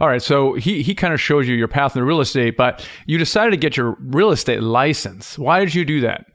All 0.00 0.08
right, 0.08 0.22
so 0.22 0.54
he 0.54 0.82
he 0.82 0.94
kind 0.94 1.12
of 1.12 1.20
shows 1.20 1.48
you 1.48 1.56
your 1.56 1.68
path 1.68 1.96
in 1.96 2.04
real 2.04 2.20
estate, 2.20 2.56
but 2.56 2.86
you 3.06 3.18
decided 3.18 3.50
to 3.50 3.56
get 3.56 3.76
your 3.76 3.96
real 4.00 4.30
estate 4.30 4.62
license. 4.62 5.38
Why 5.38 5.60
did 5.60 5.74
you 5.74 5.84
do 5.84 6.00
that? 6.02 6.26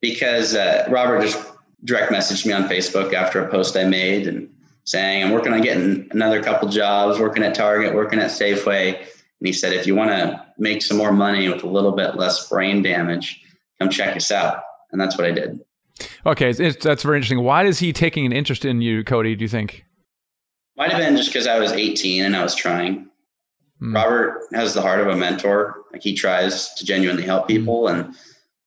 Because 0.00 0.54
uh, 0.54 0.86
Robert 0.90 1.22
just 1.22 1.42
direct 1.84 2.12
messaged 2.12 2.44
me 2.44 2.52
on 2.52 2.64
Facebook 2.64 3.14
after 3.14 3.42
a 3.42 3.50
post 3.50 3.76
I 3.76 3.84
made 3.84 4.26
and 4.26 4.50
saying 4.84 5.24
I'm 5.24 5.32
working 5.32 5.52
on 5.52 5.60
getting 5.62 6.08
another 6.10 6.42
couple 6.42 6.68
jobs, 6.68 7.18
working 7.18 7.42
at 7.42 7.54
Target, 7.54 7.94
working 7.94 8.18
at 8.18 8.30
Safeway, 8.30 9.06
and 9.40 9.46
he 9.46 9.52
said 9.52 9.72
if 9.72 9.86
you 9.86 9.94
want 9.94 10.10
to 10.10 10.44
make 10.58 10.82
some 10.82 10.96
more 10.96 11.12
money 11.12 11.48
with 11.48 11.62
a 11.62 11.68
little 11.68 11.92
bit 11.92 12.16
less 12.16 12.48
brain 12.48 12.82
damage, 12.82 13.42
come 13.78 13.88
check 13.88 14.16
us 14.16 14.30
out, 14.30 14.62
and 14.92 15.00
that's 15.00 15.16
what 15.16 15.26
I 15.26 15.30
did. 15.30 15.60
Okay, 16.26 16.50
it's, 16.50 16.84
that's 16.84 17.02
very 17.02 17.16
interesting. 17.16 17.42
Why 17.42 17.64
is 17.64 17.78
he 17.78 17.92
taking 17.92 18.26
an 18.26 18.32
interest 18.32 18.64
in 18.64 18.80
you, 18.80 19.04
Cody? 19.04 19.34
Do 19.34 19.44
you 19.44 19.48
think? 19.48 19.84
Might 20.76 20.90
have 20.90 21.00
been 21.00 21.16
just 21.16 21.30
because 21.30 21.46
I 21.46 21.58
was 21.58 21.72
18 21.72 22.24
and 22.24 22.36
I 22.36 22.42
was 22.42 22.54
trying. 22.54 23.08
Mm. 23.80 23.94
Robert 23.94 24.42
has 24.52 24.74
the 24.74 24.82
heart 24.82 25.00
of 25.00 25.08
a 25.08 25.16
mentor. 25.16 25.82
Like 25.92 26.02
he 26.02 26.14
tries 26.14 26.74
to 26.74 26.84
genuinely 26.84 27.24
help 27.24 27.44
hmm. 27.44 27.48
people. 27.48 27.82
Mm. 27.84 27.94
And 27.94 28.14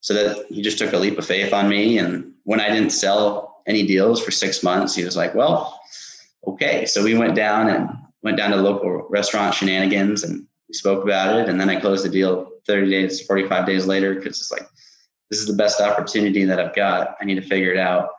so 0.01 0.13
that 0.13 0.45
he 0.47 0.61
just 0.61 0.77
took 0.77 0.93
a 0.93 0.97
leap 0.97 1.17
of 1.17 1.25
faith 1.25 1.53
on 1.53 1.69
me. 1.69 1.97
And 1.97 2.33
when 2.43 2.59
I 2.59 2.69
didn't 2.69 2.91
sell 2.91 3.61
any 3.67 3.85
deals 3.85 4.23
for 4.23 4.31
six 4.31 4.63
months, 4.63 4.95
he 4.95 5.05
was 5.05 5.15
like, 5.15 5.35
well, 5.35 5.79
okay. 6.47 6.85
So 6.85 7.03
we 7.03 7.17
went 7.17 7.35
down 7.35 7.69
and 7.69 7.89
went 8.23 8.37
down 8.37 8.51
to 8.51 8.57
local 8.57 9.07
restaurant 9.09 9.53
shenanigans 9.53 10.23
and 10.23 10.47
we 10.71 10.75
spoke 10.75 11.03
about 11.03 11.37
it. 11.37 11.49
And 11.49 11.59
then 11.59 11.69
I 11.69 11.79
closed 11.79 12.05
the 12.05 12.09
deal 12.09 12.49
30 12.65 12.89
days, 12.89 13.21
45 13.25 13.65
days 13.65 13.85
later, 13.85 14.15
because 14.15 14.39
it's 14.39 14.51
like, 14.51 14.67
this 15.29 15.39
is 15.39 15.47
the 15.47 15.53
best 15.53 15.81
opportunity 15.81 16.45
that 16.45 16.59
I've 16.59 16.73
got. 16.73 17.17
I 17.19 17.25
need 17.25 17.35
to 17.35 17.41
figure 17.41 17.73
it 17.73 17.77
out. 17.77 18.09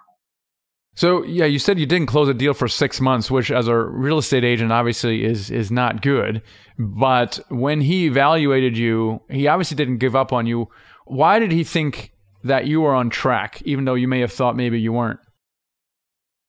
So 0.94 1.24
yeah, 1.24 1.46
you 1.46 1.58
said 1.58 1.78
you 1.78 1.86
didn't 1.86 2.08
close 2.08 2.28
a 2.28 2.34
deal 2.34 2.52
for 2.52 2.68
six 2.68 3.00
months, 3.00 3.30
which 3.30 3.50
as 3.50 3.68
a 3.68 3.76
real 3.76 4.18
estate 4.18 4.44
agent 4.44 4.70
obviously 4.70 5.24
is 5.24 5.50
is 5.50 5.70
not 5.70 6.02
good. 6.02 6.42
But 6.78 7.40
when 7.48 7.80
he 7.80 8.04
evaluated 8.04 8.76
you, 8.76 9.22
he 9.30 9.48
obviously 9.48 9.74
didn't 9.74 9.98
give 9.98 10.14
up 10.14 10.34
on 10.34 10.46
you. 10.46 10.68
Why 11.06 11.38
did 11.38 11.50
he 11.50 11.64
think 11.64 12.12
that 12.44 12.66
you 12.66 12.82
were 12.82 12.92
on 12.92 13.08
track, 13.08 13.62
even 13.62 13.86
though 13.86 13.94
you 13.94 14.06
may 14.06 14.20
have 14.20 14.32
thought 14.32 14.54
maybe 14.54 14.78
you 14.78 14.92
weren't? 14.92 15.20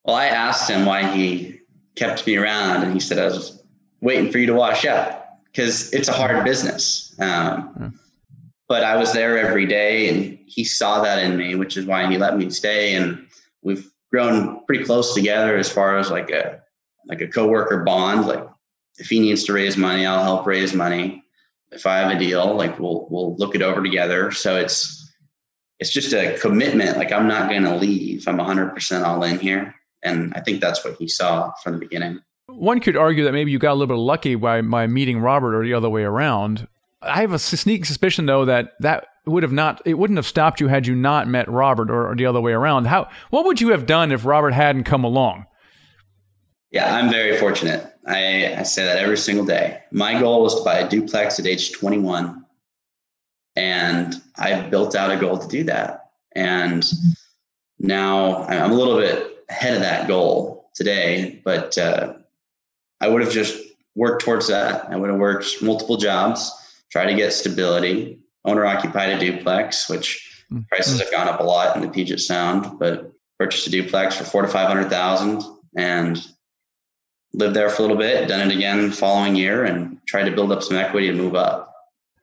Well, 0.04 0.18
I 0.18 0.26
asked 0.26 0.70
him 0.70 0.86
why 0.86 1.10
he 1.16 1.62
kept 1.96 2.28
me 2.28 2.36
around, 2.36 2.84
and 2.84 2.94
he 2.94 3.00
said 3.00 3.20
I 3.20 3.26
was 3.26 3.64
waiting 4.02 4.30
for 4.30 4.40
you 4.40 4.48
to 4.48 4.54
wash 4.54 4.86
up 4.86 5.23
because 5.54 5.94
it's 5.94 6.08
a 6.08 6.14
hard 6.14 6.44
business. 6.44 7.16
Um, 7.20 7.74
yeah. 7.80 7.90
But 8.68 8.84
I 8.84 8.96
was 8.96 9.14
there 9.14 9.38
every 9.38 9.66
day, 9.66 10.10
and 10.10 10.40
he 10.48 10.64
saw 10.64 11.02
that 11.02 11.20
in 11.20 11.38
me, 11.38 11.56
which 11.56 11.78
is 11.78 11.86
why 11.86 12.10
he 12.10 12.18
let 12.18 12.38
me 12.38 12.50
stay. 12.50 12.96
And 12.96 13.28
we've 13.62 13.90
grown 14.12 14.66
pretty 14.66 14.84
close 14.84 15.14
together 15.14 15.58
as 15.58 15.70
far 15.70 15.98
as 15.98 16.10
like 16.10 16.32
a 16.32 16.62
like 17.08 17.22
a 17.22 17.28
coworker 17.28 17.84
bond. 17.84 18.26
Like 18.26 18.48
if 18.98 19.10
he 19.10 19.20
needs 19.20 19.44
to 19.46 19.54
raise 19.54 19.78
money, 19.78 20.06
I'll 20.06 20.24
help 20.24 20.48
raise 20.48 20.74
money. 20.74 21.24
If 21.72 21.86
I 21.86 21.98
have 21.98 22.16
a 22.16 22.20
deal, 22.20 22.56
like 22.56 22.80
we'll 22.80 23.08
we'll 23.12 23.36
look 23.36 23.54
it 23.54 23.62
over 23.62 23.84
together. 23.84 24.32
So 24.32 24.56
it's 24.58 25.14
it's 25.80 25.92
just 25.92 26.14
a 26.14 26.38
commitment. 26.40 26.98
Like 26.98 27.12
I'm 27.12 27.28
not 27.28 27.50
going 27.50 27.64
to 27.64 27.76
leave. 27.76 28.28
I'm 28.28 28.38
100% 28.38 29.04
all 29.04 29.24
in 29.24 29.40
here, 29.40 29.76
and 30.02 30.34
I 30.36 30.40
think 30.40 30.62
that's 30.62 30.84
what 30.86 30.96
he 30.98 31.08
saw 31.08 31.52
from 31.62 31.74
the 31.74 31.80
beginning. 31.80 32.22
One 32.48 32.80
could 32.80 32.98
argue 32.98 33.24
that 33.24 33.32
maybe 33.32 33.52
you 33.52 33.60
got 33.60 33.72
a 33.72 33.76
little 33.76 33.96
bit 33.96 34.02
lucky 34.02 34.36
by 34.36 34.62
by 34.62 34.88
meeting 34.88 35.20
Robert, 35.20 35.56
or 35.56 35.64
the 35.64 35.74
other 35.74 35.90
way 35.90 36.04
around. 36.04 36.68
I 37.02 37.22
have 37.22 37.34
a 37.34 37.40
sneaking 37.40 37.86
suspicion 37.86 38.26
though 38.26 38.46
that 38.46 38.74
that 38.80 39.08
would 39.26 39.44
have 39.44 39.52
not 39.52 39.82
it 39.86 39.96
wouldn't 39.96 40.18
have 40.18 40.28
stopped 40.28 40.60
you 40.60 40.68
had 40.68 40.86
you 40.88 40.96
not 40.96 41.28
met 41.28 41.50
Robert 41.50 41.90
or, 41.90 42.10
or, 42.12 42.16
the 42.16 42.26
other 42.26 42.42
way 42.42 42.52
around. 42.52 42.86
How 42.86 43.10
what 43.30 43.46
would 43.46 43.62
you 43.62 43.70
have 43.70 43.86
done 43.86 44.12
if 44.12 44.26
Robert 44.26 44.54
hadn't 44.54 44.84
come 44.84 45.04
along? 45.04 45.46
Yeah, 46.72 46.96
I'm 46.96 47.10
very 47.10 47.38
fortunate. 47.38 47.94
I, 48.08 48.56
I 48.56 48.64
say 48.64 48.84
that 48.84 48.98
every 48.98 49.18
single 49.18 49.46
day. 49.46 49.80
My 49.92 50.20
goal 50.20 50.42
was 50.42 50.56
to 50.56 50.64
buy 50.64 50.80
a 50.80 50.90
duplex 50.90 51.40
at 51.40 51.46
age 51.46 51.72
21. 51.72 52.44
And 53.56 54.16
I've 54.38 54.72
built 54.72 54.96
out 54.96 55.12
a 55.12 55.18
goal 55.18 55.38
to 55.38 55.48
do 55.48 55.64
that. 55.66 56.10
And 56.36 56.84
now 57.78 58.44
I'm 58.46 58.72
a 58.72 58.74
little 58.74 58.98
bit 58.98 59.46
ahead 59.50 59.76
of 59.76 59.82
that 59.82 60.08
goal 60.08 60.72
today, 60.74 61.40
but 61.46 61.78
uh, 61.78 62.16
I 63.04 63.08
would 63.08 63.22
have 63.22 63.34
just 63.34 63.62
worked 63.96 64.24
towards 64.24 64.48
that. 64.48 64.90
I 64.90 64.96
would 64.96 65.10
have 65.10 65.20
worked 65.20 65.62
multiple 65.62 65.98
jobs, 65.98 66.50
try 66.90 67.06
to 67.06 67.14
get 67.14 67.34
stability, 67.34 68.18
owner 68.46 68.66
occupied 68.66 69.10
a 69.10 69.20
duplex, 69.20 69.90
which 69.90 70.46
mm-hmm. 70.50 70.62
prices 70.70 71.02
have 71.02 71.12
gone 71.12 71.28
up 71.28 71.42
a 71.42 71.44
lot 71.44 71.76
in 71.76 71.82
the 71.82 71.90
Puget 71.90 72.22
Sound, 72.22 72.80
but 72.80 73.12
purchased 73.38 73.68
a 73.68 73.70
duplex 73.70 74.16
for 74.16 74.24
four 74.24 74.42
to 74.42 74.48
five 74.48 74.70
hundred 74.70 74.90
thousand 74.90 75.44
and 75.76 76.26
lived 77.34 77.56
there 77.56 77.70
for 77.70 77.80
a 77.80 77.82
little 77.82 77.98
bit, 77.98 78.30
done 78.30 78.50
it 78.50 78.56
again 78.56 78.90
the 78.90 78.96
following 78.96 79.36
year, 79.36 79.66
and 79.66 80.00
tried 80.08 80.24
to 80.24 80.32
build 80.32 80.54
up 80.54 80.64
some 80.64 80.78
equity 80.78 81.10
and 81.10 81.18
move 81.18 81.36
up. 81.36 81.76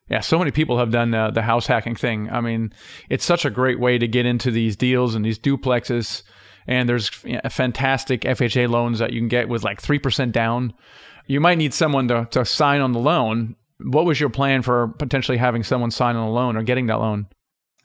Yeah, 0.09 0.21
so 0.21 0.39
many 0.39 0.51
people 0.51 0.79
have 0.79 0.91
done 0.91 1.13
uh, 1.13 1.31
the 1.31 1.43
house 1.43 1.67
hacking 1.67 1.95
thing. 1.95 2.31
I 2.31 2.41
mean, 2.41 2.73
it's 3.11 3.25
such 3.25 3.45
a 3.45 3.51
great 3.51 3.79
way 3.79 3.99
to 3.99 4.09
get 4.09 4.25
into 4.25 4.51
these 4.51 4.77
deals 4.77 5.15
and 5.15 5.25
these 5.25 5.39
duplexes. 5.39 6.23
And 6.67 6.89
there's 6.89 7.11
you 7.25 7.35
know, 7.35 7.41
fantastic 7.51 8.23
FHA 8.23 8.69
loans 8.69 8.99
that 8.99 9.13
you 9.13 9.21
can 9.21 9.29
get 9.29 9.49
with 9.49 9.65
like 9.65 9.81
3% 9.81 10.33
down. 10.33 10.75
You 11.27 11.41
might 11.41 11.59
need 11.59 11.75
someone 11.75 12.09
to, 12.09 12.29
to 12.33 12.45
sign 12.45 12.81
on 12.81 12.93
the 12.93 12.99
loan, 12.99 13.57
what 13.83 14.05
was 14.05 14.21
your 14.21 14.31
plan 14.31 14.63
for 14.63 14.89
potentially 14.89 15.39
having 15.39 15.63
someone 15.63 15.91
sign 15.91 16.17
on 16.17 16.29
a 16.29 16.31
loan 16.31 16.57
or 16.57 16.63
getting 16.63 16.87
that 16.87 16.99
loan? 16.99 17.27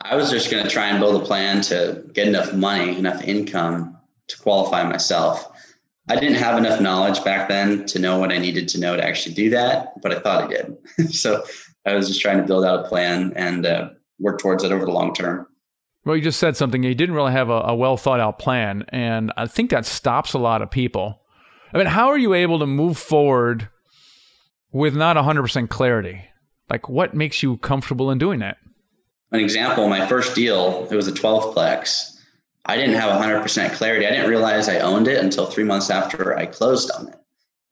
I 0.02 0.16
was 0.16 0.30
just 0.30 0.52
going 0.52 0.64
to 0.64 0.70
try 0.70 0.88
and 0.88 1.00
build 1.00 1.22
a 1.22 1.26
plan 1.26 1.62
to 1.64 2.04
get 2.14 2.28
enough 2.28 2.54
money, 2.54 2.98
enough 2.98 3.24
income 3.24 3.98
to 4.28 4.38
qualify 4.38 4.84
myself. 4.84 5.52
I 6.10 6.16
didn't 6.20 6.36
have 6.36 6.58
enough 6.58 6.82
knowledge 6.82 7.24
back 7.24 7.50
then 7.50 7.86
to 7.88 8.00
know 8.00 8.20
what 8.20 8.32
I 8.32 8.38
needed 8.38 8.68
to 8.70 8.80
know 8.80 8.96
to 8.96 9.04
actually 9.04 9.34
do 9.34 9.50
that, 9.52 10.00
but 10.02 10.14
I 10.14 10.20
thought 10.20 10.44
I 10.44 10.48
did. 10.48 10.78
so 11.12 11.44
I 11.86 11.96
was 11.96 12.08
just 12.08 12.22
trying 12.22 12.38
to 12.38 12.44
build 12.44 12.66
out 12.66 12.86
a 12.86 12.90
plan 12.90 13.34
and 13.36 13.66
uh, 13.66 13.90
work 14.20 14.40
towards 14.40 14.64
it 14.64 14.72
over 14.72 14.86
the 14.86 14.92
long 14.92 15.14
term. 15.14 15.48
Well, 16.06 16.16
you 16.16 16.22
just 16.22 16.40
said 16.40 16.56
something. 16.56 16.84
You 16.84 16.94
didn't 16.94 17.16
really 17.16 17.32
have 17.32 17.50
a, 17.50 17.62
a 17.62 17.76
well 17.76 17.98
thought 17.98 18.20
out 18.20 18.38
plan. 18.38 18.86
And 18.90 19.34
I 19.36 19.48
think 19.48 19.72
that 19.72 19.86
stops 19.86 20.34
a 20.34 20.40
lot 20.40 20.62
of 20.62 20.70
people. 20.70 21.22
I 21.74 21.78
mean, 21.78 21.88
how 21.88 22.08
are 22.08 22.18
you 22.18 22.34
able 22.34 22.60
to 22.60 22.68
move 22.68 22.98
forward 22.98 23.70
with 24.72 24.96
not 24.96 25.18
100% 25.18 25.70
clarity? 25.70 26.22
Like, 26.70 26.88
what 26.88 27.14
makes 27.14 27.44
you 27.44 27.58
comfortable 27.58 28.12
in 28.12 28.18
doing 28.18 28.40
that? 28.40 28.58
An 29.32 29.40
example 29.40 29.90
my 29.90 30.08
first 30.08 30.36
deal, 30.36 30.88
it 30.90 30.96
was 30.96 31.08
a 31.08 31.12
12 31.12 31.56
plex. 31.56 32.16
I 32.66 32.78
didn't 32.78 32.96
have 32.96 33.20
100% 33.20 33.74
clarity. 33.74 34.06
I 34.06 34.12
didn't 34.12 34.30
realize 34.30 34.70
I 34.70 34.80
owned 34.80 35.08
it 35.08 35.24
until 35.24 35.46
three 35.46 35.64
months 35.64 35.90
after 35.90 36.38
I 36.38 36.46
closed 36.46 36.92
on 36.92 37.10
it. 37.10 37.16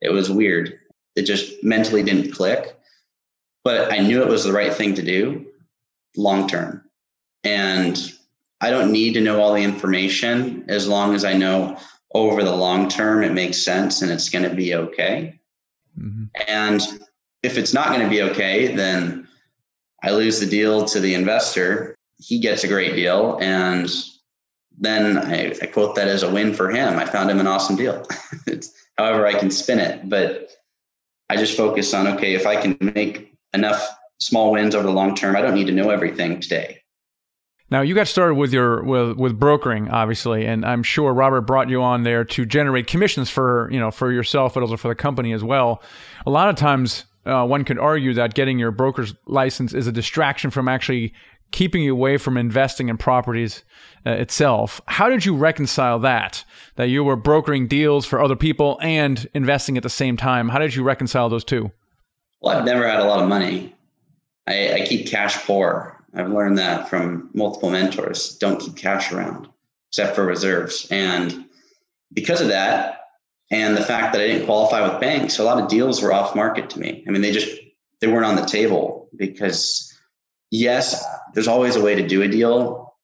It 0.00 0.12
was 0.12 0.30
weird. 0.30 0.78
It 1.16 1.22
just 1.22 1.62
mentally 1.62 2.02
didn't 2.02 2.32
click, 2.32 2.76
but 3.62 3.92
I 3.92 3.98
knew 3.98 4.22
it 4.22 4.28
was 4.28 4.44
the 4.44 4.52
right 4.52 4.74
thing 4.74 4.94
to 4.94 5.02
do 5.02 5.46
long 6.16 6.48
term. 6.48 6.82
And 7.42 8.12
I 8.64 8.70
don't 8.70 8.90
need 8.90 9.12
to 9.12 9.20
know 9.20 9.42
all 9.42 9.52
the 9.52 9.62
information 9.62 10.64
as 10.68 10.88
long 10.88 11.14
as 11.14 11.22
I 11.22 11.34
know 11.34 11.76
over 12.14 12.42
the 12.42 12.56
long 12.56 12.88
term 12.88 13.22
it 13.22 13.32
makes 13.32 13.62
sense 13.62 14.00
and 14.00 14.10
it's 14.10 14.30
going 14.30 14.48
to 14.48 14.56
be 14.56 14.74
okay. 14.74 15.38
Mm-hmm. 16.00 16.24
And 16.48 16.80
if 17.42 17.58
it's 17.58 17.74
not 17.74 17.88
going 17.88 18.00
to 18.00 18.08
be 18.08 18.22
okay, 18.22 18.74
then 18.74 19.28
I 20.02 20.12
lose 20.12 20.40
the 20.40 20.46
deal 20.46 20.86
to 20.86 20.98
the 20.98 21.12
investor. 21.12 21.94
He 22.16 22.38
gets 22.38 22.64
a 22.64 22.68
great 22.68 22.94
deal. 22.96 23.36
And 23.42 23.90
then 24.78 25.18
I, 25.18 25.54
I 25.60 25.66
quote 25.66 25.94
that 25.96 26.08
as 26.08 26.22
a 26.22 26.32
win 26.32 26.54
for 26.54 26.70
him. 26.70 26.98
I 26.98 27.04
found 27.04 27.30
him 27.30 27.40
an 27.40 27.46
awesome 27.46 27.76
deal. 27.76 28.06
it's 28.46 28.72
however 28.96 29.26
I 29.26 29.34
can 29.34 29.50
spin 29.50 29.78
it. 29.78 30.08
But 30.08 30.52
I 31.28 31.36
just 31.36 31.54
focus 31.54 31.92
on 31.92 32.06
okay, 32.06 32.32
if 32.32 32.46
I 32.46 32.56
can 32.56 32.78
make 32.80 33.36
enough 33.52 33.86
small 34.20 34.52
wins 34.52 34.74
over 34.74 34.86
the 34.86 34.92
long 34.92 35.14
term, 35.14 35.36
I 35.36 35.42
don't 35.42 35.54
need 35.54 35.66
to 35.66 35.72
know 35.72 35.90
everything 35.90 36.40
today. 36.40 36.80
Now 37.70 37.80
you 37.80 37.94
got 37.94 38.08
started 38.08 38.34
with 38.34 38.52
your 38.52 38.82
with 38.82 39.16
with 39.16 39.38
brokering, 39.38 39.88
obviously, 39.88 40.46
and 40.46 40.64
I'm 40.64 40.82
sure 40.82 41.12
Robert 41.12 41.42
brought 41.42 41.70
you 41.70 41.82
on 41.82 42.02
there 42.02 42.24
to 42.24 42.44
generate 42.44 42.86
commissions 42.86 43.30
for 43.30 43.68
you 43.70 43.80
know 43.80 43.90
for 43.90 44.12
yourself, 44.12 44.54
but 44.54 44.62
also 44.62 44.76
for 44.76 44.88
the 44.88 44.94
company 44.94 45.32
as 45.32 45.42
well. 45.42 45.82
A 46.26 46.30
lot 46.30 46.48
of 46.48 46.56
times, 46.56 47.04
uh, 47.26 47.46
one 47.46 47.64
could 47.64 47.78
argue 47.78 48.14
that 48.14 48.34
getting 48.34 48.58
your 48.58 48.70
broker's 48.70 49.14
license 49.26 49.72
is 49.72 49.86
a 49.86 49.92
distraction 49.92 50.50
from 50.50 50.68
actually 50.68 51.14
keeping 51.50 51.82
you 51.82 51.92
away 51.92 52.16
from 52.16 52.36
investing 52.36 52.88
in 52.88 52.98
properties 52.98 53.62
uh, 54.04 54.10
itself. 54.10 54.80
How 54.86 55.08
did 55.08 55.24
you 55.24 55.36
reconcile 55.36 55.98
that? 56.00 56.44
That 56.76 56.88
you 56.88 57.04
were 57.04 57.16
brokering 57.16 57.68
deals 57.68 58.04
for 58.04 58.20
other 58.20 58.36
people 58.36 58.78
and 58.82 59.26
investing 59.34 59.76
at 59.76 59.82
the 59.84 59.88
same 59.88 60.16
time. 60.16 60.48
How 60.48 60.58
did 60.58 60.74
you 60.74 60.82
reconcile 60.82 61.28
those 61.28 61.44
two? 61.44 61.70
Well, 62.40 62.58
I've 62.58 62.64
never 62.64 62.86
had 62.88 63.00
a 63.00 63.04
lot 63.04 63.22
of 63.22 63.28
money. 63.28 63.74
I, 64.46 64.74
I 64.74 64.86
keep 64.86 65.06
cash 65.06 65.36
poor. 65.46 65.93
I've 66.14 66.30
learned 66.30 66.58
that 66.58 66.88
from 66.88 67.30
multiple 67.34 67.70
mentors. 67.70 68.36
Don't 68.38 68.60
keep 68.60 68.76
cash 68.76 69.12
around 69.12 69.48
except 69.90 70.16
for 70.16 70.24
reserves. 70.24 70.88
And 70.90 71.46
because 72.12 72.40
of 72.40 72.48
that, 72.48 73.00
and 73.50 73.76
the 73.76 73.84
fact 73.84 74.12
that 74.12 74.22
I 74.22 74.26
didn't 74.26 74.46
qualify 74.46 74.82
with 74.82 75.00
banks, 75.00 75.38
a 75.38 75.44
lot 75.44 75.62
of 75.62 75.68
deals 75.68 76.02
were 76.02 76.12
off 76.12 76.34
market 76.34 76.70
to 76.70 76.80
me. 76.80 77.04
I 77.06 77.10
mean, 77.10 77.22
they 77.22 77.32
just 77.32 77.60
they 78.00 78.06
weren't 78.06 78.24
on 78.24 78.36
the 78.36 78.46
table 78.46 79.08
because 79.14 79.96
yes, 80.50 81.04
there's 81.34 81.48
always 81.48 81.76
a 81.76 81.82
way 81.82 81.94
to 81.94 82.06
do 82.06 82.22
a 82.22 82.28
deal, 82.28 82.94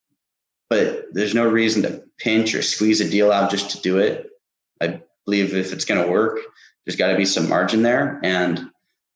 but 0.68 1.06
there's 1.12 1.34
no 1.34 1.48
reason 1.48 1.82
to 1.82 2.02
pinch 2.18 2.54
or 2.54 2.62
squeeze 2.62 3.00
a 3.00 3.08
deal 3.08 3.30
out 3.30 3.50
just 3.50 3.70
to 3.70 3.80
do 3.80 3.98
it. 3.98 4.28
I 4.80 5.02
believe 5.24 5.54
if 5.54 5.72
it's 5.72 5.84
going 5.84 6.02
to 6.02 6.10
work, 6.10 6.38
there's 6.84 6.96
got 6.96 7.12
to 7.12 7.16
be 7.16 7.24
some 7.24 7.48
margin 7.48 7.82
there. 7.82 8.20
And 8.22 8.70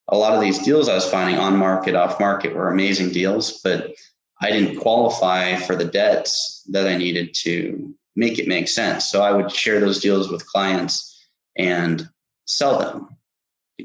a 0.09 0.17
lot 0.17 0.35
of 0.35 0.40
these 0.40 0.59
deals 0.59 0.88
I 0.88 0.95
was 0.95 1.09
finding 1.09 1.38
on 1.38 1.57
market, 1.57 1.95
off 1.95 2.21
market 2.21 2.55
were 2.55 2.71
amazing 2.71 3.11
deals, 3.11 3.61
but 3.62 3.95
I 4.40 4.51
didn't 4.51 4.81
qualify 4.81 5.57
for 5.57 5.75
the 5.75 5.85
debts 5.85 6.62
that 6.71 6.87
I 6.87 6.97
needed 6.97 7.35
to 7.43 7.95
make 8.17 8.38
it 8.38 8.49
make 8.49 8.69
sense. 8.69 9.11
So 9.11 9.23
I 9.23 9.33
would 9.33 9.51
share 9.51 9.81
those 9.81 10.01
deals 10.01 10.31
with 10.31 10.47
clients 10.47 11.11
and 11.57 12.09
sell 12.47 12.79
them. 12.79 13.09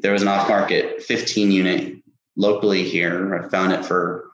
There 0.02 0.12
was 0.12 0.22
an 0.22 0.28
off 0.28 0.50
market 0.50 1.02
15 1.02 1.52
unit 1.52 1.96
locally 2.36 2.84
here. 2.84 3.36
I 3.36 3.48
found 3.50 3.74
it 3.74 3.86
for 3.86 4.30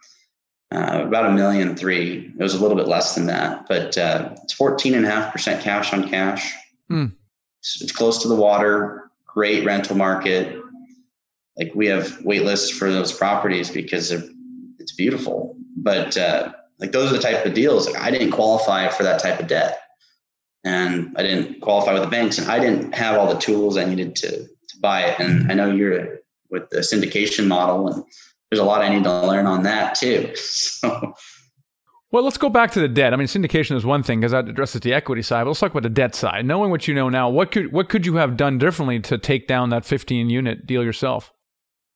uh, 0.71 1.04
about 1.06 1.28
a 1.30 1.34
million 1.34 1.76
three. 1.76 2.34
It 2.38 2.41
was 2.41 2.56
a 2.56 2.62
little 2.62 2.76
bit 2.76 2.88
less 2.88 3.15
than 3.15 3.28
that, 3.28 3.67
but 3.67 3.98
uh, 3.98 4.36
it's 4.43 4.54
14 4.54 4.95
and 4.95 5.06
a 5.06 5.10
half 5.10 5.32
percent 5.32 5.63
cash 5.63 5.93
on 5.93 6.10
cash. 6.10 6.54
It's, 7.60 7.82
it's, 7.82 7.91
close 7.91 8.21
to 8.21 8.28
the 8.28 8.36
water, 8.36 9.10
great 9.26 9.65
rental 9.65 9.95
market. 9.95 10.62
Like 11.58 11.72
we 11.74 11.88
have 11.88 12.22
wait 12.24 12.44
lists 12.44 12.70
for 12.70 12.91
those 12.91 13.13
properties 13.13 13.70
because 13.70 14.12
it's 14.80 14.94
beautiful. 14.94 15.56
But 15.78 16.18
uh, 16.18 16.54
like 16.80 16.91
those 16.91 17.12
are 17.12 17.15
the 17.15 17.22
type 17.22 17.46
of 17.46 17.54
deals. 17.54 17.88
Like 17.88 18.02
I 18.02 18.12
didn't 18.12 18.32
qualify 18.32 18.89
for 18.89 19.04
that 19.04 19.22
type 19.22 19.39
of 19.39 19.48
debt, 19.48 19.80
and 20.63 21.13
I 21.18 21.24
didn't 21.24 21.62
qualify 21.62 21.94
with 21.94 22.04
the 22.04 22.10
banks, 22.10 22.38
and 22.38 22.50
I 22.52 22.60
didn't 22.60 22.94
have 22.94 23.18
all 23.18 23.34
the 23.34 23.39
tools 23.39 23.78
I 23.78 23.86
needed 23.86 24.15
to 24.18 24.32
to 24.32 24.80
buy 24.80 25.04
it. 25.04 25.20
And 25.20 25.52
I 25.52 25.56
know 25.56 25.72
you're 25.72 26.20
with 26.50 26.70
the 26.70 26.80
syndication 26.80 27.48
model 27.48 27.88
and 27.88 28.04
there's 28.50 28.60
a 28.60 28.63
lot 28.63 28.82
I 28.82 28.89
need 28.89 29.04
to 29.04 29.26
learn 29.26 29.46
on 29.46 29.63
that 29.63 29.96
too. 29.96 30.34
So. 30.38 31.13
Well, 32.12 32.24
let's 32.24 32.38
go 32.38 32.50
back 32.50 32.72
to 32.72 32.80
the 32.80 32.88
debt. 32.88 33.13
I 33.13 33.18
mean, 33.18 33.28
syndication 33.28 33.76
is 33.76 33.86
one 33.86 34.02
thing 34.02 34.22
because 34.22 34.32
that 34.32 34.48
addresses 34.48 34.80
the 34.80 34.94
equity 34.94 35.22
side. 35.22 35.44
But 35.44 35.50
let's 35.50 35.60
talk 35.60 35.72
about 35.72 35.84
the 35.84 35.89
debt 35.89 36.15
side. 36.15 36.46
Knowing 36.46 36.72
what 36.72 36.88
you 36.88 36.94
know 36.94 37.10
now, 37.10 37.30
what 37.30 37.52
could 37.52 37.74
what 37.74 37.89
could 37.89 38.06
you 38.06 38.15
have 38.15 38.38
done 38.38 38.58
differently 38.58 39.00
to 39.02 39.18
take 39.18 39.48
down 39.48 39.70
that 39.72 39.84
15 39.84 40.30
unit 40.30 40.65
deal 40.65 40.84
yourself? 40.84 41.34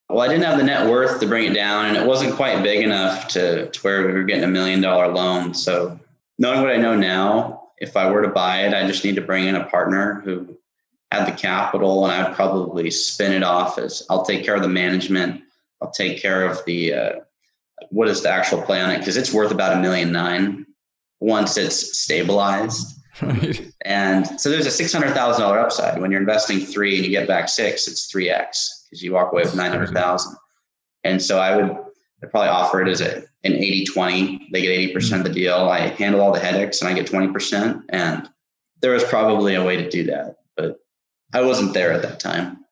Well, 0.09 0.21
I 0.21 0.27
didn't 0.27 0.43
have 0.43 0.57
the 0.57 0.63
net 0.63 0.89
worth 0.89 1.19
to 1.19 1.27
bring 1.27 1.51
it 1.51 1.53
down, 1.53 1.85
and 1.85 1.97
it 1.97 2.05
wasn't 2.05 2.35
quite 2.35 2.63
big 2.63 2.83
enough 2.83 3.27
to, 3.29 3.69
to 3.69 3.79
where 3.81 4.07
we 4.07 4.13
were 4.13 4.23
getting 4.23 4.43
a 4.43 4.47
million 4.47 4.81
dollar 4.81 5.07
loan. 5.07 5.53
So, 5.53 5.99
knowing 6.39 6.61
what 6.61 6.71
I 6.71 6.77
know 6.77 6.95
now, 6.95 7.69
if 7.77 7.95
I 7.95 8.09
were 8.09 8.23
to 8.23 8.29
buy 8.29 8.65
it, 8.65 8.73
I 8.73 8.87
just 8.87 9.05
need 9.05 9.15
to 9.15 9.21
bring 9.21 9.45
in 9.45 9.55
a 9.55 9.65
partner 9.65 10.21
who 10.25 10.57
had 11.11 11.27
the 11.27 11.37
capital, 11.37 12.05
and 12.05 12.13
I'd 12.13 12.35
probably 12.35 12.89
spin 12.89 13.33
it 13.33 13.43
off 13.43 13.77
as 13.77 14.03
I'll 14.09 14.25
take 14.25 14.43
care 14.43 14.55
of 14.55 14.63
the 14.63 14.67
management 14.67 15.43
I'll 15.81 15.91
take 15.91 16.21
care 16.21 16.45
of 16.45 16.63
the 16.65 16.93
uh, 16.93 17.11
what 17.89 18.07
is 18.07 18.21
the 18.21 18.29
actual 18.29 18.61
play 18.61 18.81
on 18.81 18.91
it 18.91 18.99
because 18.99 19.17
it's 19.17 19.33
worth 19.33 19.51
about 19.51 19.77
a 19.77 19.81
million 19.81 20.11
nine 20.11 20.65
once 21.19 21.57
it's 21.57 21.97
stabilized. 21.97 22.95
Right. 23.21 23.69
And 23.81 24.39
so 24.39 24.49
there's 24.49 24.65
a 24.65 24.71
six 24.71 24.93
hundred 24.93 25.13
thousand 25.13 25.41
dollar 25.41 25.59
upside 25.59 26.01
when 26.01 26.11
you're 26.11 26.21
investing 26.21 26.59
three 26.59 26.95
and 26.95 27.05
you 27.05 27.11
get 27.11 27.27
back 27.27 27.49
six. 27.49 27.87
It's 27.87 28.05
three 28.05 28.29
x 28.29 28.78
because 28.89 29.03
you 29.03 29.13
walk 29.13 29.31
away 29.31 29.43
with 29.43 29.55
nine 29.55 29.71
hundred 29.71 29.89
thousand. 29.89 30.35
And 31.03 31.21
so 31.21 31.39
I 31.39 31.55
would 31.55 31.77
I'd 32.21 32.31
probably 32.31 32.49
offer 32.49 32.81
it 32.81 32.89
as 32.89 33.01
a 33.01 33.23
an 33.43 33.53
80-20. 33.53 34.51
They 34.51 34.61
get 34.61 34.93
80% 34.95 35.19
of 35.19 35.23
the 35.23 35.29
deal. 35.29 35.55
I 35.55 35.79
handle 35.79 36.21
all 36.21 36.33
the 36.33 36.39
headaches 36.39 36.81
and 36.81 36.89
I 36.89 36.93
get 36.93 37.09
20%. 37.09 37.83
And 37.89 38.29
there 38.81 38.91
was 38.91 39.03
probably 39.05 39.55
a 39.55 39.63
way 39.63 39.77
to 39.77 39.89
do 39.89 40.03
that, 40.05 40.35
but 40.57 40.79
I 41.33 41.41
wasn't 41.41 41.73
there 41.73 41.93
at 41.93 42.01
that 42.01 42.19
time. 42.19 42.65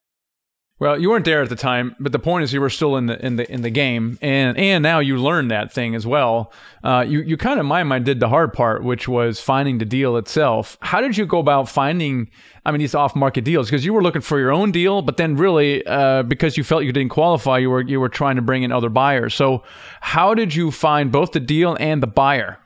Well, 0.80 1.02
you 1.02 1.10
weren't 1.10 1.26
there 1.26 1.42
at 1.42 1.50
the 1.50 1.56
time, 1.56 1.96
but 2.00 2.12
the 2.12 2.20
point 2.20 2.44
is 2.44 2.54
you 2.54 2.62
were 2.62 2.70
still 2.70 2.98
in 2.98 3.08
the 3.08 3.26
in 3.26 3.36
the 3.38 3.52
in 3.52 3.64
the 3.64 3.72
game, 3.72 4.20
and 4.22 4.56
and 4.60 4.84
now 4.84 5.00
you 5.00 5.18
learned 5.18 5.50
that 5.50 5.74
thing 5.74 5.96
as 5.96 6.06
well. 6.06 6.54
Uh, 6.84 7.04
you 7.08 7.22
you 7.22 7.36
kind 7.36 7.60
of 7.60 7.66
my 7.66 7.82
mind 7.84 8.06
did 8.06 8.20
the 8.20 8.30
hard 8.30 8.54
part, 8.54 8.84
which 8.84 9.08
was 9.08 9.40
finding 9.40 9.80
the 9.80 9.86
deal 9.86 10.18
itself. 10.18 10.78
How 10.82 11.02
did 11.02 11.18
you 11.18 11.26
go 11.26 11.40
about 11.40 11.68
finding? 11.68 12.30
I 12.64 12.70
mean, 12.70 12.80
these 12.80 12.94
off 12.94 13.16
market 13.16 13.44
deals 13.44 13.72
because 13.72 13.86
you 13.86 13.94
were 13.94 14.04
looking 14.04 14.22
for 14.22 14.38
your 14.38 14.52
own 14.52 14.72
deal, 14.72 15.02
but 15.02 15.18
then 15.18 15.36
really 15.36 15.84
uh, 15.88 16.22
because 16.22 16.58
you 16.58 16.64
felt 16.64 16.84
you 16.84 16.92
didn't 16.92 17.10
qualify, 17.10 17.58
you 17.58 17.72
were 17.72 17.82
you 17.82 18.00
were 18.00 18.10
trying 18.10 18.36
to 18.36 18.44
bring 18.44 18.62
in 18.62 18.72
other 18.72 18.90
buyers. 18.90 19.34
So, 19.34 19.64
how 20.00 20.36
did 20.36 20.54
you 20.54 20.70
find 20.70 21.12
both 21.12 21.32
the 21.32 21.40
deal 21.40 21.76
and 21.80 22.04
the 22.04 22.08
buyer? 22.08 22.60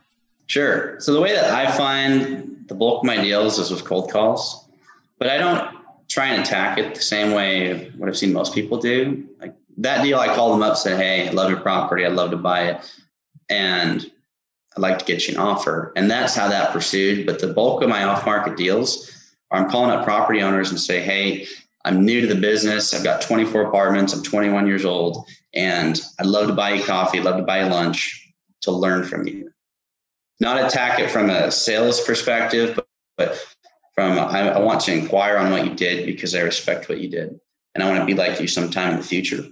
Sure. 0.47 0.99
So 0.99 1.13
the 1.13 1.21
way 1.21 1.33
that 1.33 1.53
I 1.53 1.71
find 1.71 2.65
the 2.67 2.75
bulk 2.75 3.03
of 3.03 3.05
my 3.05 3.15
deals 3.15 3.57
is 3.57 3.71
with 3.71 3.85
cold 3.85 4.11
calls, 4.11 4.67
but 5.17 5.29
I 5.29 5.37
don't 5.37 5.80
try 6.11 6.27
and 6.27 6.41
attack 6.41 6.77
it 6.77 6.93
the 6.93 7.01
same 7.01 7.31
way 7.31 7.89
what 7.91 8.09
I've 8.09 8.17
seen 8.17 8.33
most 8.33 8.53
people 8.53 8.77
do. 8.77 9.27
Like 9.39 9.55
that 9.77 10.03
deal, 10.03 10.19
I 10.19 10.33
called 10.35 10.53
them 10.53 10.63
up, 10.63 10.77
said, 10.77 10.99
Hey, 10.99 11.27
I 11.27 11.31
love 11.31 11.49
your 11.49 11.59
property. 11.59 12.05
I'd 12.05 12.13
love 12.13 12.31
to 12.31 12.37
buy 12.37 12.69
it. 12.69 12.93
And 13.49 14.09
I'd 14.75 14.81
like 14.81 14.99
to 14.99 15.05
get 15.05 15.27
you 15.27 15.35
an 15.35 15.39
offer. 15.39 15.93
And 15.95 16.11
that's 16.11 16.35
how 16.35 16.47
that 16.49 16.71
pursued. 16.73 17.25
But 17.25 17.39
the 17.39 17.53
bulk 17.53 17.81
of 17.81 17.89
my 17.89 18.03
off 18.03 18.25
market 18.25 18.57
deals 18.57 19.09
I'm 19.51 19.69
calling 19.69 19.91
up 19.91 20.05
property 20.05 20.41
owners 20.41 20.69
and 20.69 20.79
say, 20.79 21.01
Hey, 21.01 21.47
I'm 21.83 22.05
new 22.05 22.21
to 22.21 22.27
the 22.27 22.39
business. 22.39 22.93
I've 22.93 23.03
got 23.03 23.21
24 23.21 23.63
apartments. 23.63 24.13
I'm 24.13 24.23
21 24.23 24.67
years 24.67 24.85
old 24.85 25.27
and 25.53 25.99
I'd 26.19 26.25
love 26.25 26.47
to 26.47 26.53
buy 26.53 26.73
you 26.73 26.83
coffee. 26.83 27.19
I'd 27.19 27.25
love 27.25 27.37
to 27.37 27.43
buy 27.43 27.63
you 27.63 27.69
lunch 27.69 28.33
to 28.61 28.71
learn 28.71 29.03
from 29.03 29.27
you. 29.27 29.51
Not 30.39 30.63
attack 30.63 30.99
it 30.99 31.09
from 31.09 31.29
a 31.29 31.51
sales 31.51 32.01
perspective, 32.01 32.75
but, 32.75 32.87
but 33.17 33.45
from 34.01 34.19
I, 34.19 34.49
I 34.49 34.59
want 34.59 34.81
to 34.81 34.93
inquire 34.93 35.37
on 35.37 35.51
what 35.51 35.65
you 35.65 35.75
did 35.75 36.05
because 36.05 36.33
I 36.35 36.41
respect 36.41 36.89
what 36.89 36.99
you 36.99 37.09
did 37.09 37.39
and 37.73 37.83
I 37.83 37.89
want 37.89 37.99
to 37.99 38.05
be 38.05 38.13
like 38.13 38.39
you 38.39 38.47
sometime 38.47 38.93
in 38.93 38.97
the 38.97 39.05
future. 39.05 39.43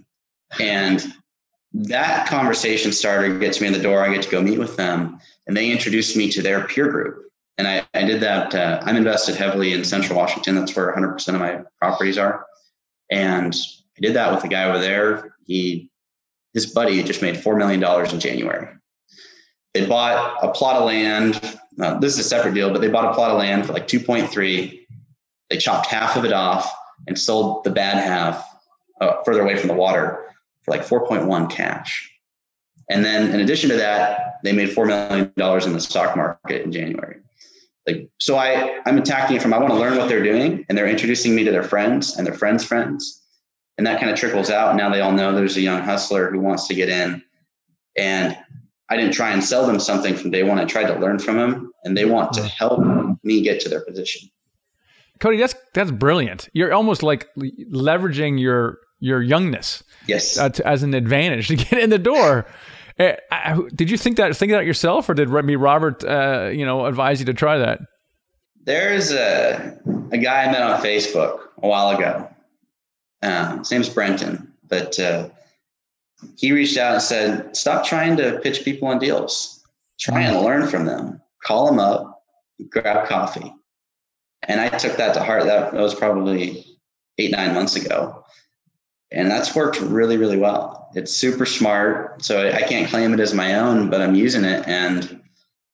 And 0.60 1.06
that 1.74 2.28
conversation 2.28 2.92
starter 2.92 3.38
gets 3.38 3.62
me 3.62 3.68
in 3.68 3.74
the 3.74 3.82
door. 3.82 4.04
I 4.04 4.14
get 4.14 4.24
to 4.24 4.30
go 4.30 4.42
meet 4.42 4.58
with 4.58 4.76
them, 4.76 5.20
and 5.46 5.56
they 5.56 5.72
introduced 5.72 6.18
me 6.18 6.32
to 6.32 6.42
their 6.42 6.68
peer 6.68 6.90
group. 6.90 7.32
And 7.58 7.68
I, 7.68 7.86
I 7.94 8.04
did 8.04 8.22
that. 8.22 8.56
Uh, 8.56 8.82
I'm 8.84 8.96
invested 8.96 9.36
heavily 9.36 9.74
in 9.74 9.84
Central 9.84 10.18
Washington. 10.18 10.56
That's 10.56 10.76
where 10.76 10.94
100% 10.94 11.28
of 11.28 11.40
my 11.40 11.62
properties 11.80 12.18
are. 12.18 12.46
And 13.12 13.56
I 13.98 14.02
did 14.02 14.16
that 14.16 14.34
with 14.34 14.44
a 14.44 14.48
guy 14.48 14.64
over 14.64 14.80
there. 14.80 15.36
He, 15.46 15.92
his 16.54 16.66
buddy, 16.66 17.04
just 17.04 17.22
made 17.22 17.38
four 17.38 17.56
million 17.56 17.80
dollars 17.80 18.14
in 18.14 18.20
January. 18.20 18.68
They 19.74 19.86
bought 19.86 20.44
a 20.44 20.52
plot 20.52 20.78
of 20.78 20.86
land 20.86 21.60
this 22.00 22.14
is 22.14 22.20
a 22.20 22.24
separate 22.24 22.54
deal, 22.54 22.72
but 22.72 22.82
they 22.82 22.90
bought 22.90 23.06
a 23.06 23.14
plot 23.14 23.32
of 23.32 23.38
land 23.38 23.66
for 23.66 23.74
like 23.74 23.88
2.3. 23.88 24.86
They 25.50 25.58
chopped 25.58 25.88
half 25.88 26.16
of 26.16 26.26
it 26.26 26.34
off 26.34 26.72
and 27.08 27.18
sold 27.18 27.64
the 27.64 27.70
bad 27.70 27.98
half 27.98 28.46
uh, 29.00 29.24
further 29.24 29.42
away 29.42 29.56
from 29.56 29.70
the 29.70 29.74
water 29.74 30.26
for 30.62 30.72
like 30.72 30.86
4.1 30.86 31.50
cash. 31.50 32.12
And 32.90 33.06
then 33.06 33.34
in 33.34 33.40
addition 33.40 33.70
to 33.70 33.78
that, 33.78 34.40
they 34.44 34.52
made 34.52 34.70
$4 34.70 34.88
million 34.88 35.32
in 35.64 35.74
the 35.74 35.80
stock 35.80 36.16
market 36.18 36.64
in 36.64 36.72
January. 36.72 37.18
Like, 37.88 38.10
so 38.20 38.36
I, 38.36 38.82
I'm 38.86 38.98
attacking 38.98 39.38
it 39.38 39.42
from, 39.42 39.54
I 39.54 39.58
want 39.58 39.72
to 39.72 39.80
learn 39.80 39.98
what 39.98 40.10
they're 40.10 40.24
doing 40.24 40.66
and 40.68 40.78
they're 40.78 40.88
introducing 40.88 41.36
me 41.36 41.44
to 41.46 41.52
their 41.52 41.64
friends 41.64 42.18
and 42.18 42.28
their 42.28 42.34
friends' 42.34 42.66
friends. 42.66 43.24
And 43.78 43.88
that 43.88 44.00
kind 44.00 44.12
of 44.12 44.20
trickles 44.20 44.50
out. 44.50 44.76
Now 44.76 44.90
they 44.90 45.00
all 45.00 45.14
know 45.14 45.34
there's 45.34 45.56
a 45.56 45.62
young 45.62 45.82
hustler 45.82 46.30
who 46.30 46.40
wants 46.40 46.68
to 46.68 46.76
get 46.76 46.90
in. 46.90 47.24
And 47.98 48.38
I 48.90 48.98
didn't 48.98 49.14
try 49.14 49.32
and 49.32 49.44
sell 49.44 49.68
them 49.68 49.80
something 49.80 50.16
from 50.16 50.32
day 50.32 50.44
one. 50.44 50.58
I 50.58 50.66
tried 50.66 50.88
to 50.88 51.00
learn 51.00 51.20
from 51.20 51.38
them, 51.38 51.72
and 51.84 51.96
they 51.96 52.06
want 52.06 52.34
to 52.34 52.44
help 52.44 52.82
me 53.24 53.42
get 53.42 53.60
to 53.62 53.70
their 53.70 53.82
position. 53.86 54.30
Cody, 55.20 55.38
that's 55.38 55.56
that's 55.74 55.92
brilliant. 55.92 56.50
You're 56.54 56.74
almost 56.74 57.04
like 57.04 57.28
leveraging 57.38 58.40
your 58.40 58.80
your 59.00 59.22
youngness, 59.22 59.84
yes, 60.08 60.38
uh, 60.38 60.50
to, 60.50 60.68
as 60.68 60.84
an 60.84 60.94
advantage 60.94 61.50
to 61.50 61.56
get 61.58 61.74
in 61.74 61.90
the 61.90 62.00
door. 62.00 62.48
Uh, 62.98 63.62
did 63.74 63.90
you 63.90 63.98
think 63.98 64.18
that 64.18 64.36
think 64.36 64.52
that 64.52 64.66
yourself, 64.66 65.08
or 65.10 65.14
did 65.14 65.30
me 65.30 65.56
Robert, 65.56 66.04
uh, 66.04 66.50
you 66.52 66.66
know, 66.66 66.86
advise 66.86 67.20
you 67.20 67.26
to 67.28 67.34
try 67.34 67.58
that? 67.58 67.80
There's 68.64 69.12
a 69.12 69.78
a 70.12 70.18
guy 70.18 70.44
I 70.44 70.52
met 70.52 70.62
on 70.62 70.82
Facebook 70.82 71.40
a 71.62 71.68
while 71.68 71.96
ago. 71.96 72.28
Uh, 73.22 73.58
his 73.58 73.72
name's 73.72 73.90
Brenton, 73.90 74.52
but 74.68 74.98
uh, 75.00 75.30
he 76.38 76.52
reached 76.52 76.78
out 76.78 76.94
and 76.94 77.02
said, 77.02 77.56
stop 77.56 77.86
trying 77.86 78.18
to 78.18 78.40
pitch 78.44 78.64
people 78.64 78.88
on 78.88 79.00
deals. 79.00 79.64
Try 80.00 80.22
and 80.22 80.44
learn 80.44 80.68
from 80.68 80.86
them. 80.86 81.22
Call 81.44 81.66
them 81.68 81.80
up, 81.80 82.24
grab 82.70 83.08
coffee. 83.08 83.54
And 84.44 84.62
I 84.62 84.70
took 84.70 84.96
that 84.98 85.14
to 85.14 85.24
heart. 85.24 85.46
That 85.46 85.74
was 85.74 85.94
probably 85.94 86.66
eight, 87.18 87.32
nine 87.32 87.54
months 87.54 87.76
ago. 87.76 88.24
And 89.12 89.30
that's 89.30 89.56
worked 89.56 89.82
really, 89.82 90.18
really 90.18 90.38
well. 90.38 90.90
It's 90.96 91.12
super 91.12 91.46
smart. 91.46 92.24
So 92.24 92.50
I 92.50 92.62
can't 92.62 92.90
claim 92.90 93.14
it 93.14 93.20
as 93.20 93.34
my 93.34 93.56
own, 93.56 93.90
but 93.90 94.02
I'm 94.02 94.16
using 94.16 94.44
it. 94.46 94.68
And 94.68 95.22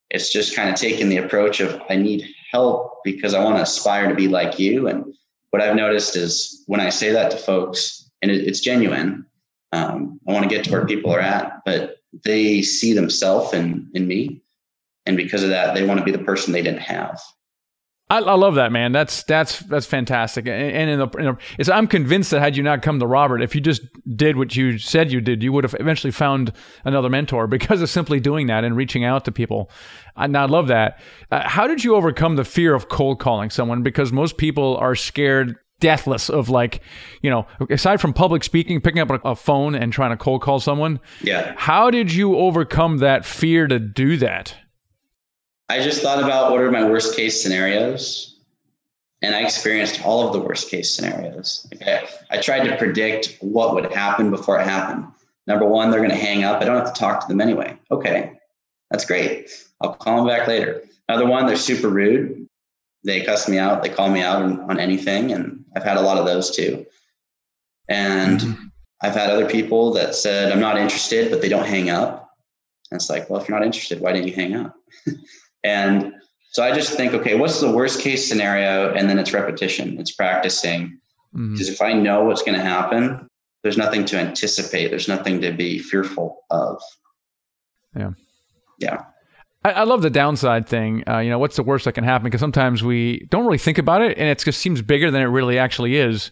it's 0.10 0.32
just 0.32 0.56
kind 0.56 0.70
of 0.70 0.76
taking 0.76 1.10
the 1.10 1.18
approach 1.18 1.60
of 1.60 1.82
I 1.90 1.96
need 1.96 2.28
help 2.52 3.04
because 3.04 3.34
I 3.34 3.44
want 3.44 3.58
to 3.58 3.64
aspire 3.64 4.08
to 4.08 4.16
be 4.16 4.28
like 4.28 4.58
you. 4.58 4.88
And 4.88 5.06
what 5.50 5.62
I've 5.62 5.76
noticed 5.76 6.16
is 6.16 6.64
when 6.68 6.80
I 6.80 6.90
say 6.90 7.12
that 7.12 7.32
to 7.32 7.38
folks, 7.38 8.10
and 8.22 8.32
it, 8.32 8.48
it's 8.48 8.60
genuine, 8.60 9.26
um, 9.76 10.20
I 10.28 10.32
want 10.32 10.50
to 10.50 10.56
get 10.56 10.64
to 10.66 10.72
where 10.72 10.86
people 10.86 11.14
are 11.14 11.20
at, 11.20 11.62
but 11.66 11.98
they 12.24 12.62
see 12.62 12.94
themselves 12.94 13.54
in 13.54 13.90
in 13.94 14.08
me, 14.08 14.42
and 15.06 15.18
because 15.18 15.44
of 15.44 15.50
that, 15.50 15.76
they 15.76 15.86
want 15.86 16.00
to 16.00 16.06
be 16.06 16.12
the 16.12 16.24
person 16.24 16.54
they 16.54 16.62
didn't 16.62 16.80
have. 16.80 17.22
I, 18.08 18.20
I, 18.20 18.36
love 18.36 18.54
that, 18.56 18.72
man. 18.72 18.92
That's 18.92 19.24
that's 19.24 19.60
that's 19.62 19.88
fantastic. 19.88 20.46
And, 20.46 20.72
and 20.72 20.90
in 20.92 21.00
the, 21.00 21.08
in 21.18 21.38
the, 21.58 21.74
I'm 21.74 21.88
convinced 21.88 22.30
that 22.32 22.40
had 22.40 22.56
you 22.56 22.62
not 22.62 22.84
come 22.84 23.00
to 23.00 23.08
Robert, 23.08 23.42
if 23.42 23.56
you 23.56 23.62
just 23.62 23.82
did 24.16 24.38
what 24.38 24.56
you 24.56 24.78
said 24.78 25.12
you 25.12 25.22
did, 25.22 25.42
you 25.42 25.52
would 25.52 25.64
have 25.64 25.76
eventually 25.80 26.12
found 26.12 26.54
another 26.84 27.10
mentor 27.10 27.48
because 27.58 27.82
of 27.82 27.90
simply 27.90 28.20
doing 28.20 28.48
that 28.48 28.64
and 28.64 28.78
reaching 28.78 29.04
out 29.04 29.26
to 29.26 29.32
people. 29.32 29.72
And 30.16 30.38
I 30.38 30.46
love 30.46 30.68
that. 30.68 31.00
Uh, 31.32 31.48
how 31.50 31.68
did 31.68 31.84
you 31.84 31.96
overcome 31.96 32.36
the 32.36 32.46
fear 32.46 32.76
of 32.76 32.90
cold 32.90 33.20
calling 33.20 33.50
someone? 33.50 33.82
Because 33.82 34.14
most 34.14 34.38
people 34.38 34.78
are 34.78 34.96
scared 34.96 35.58
deathless 35.80 36.30
of 36.30 36.50
like, 36.50 36.82
you 37.22 37.30
know, 37.30 37.48
aside 37.70 38.00
from 38.00 38.14
public 38.14 38.44
speaking, 38.44 38.82
picking 38.82 39.02
up 39.02 39.10
a, 39.10 39.16
a 39.30 39.36
phone 39.36 39.76
and 39.76 39.92
trying 39.92 40.12
to 40.12 40.18
cold 40.18 40.42
call 40.42 40.60
someone. 40.60 41.00
Yeah. 41.22 41.54
How 41.58 41.92
did 41.92 42.14
you 42.14 42.38
overcome 42.38 42.98
that 43.00 43.26
fear 43.26 43.68
to 43.68 43.80
do 43.80 44.18
that? 44.18 44.56
I 45.68 45.82
just 45.82 46.02
thought 46.02 46.24
about 46.24 46.52
what 46.52 46.62
are 46.62 46.72
my 46.72 46.88
worst 46.88 47.16
case 47.16 47.42
scenarios, 47.42 48.40
and 49.24 49.36
I 49.36 49.42
experienced 49.42 50.06
all 50.06 50.28
of 50.28 50.34
the 50.34 50.40
worst 50.40 50.70
case 50.70 50.96
scenarios. 50.96 51.68
I, 51.86 52.08
I 52.30 52.38
tried 52.40 52.68
to 52.68 52.78
predict 52.78 53.38
what 53.42 53.74
would 53.74 53.92
happen 53.92 54.30
before 54.30 54.60
it 54.60 54.64
happened. 54.64 55.08
Number 55.48 55.66
one, 55.66 55.90
they're 55.90 56.00
going 56.00 56.12
to 56.12 56.16
hang 56.16 56.44
up. 56.44 56.62
I 56.62 56.66
don't 56.66 56.78
have 56.78 56.94
to 56.94 57.00
talk 57.00 57.22
to 57.22 57.28
them 57.28 57.42
anyway. 57.42 57.78
Okay, 57.90 58.34
that's 58.92 59.06
great. 59.06 59.50
I'll 59.82 59.96
call 59.96 60.18
them 60.18 60.28
back 60.28 60.48
later. 60.48 60.84
Another 61.10 61.26
one, 61.26 61.48
they're 61.48 61.56
super 61.56 61.90
rude. 61.90 62.48
They 63.04 63.26
cuss 63.26 63.50
me 63.50 63.58
out. 63.58 63.82
They 63.82 63.90
call 63.90 64.10
me 64.10 64.22
out 64.22 64.44
on, 64.44 64.60
on 64.70 64.80
anything, 64.80 65.32
and 65.32 65.65
I've 65.76 65.84
had 65.84 65.98
a 65.98 66.02
lot 66.02 66.18
of 66.18 66.26
those 66.26 66.56
too. 66.56 66.86
And 67.90 68.40
mm-hmm. 68.40 68.66
I've 69.02 69.14
had 69.14 69.30
other 69.30 69.48
people 69.48 69.94
that 69.94 70.16
said, 70.16 70.52
I'm 70.52 70.60
not 70.60 70.78
interested, 70.78 71.30
but 71.30 71.42
they 71.42 71.50
don't 71.50 71.68
hang 71.68 71.90
up. 71.90 72.32
And 72.92 73.00
it's 73.00 73.10
like, 73.10 73.30
well, 73.30 73.42
if 73.42 73.48
you're 73.48 73.58
not 73.58 73.66
interested, 73.66 74.00
why 74.00 74.14
didn't 74.14 74.28
you 74.28 74.36
hang 74.36 74.56
up? 74.56 74.76
And 75.66 76.14
so 76.52 76.64
I 76.64 76.72
just 76.74 76.94
think, 76.94 77.14
okay, 77.16 77.36
what's 77.36 77.60
the 77.60 77.72
worst 77.72 78.00
case 78.00 78.30
scenario? 78.30 78.94
And 78.94 79.10
then 79.10 79.18
it's 79.18 79.34
repetition, 79.34 80.00
it's 80.00 80.12
practicing. 80.12 81.00
Mm-hmm. 81.36 81.54
Because 81.54 81.70
if 81.70 81.82
I 81.82 81.92
know 81.92 82.24
what's 82.24 82.44
going 82.44 82.58
to 82.58 82.64
happen, 82.64 83.28
there's 83.64 83.78
nothing 83.78 84.06
to 84.06 84.20
anticipate, 84.20 84.90
there's 84.90 85.08
nothing 85.08 85.42
to 85.42 85.52
be 85.52 85.80
fearful 85.80 86.44
of. 86.52 86.80
Yeah. 87.96 88.12
Yeah. 88.80 89.06
I, 89.66 89.72
I 89.72 89.84
love 89.84 90.04
the 90.04 90.12
downside 90.12 90.68
thing. 90.68 91.04
Uh, 91.10 91.18
you 91.18 91.32
know, 91.32 91.40
what's 91.40 91.56
the 91.56 91.64
worst 91.64 91.86
that 91.86 91.94
can 91.94 92.04
happen? 92.04 92.26
Because 92.26 92.40
sometimes 92.40 92.84
we 92.84 93.26
don't 93.32 93.46
really 93.46 93.58
think 93.58 93.80
about 93.80 94.04
it 94.04 94.16
and 94.16 94.30
it 94.30 94.38
just 94.38 94.62
seems 94.62 94.84
bigger 94.84 95.10
than 95.10 95.24
it 95.24 95.26
really 95.26 95.58
actually 95.58 95.98
is 95.98 96.30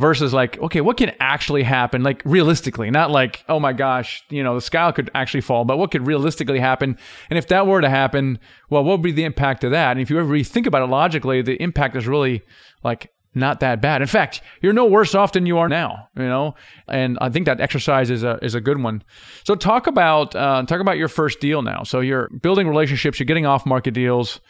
versus 0.00 0.34
like, 0.34 0.58
okay, 0.58 0.80
what 0.80 0.96
can 0.96 1.12
actually 1.20 1.62
happen? 1.62 2.02
Like 2.02 2.20
realistically, 2.24 2.90
not 2.90 3.12
like, 3.12 3.44
oh 3.48 3.60
my 3.60 3.72
gosh, 3.72 4.24
you 4.28 4.42
know, 4.42 4.56
the 4.56 4.60
sky 4.60 4.90
could 4.90 5.08
actually 5.14 5.42
fall, 5.42 5.64
but 5.64 5.76
what 5.76 5.92
could 5.92 6.04
realistically 6.04 6.58
happen? 6.58 6.98
And 7.30 7.38
if 7.38 7.46
that 7.46 7.68
were 7.68 7.80
to 7.80 7.88
happen, 7.88 8.40
well, 8.70 8.82
what 8.82 8.94
would 8.94 9.02
be 9.02 9.12
the 9.12 9.22
impact 9.22 9.62
of 9.62 9.70
that? 9.70 9.92
And 9.92 10.00
if 10.00 10.10
you 10.10 10.18
ever 10.18 10.26
really 10.26 10.42
think 10.42 10.66
about 10.66 10.82
it 10.82 10.90
logically, 10.90 11.42
the 11.42 11.62
impact 11.62 11.94
is 11.94 12.08
really 12.08 12.42
like 12.82 13.12
not 13.34 13.60
that 13.60 13.80
bad. 13.80 14.00
In 14.00 14.08
fact, 14.08 14.40
you're 14.62 14.72
no 14.72 14.86
worse 14.86 15.14
off 15.14 15.32
than 15.32 15.46
you 15.46 15.58
are 15.58 15.68
now. 15.68 16.08
You 16.16 16.24
know, 16.24 16.54
and 16.88 17.18
I 17.20 17.30
think 17.30 17.46
that 17.46 17.60
exercise 17.60 18.10
is 18.10 18.22
a 18.22 18.38
is 18.42 18.54
a 18.54 18.60
good 18.60 18.82
one. 18.82 19.02
So 19.44 19.54
talk 19.54 19.86
about 19.86 20.34
uh, 20.34 20.64
talk 20.66 20.80
about 20.80 20.96
your 20.96 21.08
first 21.08 21.40
deal 21.40 21.62
now. 21.62 21.82
So 21.82 22.00
you're 22.00 22.28
building 22.28 22.68
relationships, 22.68 23.18
you're 23.18 23.26
getting 23.26 23.46
off 23.46 23.66
market 23.66 23.92
deals, 23.92 24.40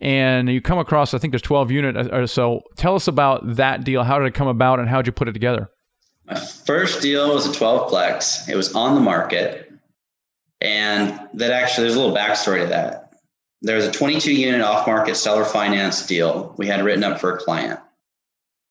and 0.00 0.48
you 0.48 0.60
come 0.60 0.78
across 0.78 1.14
I 1.14 1.18
think 1.18 1.32
there's 1.32 1.42
12 1.42 1.70
unit 1.70 2.12
or 2.12 2.26
so. 2.26 2.62
Tell 2.76 2.94
us 2.94 3.08
about 3.08 3.56
that 3.56 3.84
deal. 3.84 4.02
How 4.02 4.18
did 4.18 4.26
it 4.26 4.34
come 4.34 4.48
about, 4.48 4.80
and 4.80 4.88
how 4.88 4.98
did 4.98 5.06
you 5.06 5.12
put 5.12 5.28
it 5.28 5.32
together? 5.32 5.70
My 6.26 6.38
first 6.38 7.02
deal 7.02 7.32
was 7.34 7.46
a 7.46 7.52
12 7.52 7.90
plex. 7.90 8.48
It 8.48 8.56
was 8.56 8.74
on 8.74 8.94
the 8.94 9.00
market, 9.00 9.72
and 10.60 11.28
that 11.34 11.52
actually 11.52 11.84
there's 11.84 11.96
a 11.96 12.00
little 12.00 12.16
backstory 12.16 12.62
to 12.62 12.66
that. 12.68 12.98
There 13.64 13.76
was 13.76 13.86
a 13.86 13.92
22 13.92 14.34
unit 14.34 14.60
off 14.60 14.88
market 14.88 15.14
seller 15.14 15.44
finance 15.44 16.04
deal 16.04 16.52
we 16.58 16.66
had 16.66 16.84
written 16.84 17.04
up 17.04 17.20
for 17.20 17.36
a 17.36 17.38
client 17.38 17.78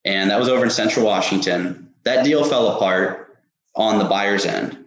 and 0.06 0.30
that 0.30 0.40
was 0.40 0.50
over 0.50 0.64
in 0.64 0.70
Central 0.70 1.06
Washington. 1.06 1.90
That 2.04 2.26
deal 2.26 2.44
fell 2.44 2.76
apart 2.76 3.38
on 3.76 4.00
the 4.00 4.06
buyer's 4.06 4.46
end. 4.46 4.78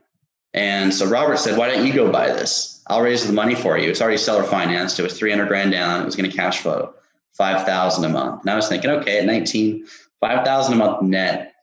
And 0.52 0.92
so 0.92 1.06
Robert 1.06 1.38
said, 1.38 1.58
Why 1.58 1.68
don't 1.68 1.86
you 1.86 1.92
go 1.92 2.10
buy 2.10 2.28
this? 2.28 2.82
I'll 2.86 3.02
raise 3.02 3.26
the 3.26 3.32
money 3.32 3.54
for 3.54 3.78
you. 3.78 3.90
It's 3.90 4.00
already 4.00 4.18
seller 4.18 4.44
financed. 4.44 4.98
It 4.98 5.02
was 5.02 5.18
300 5.18 5.48
grand 5.48 5.72
down. 5.72 6.02
It 6.02 6.04
was 6.04 6.16
going 6.16 6.30
to 6.30 6.36
cash 6.36 6.60
flow 6.60 6.94
5,000 7.32 8.04
a 8.04 8.08
month. 8.08 8.42
And 8.42 8.50
I 8.50 8.56
was 8.56 8.68
thinking, 8.68 8.90
okay, 8.90 9.18
at 9.18 9.24
19, 9.24 9.86
5,000 10.20 10.74
a 10.74 10.76
month 10.76 11.02
net 11.02 11.54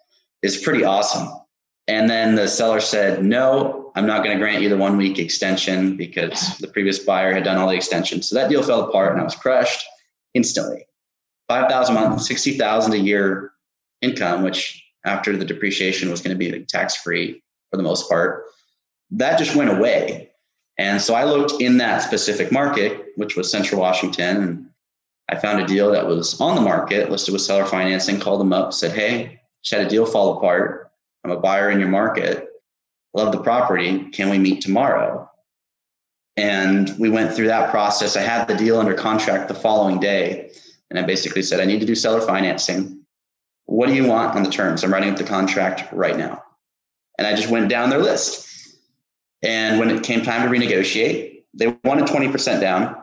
is 0.41 0.57
pretty 0.57 0.83
awesome. 0.83 1.29
And 1.87 2.09
then 2.09 2.35
the 2.35 2.47
seller 2.47 2.79
said, 2.79 3.23
No, 3.23 3.91
I'm 3.95 4.05
not 4.05 4.23
going 4.23 4.35
to 4.35 4.41
grant 4.41 4.61
you 4.61 4.69
the 4.69 4.77
one 4.77 4.97
week 4.97 5.19
extension 5.19 5.97
because 5.97 6.57
the 6.57 6.67
previous 6.67 6.99
buyer 6.99 7.33
had 7.33 7.43
done 7.43 7.57
all 7.57 7.67
the 7.67 7.75
extensions. 7.75 8.29
So 8.29 8.35
that 8.35 8.49
deal 8.49 8.63
fell 8.63 8.81
apart 8.81 9.11
and 9.11 9.21
I 9.21 9.23
was 9.23 9.35
crushed 9.35 9.85
instantly. 10.33 10.85
5,000 11.51 11.97
a 11.97 11.99
month, 11.99 12.21
60,000 12.21 12.93
a 12.93 12.95
year 12.95 13.51
income, 14.01 14.41
which 14.41 14.81
after 15.03 15.35
the 15.35 15.43
depreciation 15.43 16.09
was 16.09 16.21
going 16.21 16.33
to 16.33 16.39
be 16.39 16.63
tax 16.63 16.95
free 16.95 17.43
for 17.69 17.75
the 17.75 17.83
most 17.83 18.07
part, 18.07 18.45
that 19.09 19.37
just 19.37 19.53
went 19.53 19.69
away. 19.69 20.29
And 20.77 21.01
so 21.01 21.13
I 21.13 21.25
looked 21.25 21.61
in 21.61 21.75
that 21.79 22.03
specific 22.03 22.53
market, 22.53 23.07
which 23.17 23.35
was 23.35 23.51
Central 23.51 23.81
Washington, 23.81 24.37
and 24.37 24.69
I 25.27 25.35
found 25.39 25.61
a 25.61 25.67
deal 25.67 25.91
that 25.91 26.07
was 26.07 26.39
on 26.39 26.55
the 26.55 26.61
market, 26.61 27.11
listed 27.11 27.33
with 27.33 27.41
seller 27.41 27.65
financing, 27.65 28.21
called 28.21 28.39
them 28.39 28.53
up, 28.53 28.71
said, 28.71 28.93
Hey, 28.93 29.41
just 29.61 29.75
had 29.75 29.85
a 29.85 29.89
deal 29.89 30.05
fall 30.05 30.37
apart. 30.37 30.89
I'm 31.25 31.31
a 31.31 31.39
buyer 31.39 31.69
in 31.69 31.79
your 31.79 31.89
market. 31.89 32.47
Love 33.13 33.33
the 33.33 33.43
property. 33.43 34.05
Can 34.11 34.29
we 34.29 34.37
meet 34.37 34.61
tomorrow? 34.61 35.29
And 36.37 36.95
we 36.97 37.09
went 37.09 37.33
through 37.33 37.47
that 37.47 37.71
process. 37.71 38.15
I 38.15 38.21
had 38.21 38.47
the 38.47 38.55
deal 38.55 38.79
under 38.79 38.93
contract 38.93 39.49
the 39.49 39.53
following 39.53 39.99
day. 39.99 40.51
And 40.91 40.99
I 40.99 41.03
basically 41.03 41.41
said, 41.41 41.61
I 41.61 41.65
need 41.65 41.79
to 41.79 41.85
do 41.85 41.95
seller 41.95 42.19
financing. 42.19 42.99
What 43.63 43.87
do 43.87 43.95
you 43.95 44.05
want 44.05 44.35
on 44.35 44.43
the 44.43 44.49
terms? 44.49 44.83
I'm 44.83 44.91
writing 44.91 45.09
up 45.09 45.17
the 45.17 45.23
contract 45.23 45.91
right 45.93 46.17
now. 46.17 46.43
And 47.17 47.25
I 47.25 47.33
just 47.33 47.49
went 47.49 47.69
down 47.69 47.89
their 47.89 47.99
list. 47.99 48.75
And 49.41 49.79
when 49.79 49.89
it 49.89 50.03
came 50.03 50.21
time 50.21 50.41
to 50.41 50.53
renegotiate, 50.53 51.43
they 51.53 51.67
wanted 51.85 52.07
20% 52.07 52.59
down. 52.59 52.97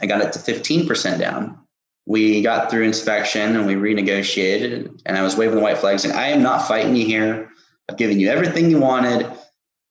I 0.00 0.06
got 0.06 0.22
it 0.22 0.32
to 0.32 0.38
15% 0.38 1.18
down. 1.18 1.58
We 2.06 2.40
got 2.40 2.70
through 2.70 2.84
inspection 2.84 3.56
and 3.56 3.66
we 3.66 3.74
renegotiated. 3.74 5.02
And 5.04 5.18
I 5.18 5.22
was 5.22 5.36
waving 5.36 5.56
the 5.56 5.62
white 5.62 5.78
flag 5.78 6.00
saying, 6.00 6.14
I 6.14 6.28
am 6.28 6.42
not 6.42 6.66
fighting 6.66 6.96
you 6.96 7.04
here. 7.04 7.50
I've 7.90 7.98
given 7.98 8.18
you 8.18 8.30
everything 8.30 8.70
you 8.70 8.80
wanted. 8.80 9.30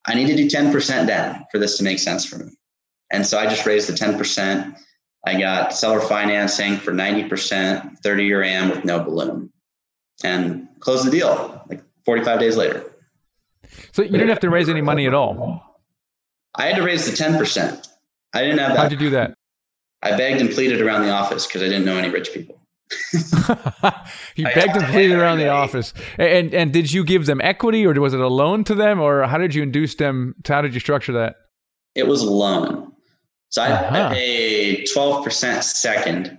I 0.08 0.16
need 0.16 0.26
to 0.26 0.36
do 0.36 0.50
10% 0.50 1.06
down 1.06 1.46
for 1.52 1.60
this 1.60 1.78
to 1.78 1.84
make 1.84 2.00
sense 2.00 2.26
for 2.26 2.40
me. 2.40 2.52
And 3.12 3.28
so 3.28 3.38
I 3.38 3.46
just 3.46 3.68
raised 3.68 3.88
the 3.88 3.94
10%. 3.94 4.76
I 5.26 5.40
got 5.40 5.74
seller 5.74 6.00
financing 6.00 6.78
for 6.78 6.92
90%, 6.92 8.00
30 8.00 8.26
year 8.26 8.44
AM 8.44 8.70
with 8.70 8.84
no 8.84 9.04
balloon 9.04 9.52
and 10.24 10.68
closed 10.80 11.06
the 11.06 11.12
deal 11.12 11.64
like 11.70 11.84
45 12.06 12.40
days 12.40 12.58
later. 12.58 12.86
So 13.92 14.02
you 14.02 14.10
didn't 14.10 14.30
have 14.30 14.40
to 14.40 14.50
raise 14.50 14.70
any 14.70 14.82
money 14.82 15.08
at 15.08 15.14
all? 15.14 15.64
I 16.56 16.66
had 16.68 16.76
to 16.76 16.84
raise 16.84 17.06
the 17.06 17.12
10%. 17.12 17.88
I 18.34 18.42
didn't 18.42 18.58
have 18.60 18.74
that. 18.74 18.78
How'd 18.78 18.92
you 18.92 18.98
do 18.98 19.10
that? 19.12 19.34
I 20.02 20.18
begged 20.18 20.42
and 20.42 20.50
pleaded 20.50 20.82
around 20.82 21.04
the 21.04 21.12
office 21.12 21.46
because 21.46 21.62
I 21.62 21.66
didn't 21.66 21.86
know 21.86 21.98
any 21.98 22.10
rich 22.10 22.34
people. 22.34 22.60
you 24.36 24.44
begged 24.44 24.76
and 24.76 24.86
pleaded 24.88 25.18
around 25.18 25.38
the 25.38 25.48
office. 25.48 25.94
And 26.18 26.54
and 26.54 26.74
did 26.74 26.92
you 26.92 27.06
give 27.06 27.26
them 27.26 27.40
equity 27.42 27.86
or 27.86 27.94
was 27.94 28.14
it 28.14 28.20
a 28.20 28.28
loan 28.28 28.64
to 28.66 28.76
them 28.76 29.00
or 29.00 29.24
how 29.24 29.38
did 29.38 29.56
you 29.56 29.64
induce 29.64 29.96
them? 29.96 30.36
To, 30.44 30.54
How 30.54 30.62
did 30.62 30.74
you 30.74 30.80
structure 30.80 31.14
that? 31.14 31.36
It 31.96 32.08
was 32.08 32.22
a 32.22 32.30
loan. 32.30 32.90
So 33.52 33.62
I, 33.62 33.72
uh-huh. 33.72 34.08
I 34.08 34.14
paid 34.14 34.88
12% 34.96 35.64
second, 35.64 36.38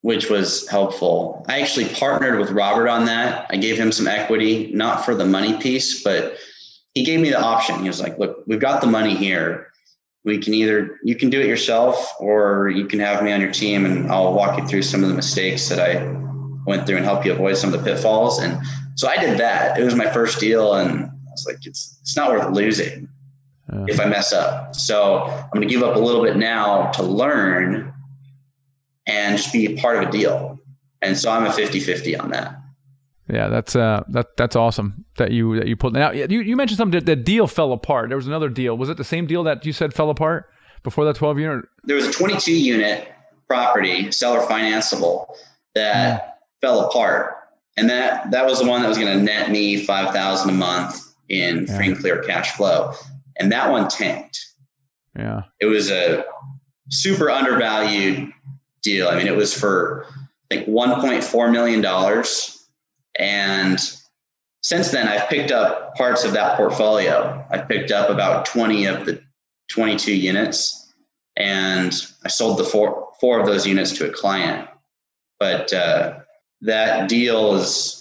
which 0.00 0.30
was 0.30 0.66
helpful. 0.68 1.44
I 1.48 1.60
actually 1.60 1.88
partnered 1.90 2.40
with 2.40 2.50
Robert 2.50 2.88
on 2.88 3.04
that. 3.04 3.46
I 3.50 3.56
gave 3.58 3.78
him 3.78 3.92
some 3.92 4.08
equity, 4.08 4.72
not 4.72 5.04
for 5.04 5.14
the 5.14 5.26
money 5.26 5.58
piece, 5.58 6.02
but 6.02 6.38
he 6.94 7.04
gave 7.04 7.20
me 7.20 7.28
the 7.28 7.40
option. 7.40 7.80
He 7.80 7.88
was 7.88 8.00
like, 8.00 8.18
look, 8.18 8.42
we've 8.46 8.58
got 8.58 8.80
the 8.80 8.86
money 8.86 9.14
here. 9.14 9.70
We 10.24 10.38
can 10.38 10.54
either, 10.54 10.98
you 11.04 11.14
can 11.14 11.28
do 11.28 11.40
it 11.40 11.46
yourself 11.46 12.10
or 12.18 12.70
you 12.70 12.86
can 12.86 13.00
have 13.00 13.22
me 13.22 13.32
on 13.32 13.40
your 13.42 13.52
team 13.52 13.84
and 13.84 14.10
I'll 14.10 14.32
walk 14.32 14.58
you 14.58 14.66
through 14.66 14.82
some 14.82 15.02
of 15.02 15.10
the 15.10 15.14
mistakes 15.14 15.68
that 15.68 15.78
I 15.78 16.06
went 16.66 16.86
through 16.86 16.96
and 16.96 17.04
help 17.04 17.26
you 17.26 17.32
avoid 17.32 17.58
some 17.58 17.72
of 17.74 17.78
the 17.78 17.84
pitfalls. 17.84 18.38
And 18.38 18.58
so 18.94 19.08
I 19.08 19.18
did 19.18 19.38
that. 19.38 19.78
It 19.78 19.84
was 19.84 19.94
my 19.94 20.10
first 20.10 20.40
deal 20.40 20.74
and 20.74 21.04
I 21.04 21.30
was 21.30 21.44
like, 21.46 21.66
it's, 21.66 21.98
it's 22.00 22.16
not 22.16 22.30
worth 22.30 22.50
losing 22.54 23.09
if 23.72 24.00
I 24.00 24.06
mess 24.06 24.32
up. 24.32 24.74
So 24.74 25.24
I'm 25.24 25.50
going 25.54 25.66
to 25.66 25.72
give 25.72 25.82
up 25.82 25.96
a 25.96 25.98
little 25.98 26.22
bit 26.22 26.36
now 26.36 26.90
to 26.92 27.02
learn 27.02 27.92
and 29.06 29.36
just 29.36 29.52
be 29.52 29.66
a 29.66 29.80
part 29.80 30.02
of 30.02 30.08
a 30.08 30.12
deal. 30.12 30.58
And 31.02 31.16
so 31.16 31.30
I'm 31.30 31.44
a 31.46 31.50
50-50 31.50 32.20
on 32.20 32.30
that. 32.30 32.56
Yeah, 33.32 33.48
that's 33.48 33.76
uh, 33.76 34.02
that 34.08 34.36
that's 34.36 34.56
awesome 34.56 35.04
that 35.16 35.30
you 35.30 35.54
that 35.56 35.68
you 35.68 35.76
pulled. 35.76 35.92
Now 35.92 36.10
you, 36.10 36.40
you 36.40 36.56
mentioned 36.56 36.78
something 36.78 36.98
that 36.98 37.06
the 37.06 37.14
deal 37.14 37.46
fell 37.46 37.72
apart. 37.72 38.08
There 38.08 38.16
was 38.16 38.26
another 38.26 38.48
deal. 38.48 38.76
Was 38.76 38.88
it 38.88 38.96
the 38.96 39.04
same 39.04 39.26
deal 39.26 39.44
that 39.44 39.64
you 39.64 39.72
said 39.72 39.94
fell 39.94 40.10
apart 40.10 40.46
before 40.82 41.04
that 41.04 41.14
12 41.14 41.38
unit? 41.38 41.64
There 41.84 41.94
was 41.94 42.06
a 42.06 42.12
22 42.12 42.52
unit 42.52 43.12
property, 43.46 44.10
seller 44.10 44.40
financeable, 44.40 45.26
that 45.76 46.22
mm. 46.22 46.32
fell 46.60 46.80
apart, 46.80 47.36
and 47.76 47.88
that 47.88 48.32
that 48.32 48.46
was 48.46 48.58
the 48.58 48.66
one 48.66 48.82
that 48.82 48.88
was 48.88 48.98
going 48.98 49.16
to 49.16 49.22
net 49.22 49.52
me 49.52 49.76
5,000 49.84 50.50
a 50.50 50.52
month 50.52 51.14
in 51.28 51.66
yeah. 51.66 51.76
free 51.76 51.86
and 51.86 51.98
clear 51.98 52.24
cash 52.24 52.56
flow 52.56 52.94
and 53.38 53.50
that 53.52 53.70
one 53.70 53.88
tanked. 53.88 54.38
Yeah. 55.16 55.42
It 55.60 55.66
was 55.66 55.90
a 55.90 56.24
super 56.90 57.30
undervalued 57.30 58.32
deal. 58.82 59.08
I 59.08 59.16
mean, 59.16 59.26
it 59.26 59.36
was 59.36 59.54
for 59.54 60.06
I 60.50 60.56
think 60.56 60.68
1.4 60.68 61.52
million 61.52 61.80
dollars, 61.80 62.68
and 63.18 63.78
since 64.62 64.90
then 64.90 65.08
I've 65.08 65.28
picked 65.28 65.52
up 65.52 65.94
parts 65.94 66.24
of 66.24 66.32
that 66.32 66.56
portfolio. 66.56 67.44
I've 67.50 67.68
picked 67.68 67.90
up 67.90 68.10
about 68.10 68.46
20 68.46 68.86
of 68.86 69.06
the 69.06 69.22
22 69.70 70.12
units, 70.14 70.92
and 71.36 71.92
I 72.24 72.28
sold 72.28 72.58
the 72.58 72.64
four 72.64 73.08
four 73.20 73.40
of 73.40 73.46
those 73.46 73.66
units 73.66 73.92
to 73.92 74.08
a 74.08 74.12
client. 74.12 74.68
But 75.38 75.72
uh, 75.72 76.18
that 76.62 77.08
deal 77.08 77.54
is 77.54 77.99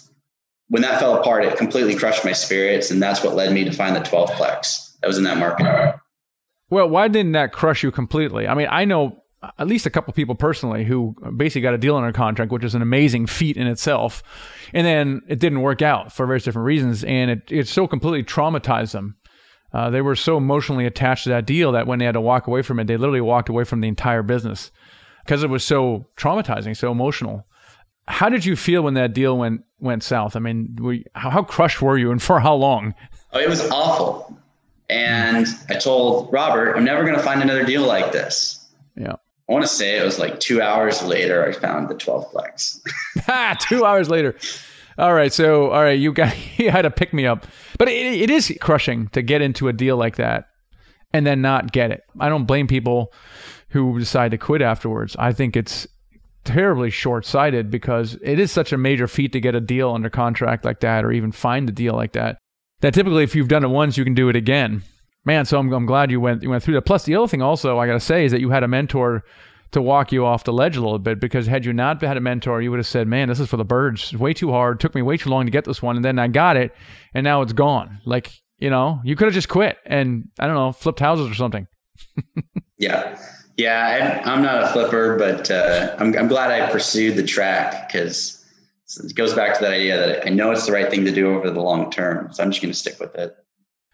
when 0.69 0.81
that 0.83 0.99
fell 0.99 1.15
apart, 1.15 1.43
it 1.43 1.57
completely 1.57 1.95
crushed 1.95 2.23
my 2.23 2.31
spirits, 2.31 2.91
and 2.91 3.01
that's 3.01 3.23
what 3.23 3.35
led 3.35 3.51
me 3.53 3.63
to 3.63 3.71
find 3.71 3.95
the 3.95 4.01
12 4.01 4.29
plex 4.31 4.97
that 5.01 5.07
was 5.07 5.17
in 5.17 5.23
that 5.23 5.37
market. 5.37 5.95
Well, 6.69 6.87
why 6.87 7.07
didn't 7.07 7.31
that 7.33 7.51
crush 7.51 7.83
you 7.83 7.91
completely? 7.91 8.47
I 8.47 8.53
mean, 8.53 8.67
I 8.69 8.85
know 8.85 9.23
at 9.57 9.67
least 9.67 9.85
a 9.85 9.89
couple 9.89 10.13
people 10.13 10.35
personally 10.35 10.83
who 10.83 11.15
basically 11.37 11.61
got 11.61 11.73
a 11.73 11.77
deal 11.77 11.95
under 11.95 12.11
contract, 12.11 12.51
which 12.51 12.63
is 12.63 12.75
an 12.75 12.81
amazing 12.81 13.25
feat 13.25 13.57
in 13.57 13.67
itself. 13.67 14.21
And 14.73 14.85
then 14.85 15.21
it 15.27 15.39
didn't 15.39 15.61
work 15.61 15.81
out 15.81 16.11
for 16.11 16.25
various 16.25 16.43
different 16.43 16.65
reasons. 16.65 17.03
And 17.03 17.31
it, 17.31 17.43
it 17.49 17.67
so 17.67 17.87
completely 17.87 18.23
traumatized 18.23 18.91
them. 18.91 19.15
Uh, 19.71 19.89
they 19.89 20.01
were 20.01 20.15
so 20.15 20.37
emotionally 20.37 20.85
attached 20.85 21.23
to 21.23 21.29
that 21.29 21.45
deal 21.45 21.71
that 21.71 21.87
when 21.87 21.99
they 21.99 22.05
had 22.05 22.13
to 22.13 22.21
walk 22.21 22.47
away 22.47 22.61
from 22.61 22.79
it, 22.79 22.87
they 22.87 22.97
literally 22.97 23.21
walked 23.21 23.49
away 23.49 23.63
from 23.63 23.81
the 23.81 23.87
entire 23.87 24.23
business 24.23 24.71
because 25.23 25.43
it 25.43 25.49
was 25.49 25.63
so 25.63 26.07
traumatizing, 26.17 26.75
so 26.75 26.91
emotional. 26.91 27.45
How 28.09 28.27
did 28.27 28.43
you 28.43 28.55
feel 28.55 28.81
when 28.81 28.95
that 28.95 29.13
deal 29.13 29.37
went 29.37 29.63
went 29.79 30.03
south? 30.03 30.35
I 30.35 30.39
mean, 30.39 30.77
we, 30.81 31.05
how, 31.15 31.29
how 31.29 31.43
crushed 31.43 31.81
were 31.81 31.97
you 31.97 32.11
and 32.11 32.21
for 32.21 32.39
how 32.39 32.55
long? 32.55 32.93
Oh, 33.31 33.39
it 33.39 33.47
was 33.47 33.69
awful. 33.69 34.37
And 34.89 35.47
I 35.69 35.75
told 35.75 36.33
Robert, 36.33 36.75
I'm 36.75 36.83
never 36.83 37.03
going 37.03 37.15
to 37.15 37.21
find 37.21 37.41
another 37.41 37.63
deal 37.63 37.85
like 37.85 38.11
this. 38.11 38.67
Yeah. 38.95 39.13
I 39.13 39.53
want 39.53 39.63
to 39.63 39.69
say 39.69 39.97
it 39.97 40.03
was 40.03 40.19
like 40.19 40.39
two 40.39 40.61
hours 40.61 41.03
later, 41.03 41.47
I 41.47 41.51
found 41.51 41.89
the 41.89 41.95
12 41.95 42.31
plex. 42.31 42.81
ah, 43.27 43.55
two 43.61 43.85
hours 43.85 44.09
later. 44.09 44.35
All 44.97 45.13
right. 45.13 45.31
So, 45.31 45.69
all 45.69 45.81
right, 45.81 45.97
you 45.97 46.11
got, 46.11 46.35
you 46.59 46.71
had 46.71 46.81
to 46.83 46.91
pick 46.91 47.13
me 47.13 47.25
up. 47.25 47.45
But 47.77 47.87
it, 47.87 48.21
it 48.21 48.29
is 48.29 48.51
crushing 48.59 49.07
to 49.09 49.21
get 49.21 49.41
into 49.41 49.67
a 49.67 49.73
deal 49.73 49.97
like 49.97 50.15
that 50.17 50.49
and 51.13 51.25
then 51.25 51.41
not 51.41 51.71
get 51.71 51.91
it. 51.91 52.03
I 52.19 52.29
don't 52.29 52.45
blame 52.45 52.67
people 52.67 53.13
who 53.69 53.97
decide 53.99 54.31
to 54.31 54.37
quit 54.37 54.61
afterwards. 54.61 55.15
I 55.17 55.33
think 55.33 55.55
it's 55.55 55.87
terribly 56.49 56.89
short 56.89 57.25
sighted 57.25 57.69
because 57.69 58.17
it 58.21 58.39
is 58.39 58.51
such 58.51 58.73
a 58.73 58.77
major 58.77 59.07
feat 59.07 59.31
to 59.33 59.39
get 59.39 59.55
a 59.55 59.61
deal 59.61 59.91
under 59.91 60.09
contract 60.09 60.65
like 60.65 60.81
that 60.81 61.05
or 61.05 61.11
even 61.11 61.31
find 61.31 61.69
a 61.69 61.71
deal 61.71 61.93
like 61.93 62.13
that. 62.13 62.37
That 62.81 62.93
typically, 62.93 63.23
if 63.23 63.35
you've 63.35 63.47
done 63.47 63.63
it 63.63 63.69
once, 63.69 63.97
you 63.97 64.03
can 64.03 64.13
do 64.13 64.29
it 64.29 64.35
again 64.35 64.83
man, 65.25 65.45
so 65.45 65.59
I'm, 65.59 65.71
I'm 65.71 65.85
glad 65.85 66.11
you 66.11 66.19
went 66.19 66.43
you 66.43 66.49
went 66.49 66.63
through 66.63 66.75
that. 66.75 66.83
Plus, 66.83 67.03
the 67.03 67.15
other 67.15 67.27
thing 67.27 67.41
also 67.41 67.77
I 67.77 67.87
got 67.87 67.93
to 67.93 67.99
say 67.99 68.25
is 68.25 68.31
that 68.31 68.41
you 68.41 68.49
had 68.49 68.63
a 68.63 68.67
mentor 68.67 69.23
to 69.71 69.81
walk 69.81 70.11
you 70.11 70.25
off 70.25 70.43
the 70.43 70.53
ledge 70.53 70.75
a 70.75 70.81
little 70.81 70.97
bit 70.97 71.19
because 71.19 71.45
had 71.45 71.63
you 71.63 71.73
not 71.73 72.01
had 72.01 72.17
a 72.17 72.21
mentor, 72.21 72.61
you 72.61 72.71
would 72.71 72.79
have 72.79 72.87
said, 72.87 73.07
"Man, 73.07 73.29
this 73.29 73.39
is 73.39 73.47
for 73.47 73.57
the 73.57 73.65
birds. 73.65 74.13
Way 74.13 74.33
too 74.33 74.51
hard. 74.51 74.77
It 74.77 74.79
took 74.79 74.95
me 74.95 75.01
way 75.01 75.17
too 75.17 75.29
long 75.29 75.45
to 75.45 75.51
get 75.51 75.65
this 75.65 75.81
one, 75.81 75.95
and 75.95 76.03
then 76.03 76.17
I 76.17 76.27
got 76.27 76.57
it, 76.57 76.75
and 77.13 77.23
now 77.23 77.41
it's 77.41 77.53
gone." 77.53 77.99
Like 78.05 78.31
you 78.57 78.69
know, 78.69 79.01
you 79.03 79.15
could 79.15 79.25
have 79.25 79.33
just 79.33 79.49
quit 79.49 79.77
and 79.85 80.29
I 80.39 80.47
don't 80.47 80.55
know, 80.55 80.71
flipped 80.71 80.99
houses 80.99 81.29
or 81.29 81.35
something. 81.35 81.67
yeah, 82.77 83.17
yeah. 83.59 84.21
I, 84.25 84.33
am 84.33 84.41
not 84.41 84.63
a 84.63 84.67
flipper, 84.69 85.17
but 85.17 85.51
uh, 85.51 85.95
I'm 85.99 86.17
I'm 86.17 86.27
glad 86.27 86.49
I 86.49 86.71
pursued 86.71 87.15
the 87.15 87.23
track 87.23 87.87
because 87.87 88.43
it 89.03 89.13
goes 89.15 89.33
back 89.33 89.55
to 89.55 89.61
that 89.61 89.73
idea 89.73 89.97
that 89.97 90.25
I 90.25 90.29
know 90.29 90.51
it's 90.51 90.65
the 90.65 90.71
right 90.71 90.89
thing 90.89 91.05
to 91.05 91.11
do 91.11 91.35
over 91.35 91.51
the 91.51 91.61
long 91.61 91.91
term. 91.91 92.31
So 92.33 92.41
I'm 92.41 92.51
just 92.51 92.61
going 92.61 92.71
to 92.71 92.77
stick 92.77 92.99
with 92.99 93.13
it. 93.15 93.35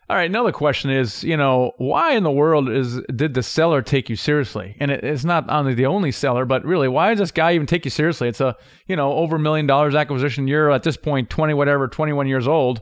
All 0.07 0.15
right. 0.15 0.29
Another 0.29 0.51
question 0.51 0.91
is, 0.91 1.23
you 1.23 1.35
know, 1.35 1.71
why 1.77 2.13
in 2.13 2.21
the 2.21 2.31
world 2.31 2.69
is 2.69 3.01
did 3.15 3.33
the 3.33 3.41
seller 3.41 3.81
take 3.81 4.07
you 4.07 4.15
seriously? 4.15 4.77
And 4.79 4.91
it, 4.91 5.03
it's 5.03 5.25
not 5.25 5.49
only 5.49 5.73
the 5.73 5.87
only 5.87 6.11
seller, 6.11 6.45
but 6.45 6.63
really, 6.63 6.87
why 6.87 7.09
does 7.09 7.17
this 7.17 7.31
guy 7.31 7.55
even 7.55 7.65
take 7.65 7.85
you 7.85 7.91
seriously? 7.91 8.27
It's 8.27 8.39
a 8.41 8.55
you 8.85 8.95
know 8.95 9.13
over 9.13 9.37
a 9.37 9.39
million 9.39 9.65
dollars 9.65 9.95
acquisition. 9.95 10.47
You're 10.47 10.69
at 10.69 10.83
this 10.83 10.95
point 10.95 11.31
twenty 11.31 11.55
whatever, 11.55 11.87
twenty 11.87 12.13
one 12.13 12.27
years 12.27 12.47
old. 12.47 12.81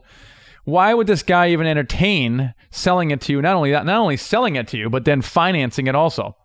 Why 0.65 0.93
would 0.93 1.07
this 1.07 1.23
guy 1.23 1.49
even 1.49 1.65
entertain 1.65 2.53
selling 2.71 3.11
it 3.11 3.21
to 3.21 3.31
you? 3.31 3.41
Not 3.41 3.55
only 3.55 3.71
that, 3.71 3.85
not 3.85 3.99
only 3.99 4.17
selling 4.17 4.57
it 4.57 4.67
to 4.69 4.77
you, 4.77 4.89
but 4.89 5.05
then 5.05 5.21
financing 5.21 5.87
it 5.87 5.95
also. 5.95 6.35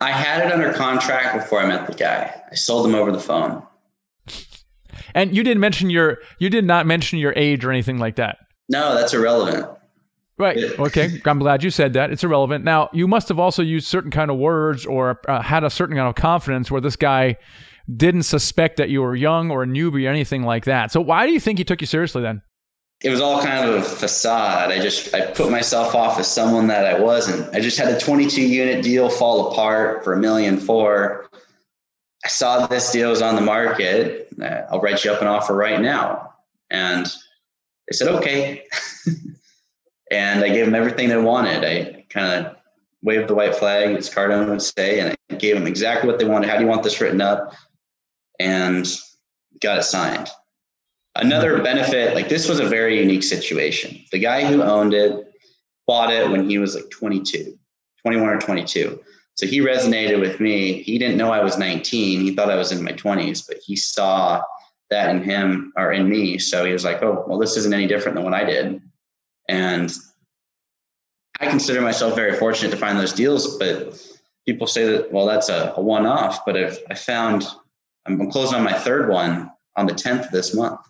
I 0.00 0.12
had 0.12 0.46
it 0.46 0.52
under 0.52 0.72
contract 0.72 1.36
before 1.36 1.60
I 1.60 1.66
met 1.66 1.86
the 1.86 1.94
guy. 1.94 2.40
I 2.50 2.54
sold 2.54 2.86
him 2.86 2.94
over 2.94 3.10
the 3.10 3.20
phone. 3.20 3.62
And 5.14 5.34
you 5.34 5.42
didn't 5.42 5.60
mention 5.60 5.90
your 5.90 6.18
you 6.38 6.50
did 6.50 6.64
not 6.64 6.86
mention 6.86 7.18
your 7.18 7.32
age 7.34 7.64
or 7.64 7.70
anything 7.70 7.98
like 7.98 8.16
that. 8.16 8.38
No, 8.68 8.94
that's 8.94 9.14
irrelevant. 9.14 9.66
Right. 10.38 10.56
Okay. 10.78 11.20
I'm 11.24 11.40
glad 11.40 11.64
you 11.64 11.70
said 11.70 11.94
that. 11.94 12.12
It's 12.12 12.22
irrelevant. 12.22 12.64
Now, 12.64 12.90
you 12.92 13.08
must 13.08 13.28
have 13.28 13.38
also 13.38 13.62
used 13.62 13.88
certain 13.88 14.10
kind 14.10 14.30
of 14.30 14.36
words 14.36 14.86
or 14.86 15.20
uh, 15.28 15.42
had 15.42 15.64
a 15.64 15.70
certain 15.70 15.96
kind 15.96 16.08
of 16.08 16.14
confidence 16.14 16.70
where 16.70 16.80
this 16.80 16.94
guy 16.94 17.36
didn't 17.96 18.22
suspect 18.22 18.76
that 18.76 18.90
you 18.90 19.02
were 19.02 19.16
young 19.16 19.50
or 19.50 19.64
a 19.64 19.66
newbie 19.66 20.06
or 20.06 20.10
anything 20.10 20.42
like 20.42 20.66
that. 20.66 20.92
So, 20.92 21.00
why 21.00 21.26
do 21.26 21.32
you 21.32 21.40
think 21.40 21.58
he 21.58 21.64
took 21.64 21.80
you 21.80 21.86
seriously 21.86 22.22
then? 22.22 22.42
It 23.00 23.10
was 23.10 23.20
all 23.20 23.40
kind 23.40 23.68
of 23.68 23.76
a 23.76 23.82
facade. 23.82 24.72
I 24.72 24.80
just 24.80 25.14
I 25.14 25.30
put 25.30 25.50
myself 25.50 25.94
off 25.94 26.18
as 26.18 26.26
someone 26.26 26.66
that 26.66 26.84
I 26.84 26.98
wasn't. 26.98 27.54
I 27.54 27.60
just 27.60 27.78
had 27.78 27.88
a 27.88 28.00
22 28.00 28.42
unit 28.42 28.82
deal 28.82 29.08
fall 29.08 29.52
apart 29.52 30.02
for 30.02 30.14
a 30.14 30.18
million 30.18 30.58
four. 30.58 31.28
I 32.24 32.28
saw 32.28 32.66
this 32.66 32.90
deal 32.90 33.10
was 33.10 33.22
on 33.22 33.36
the 33.36 33.40
market. 33.40 34.28
Uh, 34.40 34.62
I'll 34.70 34.80
write 34.80 35.04
you 35.04 35.12
up 35.12 35.22
an 35.22 35.28
offer 35.28 35.54
right 35.54 35.80
now. 35.80 36.34
And 36.70 37.06
they 37.06 37.92
said, 37.96 38.08
okay. 38.08 38.64
and 40.10 40.44
I 40.44 40.48
gave 40.48 40.66
them 40.66 40.74
everything 40.74 41.08
they 41.08 41.16
wanted. 41.16 41.64
I 41.64 42.04
kind 42.10 42.46
of 42.46 42.56
waved 43.02 43.28
the 43.28 43.34
white 43.34 43.54
flag, 43.54 43.96
as 43.96 44.10
Cardone 44.10 44.48
would 44.48 44.62
say, 44.62 45.00
and 45.00 45.16
I 45.30 45.34
gave 45.36 45.54
them 45.54 45.66
exactly 45.66 46.08
what 46.08 46.18
they 46.18 46.24
wanted. 46.24 46.50
How 46.50 46.56
do 46.56 46.64
you 46.64 46.68
want 46.68 46.82
this 46.82 47.00
written 47.00 47.20
up? 47.20 47.54
And 48.40 48.86
got 49.60 49.78
it 49.78 49.84
signed. 49.84 50.28
Another 51.18 51.60
benefit, 51.62 52.14
like 52.14 52.28
this 52.28 52.48
was 52.48 52.60
a 52.60 52.66
very 52.66 52.98
unique 52.98 53.24
situation. 53.24 54.04
The 54.12 54.18
guy 54.18 54.44
who 54.44 54.62
owned 54.62 54.94
it 54.94 55.32
bought 55.86 56.12
it 56.12 56.30
when 56.30 56.48
he 56.48 56.58
was 56.58 56.76
like 56.76 56.88
22, 56.90 57.58
21 58.02 58.28
or 58.28 58.40
22. 58.40 59.00
So 59.34 59.46
he 59.46 59.60
resonated 59.60 60.20
with 60.20 60.38
me. 60.40 60.82
He 60.82 60.98
didn't 60.98 61.16
know 61.16 61.32
I 61.32 61.42
was 61.42 61.58
19. 61.58 62.20
He 62.20 62.34
thought 62.34 62.50
I 62.50 62.56
was 62.56 62.72
in 62.72 62.84
my 62.84 62.92
20s, 62.92 63.46
but 63.46 63.58
he 63.58 63.74
saw 63.74 64.42
that 64.90 65.10
in 65.10 65.22
him 65.22 65.72
or 65.76 65.92
in 65.92 66.08
me. 66.08 66.38
So 66.38 66.64
he 66.64 66.72
was 66.72 66.84
like, 66.84 67.02
oh, 67.02 67.24
well, 67.26 67.38
this 67.38 67.56
isn't 67.56 67.74
any 67.74 67.86
different 67.86 68.16
than 68.16 68.24
what 68.24 68.34
I 68.34 68.44
did. 68.44 68.80
And 69.48 69.92
I 71.40 71.46
consider 71.46 71.80
myself 71.80 72.14
very 72.14 72.34
fortunate 72.34 72.70
to 72.70 72.76
find 72.76 72.98
those 72.98 73.12
deals, 73.12 73.58
but 73.58 74.00
people 74.46 74.66
say 74.66 74.84
that, 74.86 75.12
well, 75.12 75.26
that's 75.26 75.48
a, 75.48 75.72
a 75.76 75.80
one 75.80 76.06
off. 76.06 76.44
But 76.44 76.56
if 76.56 76.78
I 76.90 76.94
found, 76.94 77.46
I'm 78.06 78.30
closing 78.30 78.56
on 78.56 78.64
my 78.64 78.72
third 78.72 79.08
one 79.08 79.50
on 79.76 79.86
the 79.86 79.94
10th 79.94 80.26
of 80.26 80.30
this 80.30 80.54
month. 80.54 80.80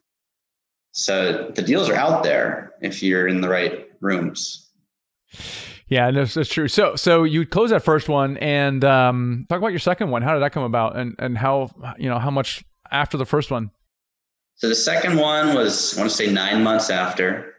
So 0.98 1.52
the 1.54 1.62
deals 1.62 1.88
are 1.88 1.94
out 1.94 2.24
there 2.24 2.72
if 2.80 3.04
you're 3.04 3.28
in 3.28 3.40
the 3.40 3.48
right 3.48 3.88
rooms. 4.00 4.68
Yeah, 5.86 6.10
that's, 6.10 6.34
that's 6.34 6.48
true. 6.48 6.66
So, 6.66 6.96
so 6.96 7.22
you 7.22 7.46
close 7.46 7.70
that 7.70 7.84
first 7.84 8.08
one, 8.08 8.36
and 8.38 8.84
um, 8.84 9.46
talk 9.48 9.58
about 9.58 9.68
your 9.68 9.78
second 9.78 10.10
one. 10.10 10.22
How 10.22 10.34
did 10.34 10.42
that 10.42 10.52
come 10.52 10.64
about, 10.64 10.96
and 10.96 11.14
and 11.20 11.38
how 11.38 11.70
you 11.98 12.08
know 12.08 12.18
how 12.18 12.30
much 12.30 12.64
after 12.90 13.16
the 13.16 13.24
first 13.24 13.50
one? 13.50 13.70
So 14.56 14.68
the 14.68 14.74
second 14.74 15.18
one 15.18 15.54
was 15.54 15.96
I 15.96 16.00
want 16.00 16.10
to 16.10 16.16
say 16.16 16.32
nine 16.32 16.64
months 16.64 16.90
after. 16.90 17.54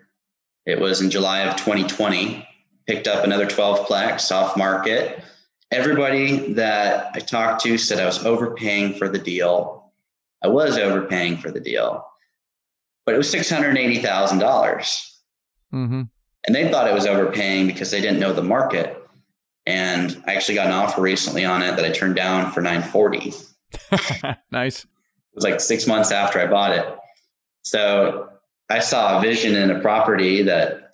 It 0.65 0.79
was 0.79 1.01
in 1.01 1.09
July 1.09 1.39
of 1.39 1.55
2020. 1.55 2.45
Picked 2.87 3.07
up 3.07 3.23
another 3.23 3.45
12 3.45 3.87
plex 3.87 4.31
off 4.31 4.57
market. 4.57 5.23
Everybody 5.71 6.53
that 6.53 7.11
I 7.13 7.19
talked 7.19 7.63
to 7.63 7.77
said 7.77 7.99
I 7.99 8.05
was 8.05 8.25
overpaying 8.25 8.95
for 8.95 9.07
the 9.07 9.19
deal. 9.19 9.91
I 10.43 10.49
was 10.49 10.77
overpaying 10.77 11.37
for 11.37 11.51
the 11.51 11.59
deal, 11.59 12.05
but 13.09 13.15
it 13.15 13.17
was 13.17 13.33
$680,000. 13.33 14.03
Mm-hmm. 15.73 16.01
And 16.45 16.55
they 16.55 16.69
thought 16.69 16.87
it 16.87 16.93
was 16.93 17.07
overpaying 17.07 17.65
because 17.65 17.89
they 17.89 18.01
didn't 18.01 18.19
know 18.19 18.33
the 18.33 18.43
market. 18.43 19.01
And 19.65 20.21
I 20.27 20.35
actually 20.35 20.53
got 20.53 20.67
an 20.67 20.73
offer 20.73 21.01
recently 21.01 21.43
on 21.43 21.63
it 21.63 21.75
that 21.75 21.83
I 21.83 21.89
turned 21.89 22.15
down 22.15 22.51
for 22.51 22.61
940. 22.61 23.33
nice. 24.51 24.83
It 24.83 24.89
was 25.33 25.43
like 25.43 25.59
six 25.59 25.87
months 25.87 26.11
after 26.11 26.39
I 26.39 26.45
bought 26.45 26.73
it. 26.73 26.85
So 27.63 28.29
I 28.69 28.77
saw 28.77 29.17
a 29.17 29.21
vision 29.23 29.55
in 29.55 29.71
a 29.71 29.79
property 29.79 30.43
that 30.43 30.91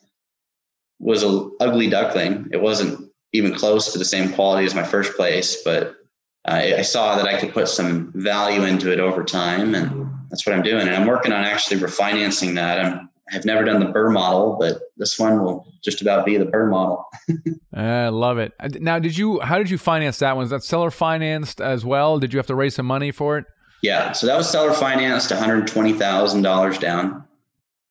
was 0.99 1.21
a 1.21 1.49
ugly 1.59 1.89
duckling. 1.89 2.47
It 2.53 2.61
wasn't 2.61 3.11
even 3.33 3.53
close 3.53 3.91
to 3.91 3.99
the 3.99 4.05
same 4.05 4.31
quality 4.31 4.65
as 4.65 4.73
my 4.73 4.83
first 4.83 5.17
place, 5.17 5.63
but 5.65 5.97
I, 6.45 6.75
I 6.75 6.81
saw 6.83 7.17
that 7.17 7.27
I 7.27 7.37
could 7.41 7.53
put 7.53 7.67
some 7.67 8.13
value 8.15 8.63
into 8.63 8.89
it 8.93 9.01
over 9.01 9.25
time, 9.25 9.75
and 9.75 10.04
that's 10.29 10.45
what 10.45 10.55
I'm 10.55 10.63
doing. 10.63 10.87
And 10.87 10.95
I'm 10.95 11.07
working 11.07 11.31
on 11.31 11.43
actually 11.43 11.79
refinancing 11.79 12.55
that. 12.55 12.83
I'm 12.83 13.09
I 13.29 13.33
have 13.33 13.45
never 13.45 13.63
done 13.63 13.79
the 13.79 13.87
BRRRR 13.87 14.13
model, 14.13 14.55
but 14.59 14.81
this 14.97 15.17
one 15.17 15.43
will 15.43 15.65
just 15.83 15.99
about 16.03 16.27
be 16.27 16.37
the 16.37 16.45
BRRRR 16.45 16.69
model. 16.69 17.05
I 17.73 18.09
love 18.09 18.37
it. 18.37 18.53
Uh, 18.59 18.69
now, 18.79 18.99
did 18.99 19.17
you? 19.17 19.39
How 19.39 19.57
did 19.57 19.69
you 19.69 19.79
finance 19.79 20.19
that 20.19 20.35
one? 20.35 20.43
Was 20.43 20.51
that 20.51 20.63
seller 20.63 20.91
financed 20.91 21.59
as 21.59 21.83
well? 21.83 22.19
Did 22.19 22.33
you 22.33 22.37
have 22.37 22.47
to 22.47 22.55
raise 22.55 22.75
some 22.75 22.85
money 22.85 23.11
for 23.11 23.39
it? 23.39 23.45
Yeah, 23.81 24.11
so 24.11 24.27
that 24.27 24.37
was 24.37 24.49
seller 24.49 24.73
financed, 24.73 25.31
one 25.31 25.39
hundred 25.39 25.67
twenty 25.67 25.93
thousand 25.93 26.43
dollars 26.43 26.77
down. 26.77 27.23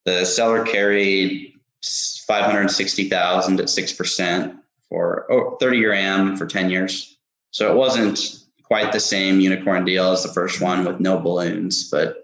The 0.05 0.25
seller 0.25 0.65
carried 0.65 1.55
560,000 2.27 3.61
at 3.61 3.67
6% 3.67 4.59
for 4.89 5.27
oh, 5.31 5.57
30 5.61 5.79
year 5.79 5.93
AM 5.93 6.37
for 6.37 6.47
10 6.47 6.71
years. 6.71 7.19
So 7.51 7.71
it 7.71 7.77
wasn't 7.77 8.41
quite 8.63 8.93
the 8.93 9.01
same 9.01 9.41
unicorn 9.41 9.85
deal 9.85 10.13
as 10.13 10.23
the 10.23 10.33
first 10.33 10.61
one 10.61 10.85
with 10.85 11.01
no 11.01 11.19
balloons, 11.19 11.91
but 11.91 12.24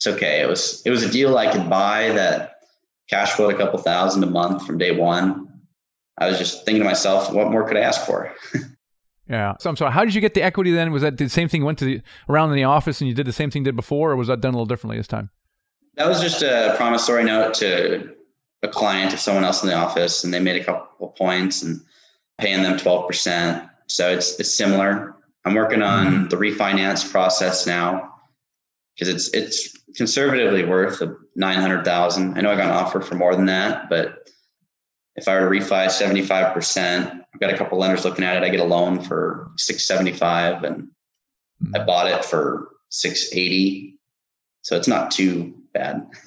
it's 0.00 0.06
okay. 0.06 0.40
It 0.40 0.48
was 0.48 0.82
it 0.86 0.90
was 0.90 1.02
a 1.02 1.10
deal 1.10 1.36
I 1.36 1.52
could 1.52 1.68
buy 1.68 2.08
that 2.12 2.62
cash 3.10 3.32
flowed 3.32 3.54
a 3.54 3.58
couple 3.58 3.78
thousand 3.78 4.22
a 4.24 4.26
month 4.26 4.66
from 4.66 4.78
day 4.78 4.96
one. 4.96 5.46
I 6.16 6.28
was 6.28 6.38
just 6.38 6.64
thinking 6.64 6.82
to 6.82 6.88
myself, 6.88 7.30
what 7.32 7.50
more 7.50 7.68
could 7.68 7.76
I 7.76 7.80
ask 7.80 8.06
for? 8.06 8.34
yeah. 9.28 9.54
So 9.60 9.68
I'm 9.68 9.76
sorry. 9.76 9.92
How 9.92 10.04
did 10.04 10.14
you 10.14 10.22
get 10.22 10.32
the 10.32 10.42
equity 10.42 10.70
then? 10.70 10.90
Was 10.90 11.02
that 11.02 11.18
the 11.18 11.28
same 11.28 11.48
thing? 11.48 11.64
Went 11.64 11.78
to 11.80 11.84
the 11.84 12.02
around 12.30 12.48
in 12.48 12.56
the 12.56 12.64
office 12.64 13.02
and 13.02 13.08
you 13.08 13.14
did 13.14 13.26
the 13.26 13.32
same 13.32 13.50
thing 13.50 13.62
did 13.62 13.76
before, 13.76 14.12
or 14.12 14.16
was 14.16 14.28
that 14.28 14.40
done 14.40 14.54
a 14.54 14.56
little 14.56 14.64
differently 14.64 14.96
this 14.96 15.06
time? 15.06 15.28
That 15.96 16.08
was 16.08 16.22
just 16.22 16.40
a 16.40 16.74
promissory 16.78 17.24
note 17.24 17.52
to 17.54 18.14
a 18.62 18.68
client 18.68 19.12
of 19.12 19.18
someone 19.20 19.44
else 19.44 19.62
in 19.62 19.68
the 19.68 19.74
office, 19.74 20.24
and 20.24 20.32
they 20.32 20.40
made 20.40 20.58
a 20.58 20.64
couple 20.64 21.08
of 21.08 21.14
points 21.14 21.62
and 21.62 21.78
paying 22.38 22.62
them 22.62 22.78
12%. 22.78 23.68
So 23.88 24.08
it's 24.08 24.40
it's 24.40 24.54
similar. 24.54 25.14
I'm 25.44 25.54
working 25.54 25.82
on 25.82 26.06
mm-hmm. 26.06 26.28
the 26.28 26.36
refinance 26.36 27.10
process 27.10 27.66
now 27.66 28.10
because 29.00 29.14
it's 29.14 29.32
it's 29.32 29.76
conservatively 29.96 30.64
worth 30.64 31.02
nine 31.34 31.58
hundred 31.58 31.84
thousand. 31.84 32.36
I 32.36 32.42
know 32.42 32.52
I 32.52 32.56
got 32.56 32.66
an 32.66 32.72
offer 32.72 33.00
for 33.00 33.14
more 33.14 33.34
than 33.34 33.46
that, 33.46 33.88
but 33.88 34.28
if 35.16 35.26
I 35.26 35.40
were 35.40 35.50
to 35.50 35.60
refi 35.60 35.90
seventy 35.90 36.22
five 36.22 36.52
percent, 36.52 37.22
I've 37.34 37.40
got 37.40 37.52
a 37.52 37.56
couple 37.56 37.78
lenders 37.78 38.04
looking 38.04 38.24
at 38.24 38.36
it. 38.36 38.42
I 38.42 38.50
get 38.50 38.60
a 38.60 38.64
loan 38.64 39.00
for 39.00 39.50
six 39.56 39.86
seventy 39.86 40.12
five, 40.12 40.64
and 40.64 40.88
I 41.74 41.78
mm-hmm. 41.78 41.86
bought 41.86 42.08
it 42.08 42.24
for 42.24 42.68
six 42.90 43.32
eighty. 43.32 43.98
So 44.62 44.76
it's 44.76 44.88
not 44.88 45.10
too 45.10 45.54
bad. 45.72 46.06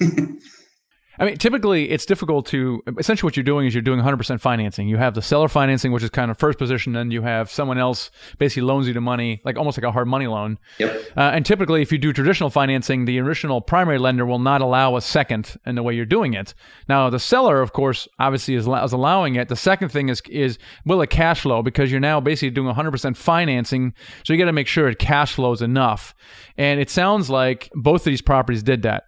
I 1.18 1.24
mean, 1.24 1.36
typically 1.36 1.90
it's 1.90 2.06
difficult 2.06 2.46
to 2.46 2.82
essentially 2.98 3.26
what 3.26 3.36
you're 3.36 3.44
doing 3.44 3.66
is 3.66 3.74
you're 3.74 3.82
doing 3.82 4.00
100% 4.00 4.40
financing. 4.40 4.88
You 4.88 4.96
have 4.96 5.14
the 5.14 5.22
seller 5.22 5.48
financing, 5.48 5.92
which 5.92 6.02
is 6.02 6.10
kind 6.10 6.30
of 6.30 6.38
first 6.38 6.58
position, 6.58 6.96
and 6.96 7.12
you 7.12 7.22
have 7.22 7.50
someone 7.50 7.78
else 7.78 8.10
basically 8.38 8.62
loans 8.62 8.88
you 8.88 8.94
the 8.94 9.00
money, 9.00 9.40
like 9.44 9.56
almost 9.56 9.78
like 9.78 9.84
a 9.84 9.92
hard 9.92 10.08
money 10.08 10.26
loan. 10.26 10.58
Yep. 10.78 11.02
Uh, 11.16 11.20
and 11.20 11.46
typically, 11.46 11.82
if 11.82 11.92
you 11.92 11.98
do 11.98 12.12
traditional 12.12 12.50
financing, 12.50 13.04
the 13.04 13.18
original 13.20 13.60
primary 13.60 13.98
lender 13.98 14.26
will 14.26 14.38
not 14.38 14.60
allow 14.60 14.96
a 14.96 15.00
second 15.00 15.56
in 15.66 15.74
the 15.74 15.82
way 15.82 15.94
you're 15.94 16.04
doing 16.04 16.34
it. 16.34 16.54
Now, 16.88 17.10
the 17.10 17.20
seller, 17.20 17.60
of 17.60 17.72
course, 17.72 18.08
obviously 18.18 18.54
is, 18.54 18.66
is 18.66 18.92
allowing 18.92 19.36
it. 19.36 19.48
The 19.48 19.56
second 19.56 19.90
thing 19.90 20.08
is 20.08 20.20
is 20.28 20.58
will 20.84 21.02
it 21.02 21.10
cash 21.10 21.42
flow 21.42 21.62
because 21.62 21.90
you're 21.90 22.00
now 22.00 22.20
basically 22.20 22.50
doing 22.50 22.74
100% 22.74 23.16
financing, 23.16 23.94
so 24.24 24.32
you 24.32 24.38
got 24.38 24.46
to 24.46 24.52
make 24.52 24.66
sure 24.66 24.88
it 24.88 24.98
cash 24.98 25.34
flows 25.34 25.62
enough. 25.62 26.14
And 26.56 26.80
it 26.80 26.90
sounds 26.90 27.30
like 27.30 27.70
both 27.74 28.02
of 28.02 28.06
these 28.06 28.22
properties 28.22 28.62
did 28.62 28.82
that. 28.82 29.04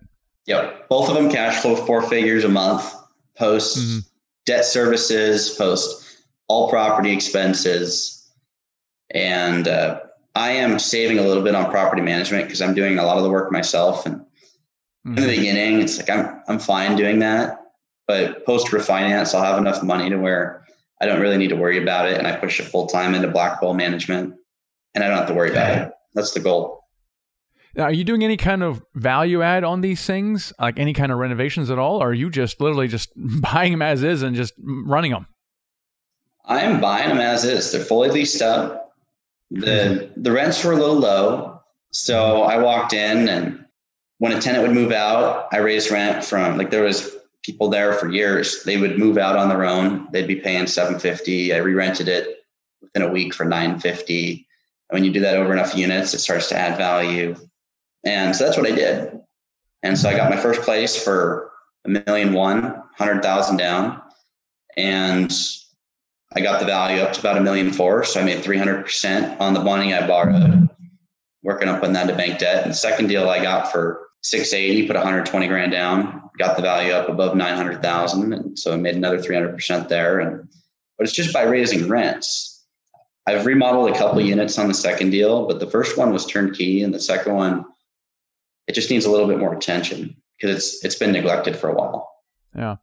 Yep. 0.46 0.88
Both 0.88 1.08
of 1.08 1.14
them 1.16 1.30
cash 1.30 1.60
flow 1.60 1.76
four 1.76 2.02
figures 2.02 2.44
a 2.44 2.48
month, 2.48 2.94
post 3.36 3.78
mm-hmm. 3.78 3.98
debt 4.44 4.64
services, 4.64 5.50
post 5.50 6.24
all 6.48 6.70
property 6.70 7.12
expenses. 7.12 8.30
And 9.10 9.66
uh, 9.68 10.00
I 10.34 10.50
am 10.52 10.78
saving 10.78 11.18
a 11.18 11.22
little 11.22 11.42
bit 11.42 11.54
on 11.54 11.70
property 11.70 12.02
management 12.02 12.44
because 12.44 12.62
I'm 12.62 12.74
doing 12.74 12.98
a 12.98 13.04
lot 13.04 13.16
of 13.16 13.24
the 13.24 13.30
work 13.30 13.50
myself. 13.50 14.06
And 14.06 14.20
mm-hmm. 14.20 15.08
in 15.10 15.14
the 15.14 15.22
mm-hmm. 15.22 15.30
beginning, 15.30 15.80
it's 15.80 15.98
like 15.98 16.10
I'm 16.10 16.42
I'm 16.48 16.58
fine 16.58 16.96
doing 16.96 17.18
that. 17.20 17.58
But 18.06 18.46
post 18.46 18.68
refinance, 18.68 19.34
I'll 19.34 19.44
have 19.44 19.58
enough 19.58 19.82
money 19.82 20.08
to 20.10 20.16
where 20.16 20.64
I 21.00 21.06
don't 21.06 21.20
really 21.20 21.38
need 21.38 21.48
to 21.48 21.56
worry 21.56 21.82
about 21.82 22.08
it. 22.08 22.18
And 22.18 22.26
I 22.26 22.36
push 22.36 22.60
it 22.60 22.64
full 22.64 22.86
time 22.86 23.14
into 23.14 23.28
Blackwell 23.28 23.74
management 23.74 24.34
and 24.94 25.04
I 25.04 25.08
don't 25.08 25.18
have 25.18 25.28
to 25.28 25.34
worry 25.34 25.50
about 25.50 25.76
it. 25.76 25.92
That's 26.14 26.32
the 26.32 26.40
goal. 26.40 26.75
Now, 27.76 27.84
are 27.84 27.92
you 27.92 28.04
doing 28.04 28.24
any 28.24 28.38
kind 28.38 28.62
of 28.62 28.82
value 28.94 29.42
add 29.42 29.62
on 29.62 29.82
these 29.82 30.04
things, 30.04 30.52
like 30.58 30.78
any 30.78 30.94
kind 30.94 31.12
of 31.12 31.18
renovations 31.18 31.70
at 31.70 31.78
all? 31.78 32.02
Or 32.02 32.08
are 32.08 32.14
you 32.14 32.30
just 32.30 32.60
literally 32.60 32.88
just 32.88 33.10
buying 33.16 33.72
them 33.72 33.82
as 33.82 34.02
is 34.02 34.22
and 34.22 34.34
just 34.34 34.54
running 34.58 35.12
them? 35.12 35.26
I'm 36.46 36.80
buying 36.80 37.08
them 37.08 37.18
as 37.18 37.44
is. 37.44 37.72
They're 37.72 37.84
fully 37.84 38.08
leased 38.08 38.40
up. 38.40 38.94
The 39.50 40.10
the 40.16 40.32
rents 40.32 40.64
were 40.64 40.72
a 40.72 40.76
little 40.76 40.96
low, 40.96 41.60
so 41.92 42.42
I 42.42 42.58
walked 42.58 42.92
in 42.92 43.28
and 43.28 43.64
when 44.18 44.32
a 44.32 44.40
tenant 44.40 44.66
would 44.66 44.74
move 44.74 44.92
out, 44.92 45.48
I 45.52 45.58
raised 45.58 45.90
rent 45.90 46.24
from 46.24 46.56
like 46.56 46.70
there 46.70 46.82
was 46.82 47.14
people 47.42 47.68
there 47.68 47.92
for 47.92 48.10
years. 48.10 48.64
They 48.64 48.76
would 48.76 48.98
move 48.98 49.18
out 49.18 49.36
on 49.36 49.48
their 49.48 49.64
own. 49.64 50.08
They'd 50.10 50.26
be 50.26 50.36
paying 50.36 50.66
750. 50.66 51.52
I 51.52 51.58
re-rented 51.58 52.08
it 52.08 52.44
within 52.80 53.02
a 53.02 53.12
week 53.12 53.34
for 53.34 53.44
950. 53.44 54.46
And 54.90 54.96
when 54.96 55.04
you 55.04 55.12
do 55.12 55.20
that 55.20 55.36
over 55.36 55.52
enough 55.52 55.76
units, 55.76 56.14
it 56.14 56.18
starts 56.18 56.48
to 56.48 56.56
add 56.56 56.76
value. 56.76 57.36
And 58.04 58.34
so 58.34 58.44
that's 58.44 58.56
what 58.56 58.70
I 58.70 58.74
did. 58.74 59.20
And 59.82 59.98
so 59.98 60.08
I 60.08 60.16
got 60.16 60.30
my 60.30 60.36
first 60.36 60.62
place 60.62 61.02
for 61.02 61.52
a 61.84 61.88
million 61.88 62.32
one, 62.32 62.82
hundred 62.96 63.22
thousand 63.22 63.56
down. 63.56 64.02
And 64.76 65.32
I 66.34 66.40
got 66.40 66.60
the 66.60 66.66
value 66.66 67.00
up 67.00 67.12
to 67.14 67.20
about 67.20 67.38
a 67.38 67.40
million 67.40 67.72
four. 67.72 68.04
So 68.04 68.20
I 68.20 68.24
made 68.24 68.42
300% 68.42 69.40
on 69.40 69.54
the 69.54 69.62
money 69.62 69.94
I 69.94 70.06
borrowed, 70.06 70.68
working 71.42 71.68
up 71.68 71.82
on 71.82 71.92
that 71.94 72.08
to 72.08 72.16
bank 72.16 72.38
debt. 72.38 72.64
And 72.64 72.72
the 72.72 72.76
second 72.76 73.06
deal 73.06 73.28
I 73.28 73.42
got 73.42 73.72
for 73.72 74.08
680, 74.22 74.86
put 74.88 74.96
120 74.96 75.46
grand 75.46 75.72
down, 75.72 76.28
got 76.38 76.56
the 76.56 76.62
value 76.62 76.92
up 76.92 77.08
above 77.08 77.36
900,000. 77.36 78.32
And 78.32 78.58
so 78.58 78.72
I 78.72 78.76
made 78.76 78.96
another 78.96 79.18
300% 79.18 79.88
there. 79.88 80.20
And, 80.20 80.48
but 80.98 81.06
it's 81.06 81.16
just 81.16 81.32
by 81.32 81.42
raising 81.42 81.88
rents. 81.88 82.64
I've 83.28 83.46
remodeled 83.46 83.90
a 83.90 83.98
couple 83.98 84.20
units 84.20 84.58
on 84.58 84.68
the 84.68 84.74
second 84.74 85.10
deal, 85.10 85.46
but 85.46 85.58
the 85.58 85.70
first 85.70 85.96
one 85.96 86.12
was 86.12 86.26
turnkey 86.26 86.82
and 86.82 86.92
the 86.92 87.00
second 87.00 87.34
one 87.34 87.64
it 88.66 88.72
just 88.74 88.90
needs 88.90 89.04
a 89.04 89.10
little 89.10 89.26
bit 89.26 89.38
more 89.38 89.54
attention 89.54 90.16
because 90.38 90.56
it's 90.56 90.84
it's 90.84 90.94
been 90.96 91.12
neglected 91.12 91.56
for 91.56 91.70
a 91.70 91.74
while. 91.74 92.08
Yeah. 92.54 92.76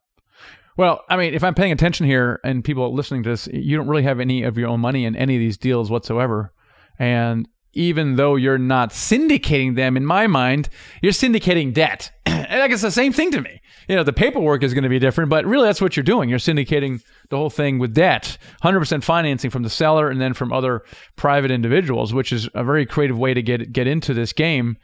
Well, 0.75 1.03
I 1.07 1.17
mean, 1.17 1.33
if 1.33 1.43
I'm 1.43 1.53
paying 1.53 1.71
attention 1.71 2.07
here 2.07 2.39
and 2.43 2.63
people 2.63 2.93
listening 2.93 3.23
to 3.23 3.29
this, 3.29 3.47
you 3.47 3.77
don't 3.77 3.87
really 3.87 4.03
have 4.03 4.19
any 4.19 4.43
of 4.43 4.57
your 4.57 4.69
own 4.69 4.79
money 4.79 5.05
in 5.05 5.15
any 5.15 5.35
of 5.35 5.39
these 5.39 5.57
deals 5.57 5.91
whatsoever. 5.91 6.51
And 6.97 7.47
even 7.73 8.15
though 8.15 8.35
you're 8.35 8.57
not 8.57 8.89
syndicating 8.89 9.75
them, 9.75 9.97
in 9.97 10.05
my 10.05 10.27
mind, 10.27 10.69
you're 11.01 11.11
syndicating 11.11 11.73
debt. 11.73 12.11
and 12.25 12.61
I 12.61 12.67
guess 12.67 12.81
the 12.81 12.91
same 12.91 13.13
thing 13.13 13.31
to 13.31 13.41
me. 13.41 13.61
You 13.87 13.95
know, 13.95 14.03
the 14.03 14.13
paperwork 14.13 14.63
is 14.63 14.73
going 14.73 14.83
to 14.83 14.89
be 14.89 14.99
different, 14.99 15.29
but 15.29 15.45
really 15.45 15.67
that's 15.67 15.81
what 15.81 15.95
you're 15.95 16.03
doing. 16.03 16.29
You're 16.29 16.39
syndicating 16.39 17.03
the 17.29 17.37
whole 17.37 17.49
thing 17.49 17.79
with 17.79 17.93
debt, 17.93 18.37
100% 18.63 19.03
financing 19.03 19.49
from 19.49 19.63
the 19.63 19.69
seller 19.69 20.09
and 20.09 20.21
then 20.21 20.33
from 20.33 20.53
other 20.53 20.83
private 21.15 21.51
individuals, 21.51 22.13
which 22.13 22.31
is 22.31 22.47
a 22.53 22.63
very 22.63 22.85
creative 22.85 23.17
way 23.17 23.33
to 23.33 23.41
get 23.41 23.73
get 23.73 23.87
into 23.87 24.13
this 24.13 24.33
game. 24.33 24.77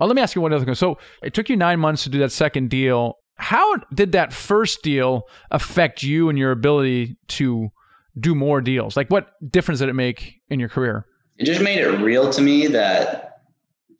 Oh, 0.00 0.06
let 0.06 0.16
me 0.16 0.22
ask 0.22 0.34
you 0.34 0.40
one 0.40 0.52
other 0.52 0.64
thing. 0.64 0.74
So 0.74 0.98
it 1.22 1.34
took 1.34 1.48
you 1.48 1.56
nine 1.56 1.78
months 1.78 2.04
to 2.04 2.10
do 2.10 2.18
that 2.20 2.32
second 2.32 2.70
deal. 2.70 3.18
How 3.36 3.76
did 3.94 4.12
that 4.12 4.32
first 4.32 4.82
deal 4.82 5.28
affect 5.50 6.02
you 6.02 6.28
and 6.28 6.38
your 6.38 6.52
ability 6.52 7.16
to 7.28 7.70
do 8.18 8.34
more 8.34 8.60
deals? 8.60 8.96
Like, 8.96 9.08
what 9.08 9.30
difference 9.50 9.80
did 9.80 9.88
it 9.88 9.94
make 9.94 10.40
in 10.48 10.60
your 10.60 10.68
career? 10.68 11.06
It 11.38 11.44
just 11.44 11.62
made 11.62 11.78
it 11.78 11.88
real 12.00 12.30
to 12.30 12.42
me 12.42 12.66
that 12.68 13.42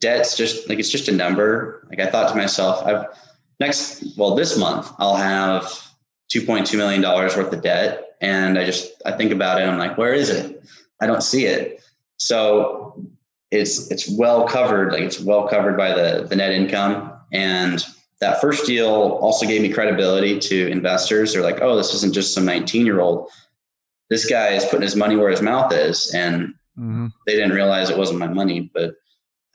debt's 0.01 0.37
just 0.37 0.69
like 0.69 0.79
it's 0.79 0.91
just 0.91 1.09
a 1.09 1.13
number. 1.13 1.87
Like 1.89 2.01
I 2.01 2.11
thought 2.11 2.31
to 2.31 2.37
myself, 2.37 2.85
I've 2.85 3.07
next 3.61 4.17
well 4.17 4.35
this 4.35 4.59
month 4.59 4.91
I'll 4.99 5.17
have 5.17 5.65
2.2 6.31 6.77
million 6.77 7.01
dollars 7.01 7.37
worth 7.37 7.53
of 7.53 7.63
debt, 7.63 8.17
and 8.21 8.59
I 8.59 8.65
just 8.65 8.91
I 9.07 9.13
think 9.13 9.33
about 9.33 9.61
it. 9.61 9.65
I'm 9.65 9.79
like, 9.79 9.97
where 9.97 10.13
is 10.13 10.29
it? 10.29 10.63
I 11.01 11.07
don't 11.07 11.23
see 11.23 11.47
it. 11.47 11.83
So 12.19 13.07
it's 13.51 13.91
it's 13.91 14.09
well 14.09 14.47
covered 14.47 14.93
like 14.93 15.03
it's 15.03 15.21
well 15.21 15.49
covered 15.49 15.77
by 15.77 15.93
the 15.93 16.27
the 16.29 16.37
net 16.37 16.53
income. 16.53 17.13
And 17.33 17.85
that 18.21 18.41
first 18.41 18.67
deal 18.67 18.89
also 19.23 19.47
gave 19.47 19.63
me 19.63 19.73
credibility 19.73 20.39
to 20.39 20.69
investors. 20.69 21.33
They're 21.33 21.43
like 21.43 21.61
oh 21.61 21.77
this 21.77 21.95
isn't 21.95 22.15
just 22.15 22.35
some 22.35 22.45
19 22.45 22.87
year 22.87 23.01
old 23.01 23.31
this 24.11 24.27
guy 24.29 24.49
is 24.49 24.65
putting 24.65 24.83
his 24.83 24.97
money 24.97 25.17
where 25.17 25.31
his 25.31 25.41
mouth 25.41 25.73
is. 25.73 26.13
And 26.15 26.49
mm-hmm. 26.77 27.07
they 27.27 27.35
didn't 27.35 27.53
realize 27.53 27.89
it 27.89 27.99
wasn't 27.99 28.19
my 28.19 28.27
money 28.27 28.71
but 28.75 28.95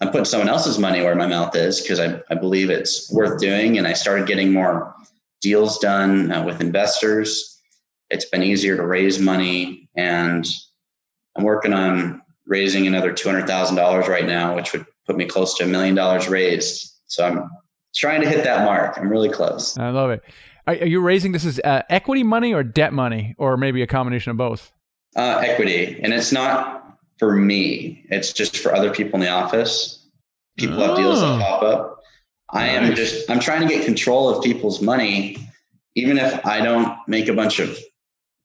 i'm 0.01 0.09
putting 0.09 0.25
someone 0.25 0.49
else's 0.49 0.77
money 0.77 1.01
where 1.01 1.15
my 1.15 1.27
mouth 1.27 1.55
is 1.55 1.81
because 1.81 1.99
I, 1.99 2.21
I 2.29 2.35
believe 2.35 2.69
it's 2.69 3.11
worth 3.11 3.39
doing. 3.39 3.77
And 3.77 3.87
i 3.87 3.93
started 3.93 4.27
getting 4.27 4.51
more 4.51 4.93
deals 5.41 5.77
done 5.79 6.31
uh, 6.31 6.43
with 6.43 6.59
investors. 6.59 7.61
It's 8.09 8.25
been 8.25 8.43
easier 8.43 8.75
to 8.77 8.85
raise 8.85 9.19
money. 9.19 9.89
And 9.95 10.45
i'm 11.37 11.43
working 11.43 11.73
on 11.73 12.21
raising 12.47 12.87
another 12.87 13.13
$200,000 13.13 14.07
right 14.07 14.25
now, 14.25 14.55
which 14.55 14.73
would 14.73 14.85
put 15.05 15.17
me 15.17 15.25
close 15.25 15.53
to 15.55 15.63
a 15.63 15.67
million 15.67 15.95
dollars 15.95 16.27
raised. 16.27 16.93
So 17.07 17.25
I'm 17.25 17.49
trying 17.95 18.21
to 18.21 18.29
hit 18.29 18.43
that 18.43 18.65
mark. 18.65 18.97
I'm 18.97 19.09
really 19.09 19.29
close. 19.29 19.77
I 19.77 19.89
love 19.89 20.11
it. 20.11 20.23
Are, 20.67 20.75
you 20.75 20.99
raising 20.99 21.31
this 21.31 21.45
as 21.45 21.59
uh, 21.59 21.83
equity 21.89 22.23
money 22.23 22.53
or 22.53 22.63
debt 22.63 22.93
money, 22.93 23.35
or 23.37 23.57
maybe 23.57 23.81
a 23.81 23.87
combination 23.87 24.31
of 24.31 24.37
both? 24.37 24.71
Uh, 25.15 25.41
equity, 25.45 25.99
and 26.01 26.13
it's 26.13 26.31
not 26.31 26.97
for 27.19 27.35
me. 27.35 28.05
It's 28.09 28.33
just 28.33 28.57
for 28.57 28.73
other 28.75 28.91
people 28.91 29.15
in 29.15 29.21
the 29.21 29.29
office. 29.29 30.07
People 30.57 30.81
oh. 30.81 30.87
have 30.87 30.97
deals 30.97 31.21
that 31.21 31.35
oh. 31.35 31.39
pop 31.39 31.63
up. 31.63 31.99
I 32.51 32.67
nice. 32.67 32.75
am 32.75 32.95
just 32.95 33.29
I'm 33.29 33.39
trying 33.39 33.67
to 33.67 33.73
get 33.73 33.85
control 33.85 34.29
of 34.29 34.43
people's 34.43 34.81
money, 34.81 35.37
even 35.95 36.17
if 36.17 36.45
I 36.45 36.61
don't 36.61 36.97
make 37.07 37.27
a 37.27 37.33
bunch 37.33 37.59
of 37.59 37.77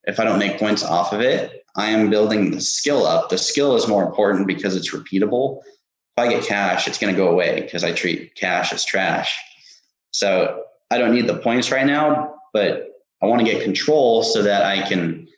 if 0.04 0.18
I 0.18 0.24
don't 0.24 0.38
make 0.38 0.58
points 0.58 0.82
off 0.82 1.12
of 1.12 1.20
it. 1.20 1.64
I 1.76 1.90
am 1.90 2.10
building 2.10 2.50
the 2.50 2.60
skill 2.60 3.06
up. 3.06 3.30
The 3.30 3.38
skill 3.38 3.76
is 3.76 3.86
more 3.86 4.04
important 4.04 4.46
because 4.46 4.74
it's 4.76 4.92
repeatable. 4.92 5.60
If 5.62 6.18
I 6.18 6.28
get 6.28 6.44
cash, 6.44 6.88
it's 6.88 6.98
going 6.98 7.14
to 7.14 7.16
go 7.16 7.28
away 7.28 7.60
because 7.60 7.84
I 7.84 7.92
treat 7.92 8.34
cash 8.34 8.72
as 8.72 8.84
trash. 8.84 9.38
So 10.10 10.64
I 10.90 10.98
don't 10.98 11.14
need 11.14 11.28
the 11.28 11.36
points 11.36 11.70
right 11.70 11.86
now, 11.86 12.34
but 12.52 12.88
I 13.22 13.26
want 13.26 13.40
to 13.40 13.50
get 13.50 13.62
control 13.62 14.22
so 14.22 14.42
that 14.42 14.64
I 14.64 14.86
can 14.88 15.28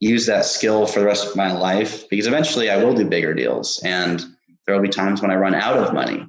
use 0.00 0.26
that 0.26 0.44
skill 0.44 0.86
for 0.86 1.00
the 1.00 1.06
rest 1.06 1.26
of 1.26 1.36
my 1.36 1.52
life 1.52 2.08
because 2.08 2.26
eventually 2.26 2.70
I 2.70 2.82
will 2.82 2.94
do 2.94 3.04
bigger 3.04 3.34
deals 3.34 3.80
and 3.84 4.24
there 4.66 4.74
will 4.74 4.82
be 4.82 4.88
times 4.88 5.20
when 5.20 5.30
I 5.30 5.36
run 5.36 5.54
out 5.54 5.76
of 5.76 5.94
money 5.94 6.26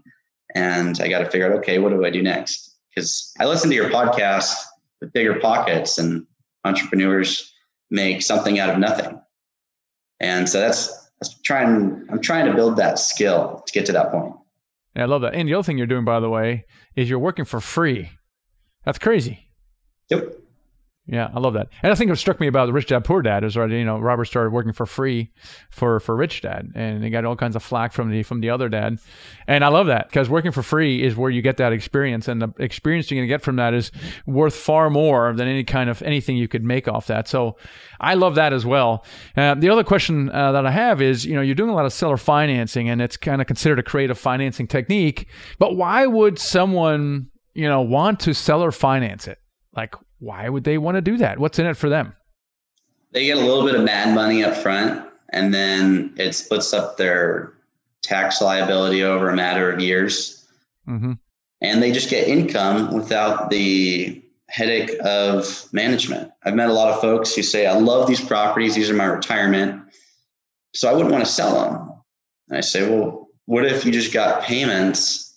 and 0.54 1.00
I 1.02 1.08
got 1.08 1.20
to 1.20 1.30
figure 1.30 1.52
out, 1.52 1.58
okay, 1.60 1.80
what 1.80 1.90
do 1.90 2.06
I 2.06 2.10
do 2.10 2.22
next? 2.22 2.76
Because 2.90 3.34
I 3.40 3.46
listen 3.46 3.70
to 3.70 3.76
your 3.76 3.90
podcast 3.90 4.56
with 5.02 5.14
BiggerPockets 5.14 5.98
and 6.00 6.26
entrepreneurs 6.64 7.54
make 7.92 8.22
something 8.22 8.60
out 8.60 8.70
of 8.70 8.78
nothing. 8.78 9.20
And 10.20 10.48
so 10.48 10.60
that's, 10.60 11.10
that's 11.20 11.40
trying, 11.42 12.06
I'm 12.10 12.22
trying 12.22 12.46
to 12.46 12.54
build 12.54 12.78
that 12.78 13.00
skill 13.00 13.64
to 13.66 13.74
get 13.74 13.86
to 13.88 13.92
that 13.94 14.12
point. 14.12 14.34
Yeah, 14.96 15.04
I 15.04 15.06
love 15.06 15.22
that. 15.22 15.34
And 15.34 15.48
the 15.48 15.54
other 15.54 15.64
thing 15.64 15.78
you're 15.78 15.88
doing, 15.88 16.06
by 16.06 16.20
the 16.20 16.30
way, 16.30 16.66
is 16.96 17.10
you're 17.10 17.20
working 17.20 17.46
for 17.46 17.60
free. 17.60 18.12
That's 18.86 19.00
crazy. 19.00 19.50
Yep. 20.10 20.38
Yeah, 21.08 21.30
I 21.36 21.40
love 21.40 21.54
that. 21.54 21.68
And 21.84 21.92
I 21.92 21.96
think 21.96 22.10
what 22.10 22.18
struck 22.18 22.40
me 22.40 22.48
about 22.48 22.66
the 22.66 22.74
Rich 22.74 22.88
Dad 22.88 23.06
Poor 23.06 23.22
Dad 23.22 23.44
is, 23.44 23.56
right, 23.56 23.70
you 23.70 23.86
know, 23.86 24.00
Robert 24.00 24.26
started 24.26 24.50
working 24.50 24.74
for 24.74 24.88
free 24.88 25.32
for 25.70 26.00
for 26.00 26.16
Rich 26.16 26.42
Dad, 26.42 26.72
and 26.74 27.04
he 27.04 27.12
got 27.12 27.26
all 27.26 27.36
kinds 27.36 27.56
of 27.56 27.62
flack 27.62 27.94
from 27.94 28.10
the 28.10 28.24
from 28.24 28.42
the 28.42 28.50
other 28.50 28.70
dad. 28.70 28.98
And 29.48 29.64
I 29.64 29.68
love 29.68 29.86
that 29.86 30.10
because 30.10 30.30
working 30.30 30.52
for 30.52 30.64
free 30.64 31.04
is 31.04 31.16
where 31.16 31.30
you 31.30 31.44
get 31.44 31.58
that 31.58 31.74
experience, 31.74 32.28
and 32.28 32.42
the 32.42 32.52
experience 32.58 33.12
you're 33.12 33.20
going 33.20 33.28
to 33.28 33.32
get 33.32 33.44
from 33.44 33.58
that 33.58 33.76
is 33.76 33.92
worth 34.26 34.56
far 34.56 34.90
more 34.90 35.32
than 35.34 35.48
any 35.48 35.64
kind 35.64 35.92
of 35.92 36.02
anything 36.02 36.38
you 36.38 36.48
could 36.48 36.64
make 36.64 36.88
off 36.88 37.06
that. 37.06 37.28
So 37.28 37.56
I 38.00 38.16
love 38.16 38.34
that 38.36 38.52
as 38.52 38.66
well. 38.66 39.06
Uh, 39.38 39.54
the 39.54 39.70
other 39.70 39.84
question 39.84 40.32
uh, 40.32 40.54
that 40.54 40.66
I 40.66 40.72
have 40.72 41.04
is, 41.04 41.24
you 41.24 41.36
know, 41.36 41.42
you're 41.42 41.54
doing 41.54 41.70
a 41.70 41.76
lot 41.76 41.86
of 41.86 41.94
seller 41.94 42.18
financing, 42.18 42.90
and 42.90 43.00
it's 43.00 43.16
kind 43.16 43.42
of 43.42 43.48
considered 43.48 43.78
a 43.78 43.84
creative 43.84 44.18
financing 44.18 44.66
technique. 44.66 45.28
But 45.60 45.76
why 45.76 46.08
would 46.08 46.40
someone, 46.40 47.30
you 47.54 47.68
know, 47.68 47.82
want 47.82 48.22
to 48.22 48.34
seller 48.34 48.72
finance 48.72 49.28
it? 49.28 49.38
Like, 49.76 49.94
why 50.20 50.50
would 50.50 50.64
they 50.64 50.78
want 50.78 50.96
to 50.96 51.02
do 51.02 51.18
that? 51.18 51.40
What's 51.40 51.60
in 51.60 51.66
it 51.66 51.78
for 51.78 51.90
them? 51.90 52.16
They 53.12 53.26
get 53.26 53.38
a 53.38 53.42
little 53.42 53.66
bit 53.66 53.76
of 53.76 53.84
mad 53.84 54.14
money 54.14 54.44
up 54.44 54.56
front, 54.56 55.08
and 55.32 55.54
then 55.54 56.14
it 56.18 56.34
splits 56.34 56.74
up 56.74 56.98
their 56.98 57.54
tax 58.02 58.42
liability 58.42 59.04
over 59.04 59.30
a 59.30 59.36
matter 59.36 59.72
of 59.72 59.80
years. 59.80 60.48
Mm-hmm. 60.88 61.14
And 61.62 61.82
they 61.82 61.92
just 61.92 62.10
get 62.10 62.28
income 62.28 62.94
without 62.94 63.50
the 63.50 64.22
headache 64.50 64.92
of 65.04 65.68
management. 65.74 66.32
I've 66.44 66.56
met 66.56 66.70
a 66.70 66.74
lot 66.74 66.94
of 66.94 67.02
folks 67.02 67.34
who 67.34 67.42
say, 67.42 67.66
I 67.66 67.78
love 67.78 68.08
these 68.08 68.22
properties, 68.22 68.76
these 68.76 68.90
are 68.90 68.94
my 68.94 69.06
retirement. 69.06 69.82
So 70.74 70.90
I 70.90 70.94
wouldn't 70.94 71.12
want 71.12 71.26
to 71.26 71.32
sell 71.32 71.62
them. 71.62 71.94
And 72.50 72.58
I 72.58 72.62
say, 72.62 72.88
well, 72.88 73.30
what 73.46 73.66
if 73.66 73.86
you 73.86 73.92
just 73.92 74.14
got 74.14 74.44
payments? 74.44 75.36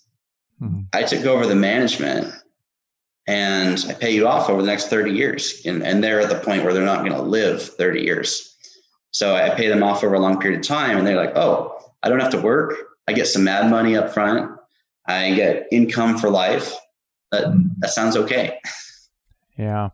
Mm-hmm. 0.61 0.81
I 0.93 1.03
took 1.03 1.25
over 1.25 1.47
the 1.47 1.55
management 1.55 2.33
and 3.29 3.85
I 3.87 3.93
pay 3.93 4.09
you 4.09 4.27
off 4.27 4.49
over 4.49 4.59
the 4.59 4.65
next 4.65 4.87
30 4.87 5.11
years. 5.11 5.61
And, 5.63 5.83
and 5.83 6.03
they're 6.03 6.19
at 6.19 6.29
the 6.29 6.39
point 6.39 6.63
where 6.63 6.73
they're 6.73 6.83
not 6.83 7.01
going 7.01 7.11
to 7.11 7.21
live 7.21 7.61
30 7.61 8.01
years. 8.01 8.55
So 9.11 9.35
I 9.35 9.51
pay 9.51 9.67
them 9.67 9.83
off 9.83 10.03
over 10.03 10.15
a 10.15 10.19
long 10.19 10.39
period 10.39 10.61
of 10.61 10.65
time 10.65 10.97
and 10.97 11.05
they're 11.05 11.15
like, 11.15 11.35
oh, 11.35 11.77
I 12.01 12.09
don't 12.09 12.19
have 12.19 12.31
to 12.31 12.41
work. 12.41 12.73
I 13.07 13.13
get 13.13 13.27
some 13.27 13.43
mad 13.43 13.69
money 13.69 13.95
up 13.95 14.11
front. 14.11 14.57
I 15.05 15.35
get 15.35 15.67
income 15.71 16.17
for 16.17 16.31
life. 16.31 16.73
That, 17.31 17.53
that 17.77 17.91
sounds 17.91 18.17
okay. 18.17 18.59
Yeah. 19.57 19.89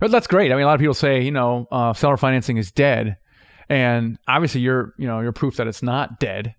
But 0.00 0.10
that's 0.10 0.26
great. 0.26 0.50
I 0.50 0.56
mean, 0.56 0.64
a 0.64 0.66
lot 0.66 0.74
of 0.74 0.80
people 0.80 0.94
say, 0.94 1.22
you 1.22 1.30
know, 1.30 1.68
uh, 1.70 1.92
seller 1.92 2.16
financing 2.16 2.56
is 2.56 2.72
dead. 2.72 3.18
And 3.68 4.18
obviously 4.26 4.62
you're, 4.62 4.94
you 4.98 5.06
know, 5.06 5.20
you're 5.20 5.30
proof 5.30 5.58
that 5.58 5.68
it's 5.68 5.80
not 5.80 6.18
dead 6.18 6.56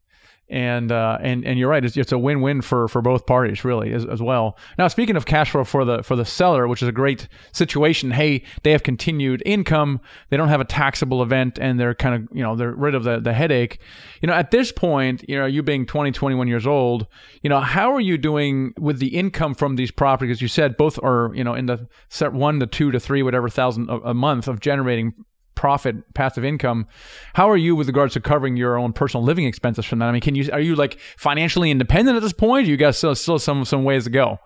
and 0.51 0.91
uh, 0.91 1.17
and 1.21 1.45
and 1.45 1.57
you're 1.57 1.69
right. 1.69 1.83
It's, 1.83 1.95
it's 1.95 2.11
a 2.11 2.17
win-win 2.17 2.61
for 2.61 2.89
for 2.89 3.01
both 3.01 3.25
parties, 3.25 3.63
really, 3.63 3.93
as, 3.93 4.05
as, 4.05 4.21
well. 4.21 4.57
Now, 4.77 4.89
speaking 4.89 5.15
of 5.15 5.25
cash 5.25 5.51
flow 5.51 5.63
for 5.63 5.85
the 5.85 6.03
for 6.03 6.17
the 6.17 6.25
seller, 6.25 6.67
which 6.67 6.81
is 6.81 6.89
a 6.89 6.91
great 6.91 7.29
situation. 7.53 8.11
Hey, 8.11 8.43
they 8.63 8.71
have 8.71 8.83
continued 8.83 9.41
income. 9.45 10.01
They 10.29 10.35
don't 10.35 10.49
have 10.49 10.59
a 10.59 10.65
taxable 10.65 11.23
event, 11.23 11.57
and 11.59 11.79
they're 11.79 11.95
kind 11.95 12.15
of 12.15 12.35
you 12.35 12.43
know 12.43 12.57
they're 12.57 12.73
rid 12.73 12.95
of 12.95 13.05
the 13.05 13.21
the 13.21 13.33
headache. 13.33 13.79
You 14.21 14.27
know, 14.27 14.33
at 14.33 14.51
this 14.51 14.73
point, 14.73 15.23
you 15.27 15.37
know, 15.37 15.45
you 15.45 15.63
being 15.63 15.85
20, 15.85 16.11
21 16.11 16.47
years 16.47 16.67
old, 16.67 17.07
you 17.41 17.49
know, 17.49 17.61
how 17.61 17.93
are 17.93 18.01
you 18.01 18.17
doing 18.17 18.73
with 18.77 18.99
the 18.99 19.15
income 19.15 19.55
from 19.55 19.77
these 19.77 19.89
properties? 19.89 20.41
You 20.41 20.49
said 20.49 20.75
both 20.75 20.99
are 21.01 21.31
you 21.33 21.45
know 21.45 21.53
in 21.53 21.67
the 21.67 21.87
set 22.09 22.33
one 22.33 22.59
to 22.59 22.67
two 22.67 22.91
to 22.91 22.99
three 22.99 23.23
whatever 23.23 23.47
thousand 23.47 23.89
a, 23.89 24.09
a 24.09 24.13
month 24.13 24.49
of 24.49 24.59
generating 24.59 25.13
profit 25.61 26.11
passive 26.15 26.43
income 26.43 26.87
how 27.35 27.47
are 27.47 27.55
you 27.55 27.75
with 27.75 27.85
regards 27.85 28.15
to 28.15 28.19
covering 28.19 28.57
your 28.57 28.79
own 28.79 28.91
personal 28.91 29.23
living 29.23 29.45
expenses 29.45 29.85
from 29.85 29.99
that? 29.99 30.07
I 30.07 30.11
mean 30.11 30.19
can 30.19 30.33
you 30.33 30.51
are 30.51 30.59
you 30.59 30.73
like 30.73 30.99
financially 31.17 31.69
independent 31.69 32.17
at 32.17 32.23
this 32.23 32.33
point? 32.33 32.65
You 32.65 32.77
got 32.77 32.95
still 32.95 33.13
still 33.13 33.37
some 33.37 33.63
some 33.63 33.83
ways 33.83 34.05
to 34.05 34.09
go. 34.09 34.39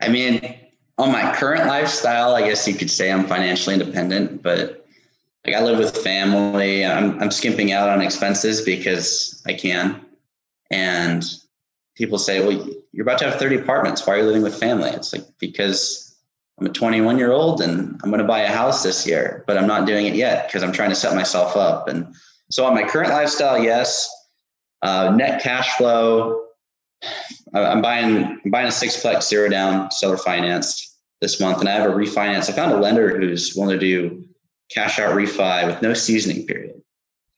I 0.00 0.08
mean 0.08 0.58
on 0.98 1.12
my 1.12 1.32
current 1.36 1.66
lifestyle 1.66 2.34
i 2.34 2.42
guess 2.42 2.66
you 2.66 2.74
could 2.74 2.90
say 2.90 3.10
i'm 3.10 3.24
financially 3.24 3.74
independent 3.74 4.42
but 4.42 4.84
like 5.46 5.54
i 5.54 5.62
live 5.62 5.78
with 5.78 5.96
family. 5.96 6.84
I'm, 6.84 7.20
I'm 7.22 7.30
skimping 7.30 7.70
out 7.70 7.88
on 7.88 8.00
expenses 8.00 8.62
because 8.62 9.40
i 9.46 9.52
can. 9.52 10.04
And 10.72 11.24
people 11.94 12.18
say 12.18 12.44
well 12.44 12.68
you're 12.90 13.04
about 13.04 13.18
to 13.20 13.26
have 13.26 13.38
30 13.38 13.58
apartments. 13.58 14.04
Why 14.04 14.14
are 14.14 14.18
you 14.18 14.24
living 14.24 14.42
with 14.42 14.58
family? 14.58 14.90
It's 14.90 15.12
like 15.12 15.24
because 15.38 16.11
I'm 16.58 16.66
a 16.66 16.70
21 16.70 17.18
year 17.18 17.32
old 17.32 17.60
and 17.60 17.98
I'm 18.02 18.10
going 18.10 18.20
to 18.20 18.28
buy 18.28 18.40
a 18.40 18.52
house 18.52 18.82
this 18.82 19.06
year, 19.06 19.44
but 19.46 19.56
I'm 19.56 19.66
not 19.66 19.86
doing 19.86 20.06
it 20.06 20.14
yet 20.14 20.46
because 20.46 20.62
I'm 20.62 20.72
trying 20.72 20.90
to 20.90 20.96
set 20.96 21.14
myself 21.14 21.56
up. 21.56 21.88
And 21.88 22.14
so 22.50 22.64
on 22.64 22.74
my 22.74 22.84
current 22.84 23.10
lifestyle, 23.10 23.62
yes. 23.62 24.10
Uh, 24.82 25.12
net 25.14 25.40
cash 25.42 25.76
flow. 25.76 26.44
I'm 27.54 27.82
buying 27.82 28.40
I'm 28.44 28.50
buying 28.50 28.66
a 28.66 28.70
sixplex 28.70 29.28
zero 29.28 29.48
down 29.48 29.90
seller 29.90 30.16
financed 30.16 30.98
this 31.20 31.40
month, 31.40 31.60
and 31.60 31.68
I 31.68 31.72
have 31.72 31.88
a 31.88 31.94
refinance. 31.94 32.48
I 32.48 32.52
found 32.52 32.72
a 32.72 32.78
lender 32.78 33.16
who's 33.16 33.54
willing 33.54 33.78
to 33.78 33.80
do 33.80 34.24
cash 34.70 34.98
out 34.98 35.14
refi 35.14 35.66
with 35.66 35.82
no 35.82 35.94
seasoning 35.94 36.46
period, 36.46 36.80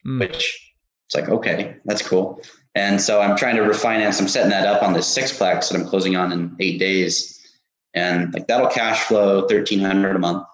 mm. 0.06 0.20
which 0.20 0.72
it's 1.06 1.14
like 1.14 1.28
okay, 1.28 1.76
that's 1.84 2.06
cool. 2.06 2.40
And 2.74 3.00
so 3.00 3.20
I'm 3.20 3.36
trying 3.36 3.56
to 3.56 3.62
refinance. 3.62 4.20
I'm 4.20 4.28
setting 4.28 4.50
that 4.50 4.66
up 4.66 4.82
on 4.82 4.94
this 4.94 5.12
sixplex 5.14 5.68
that 5.68 5.78
I'm 5.78 5.86
closing 5.86 6.16
on 6.16 6.32
in 6.32 6.56
eight 6.60 6.78
days 6.78 7.34
and 7.94 8.32
like 8.34 8.46
that'll 8.46 8.68
cash 8.68 9.04
flow 9.04 9.40
1300 9.40 10.16
a 10.16 10.18
month. 10.18 10.44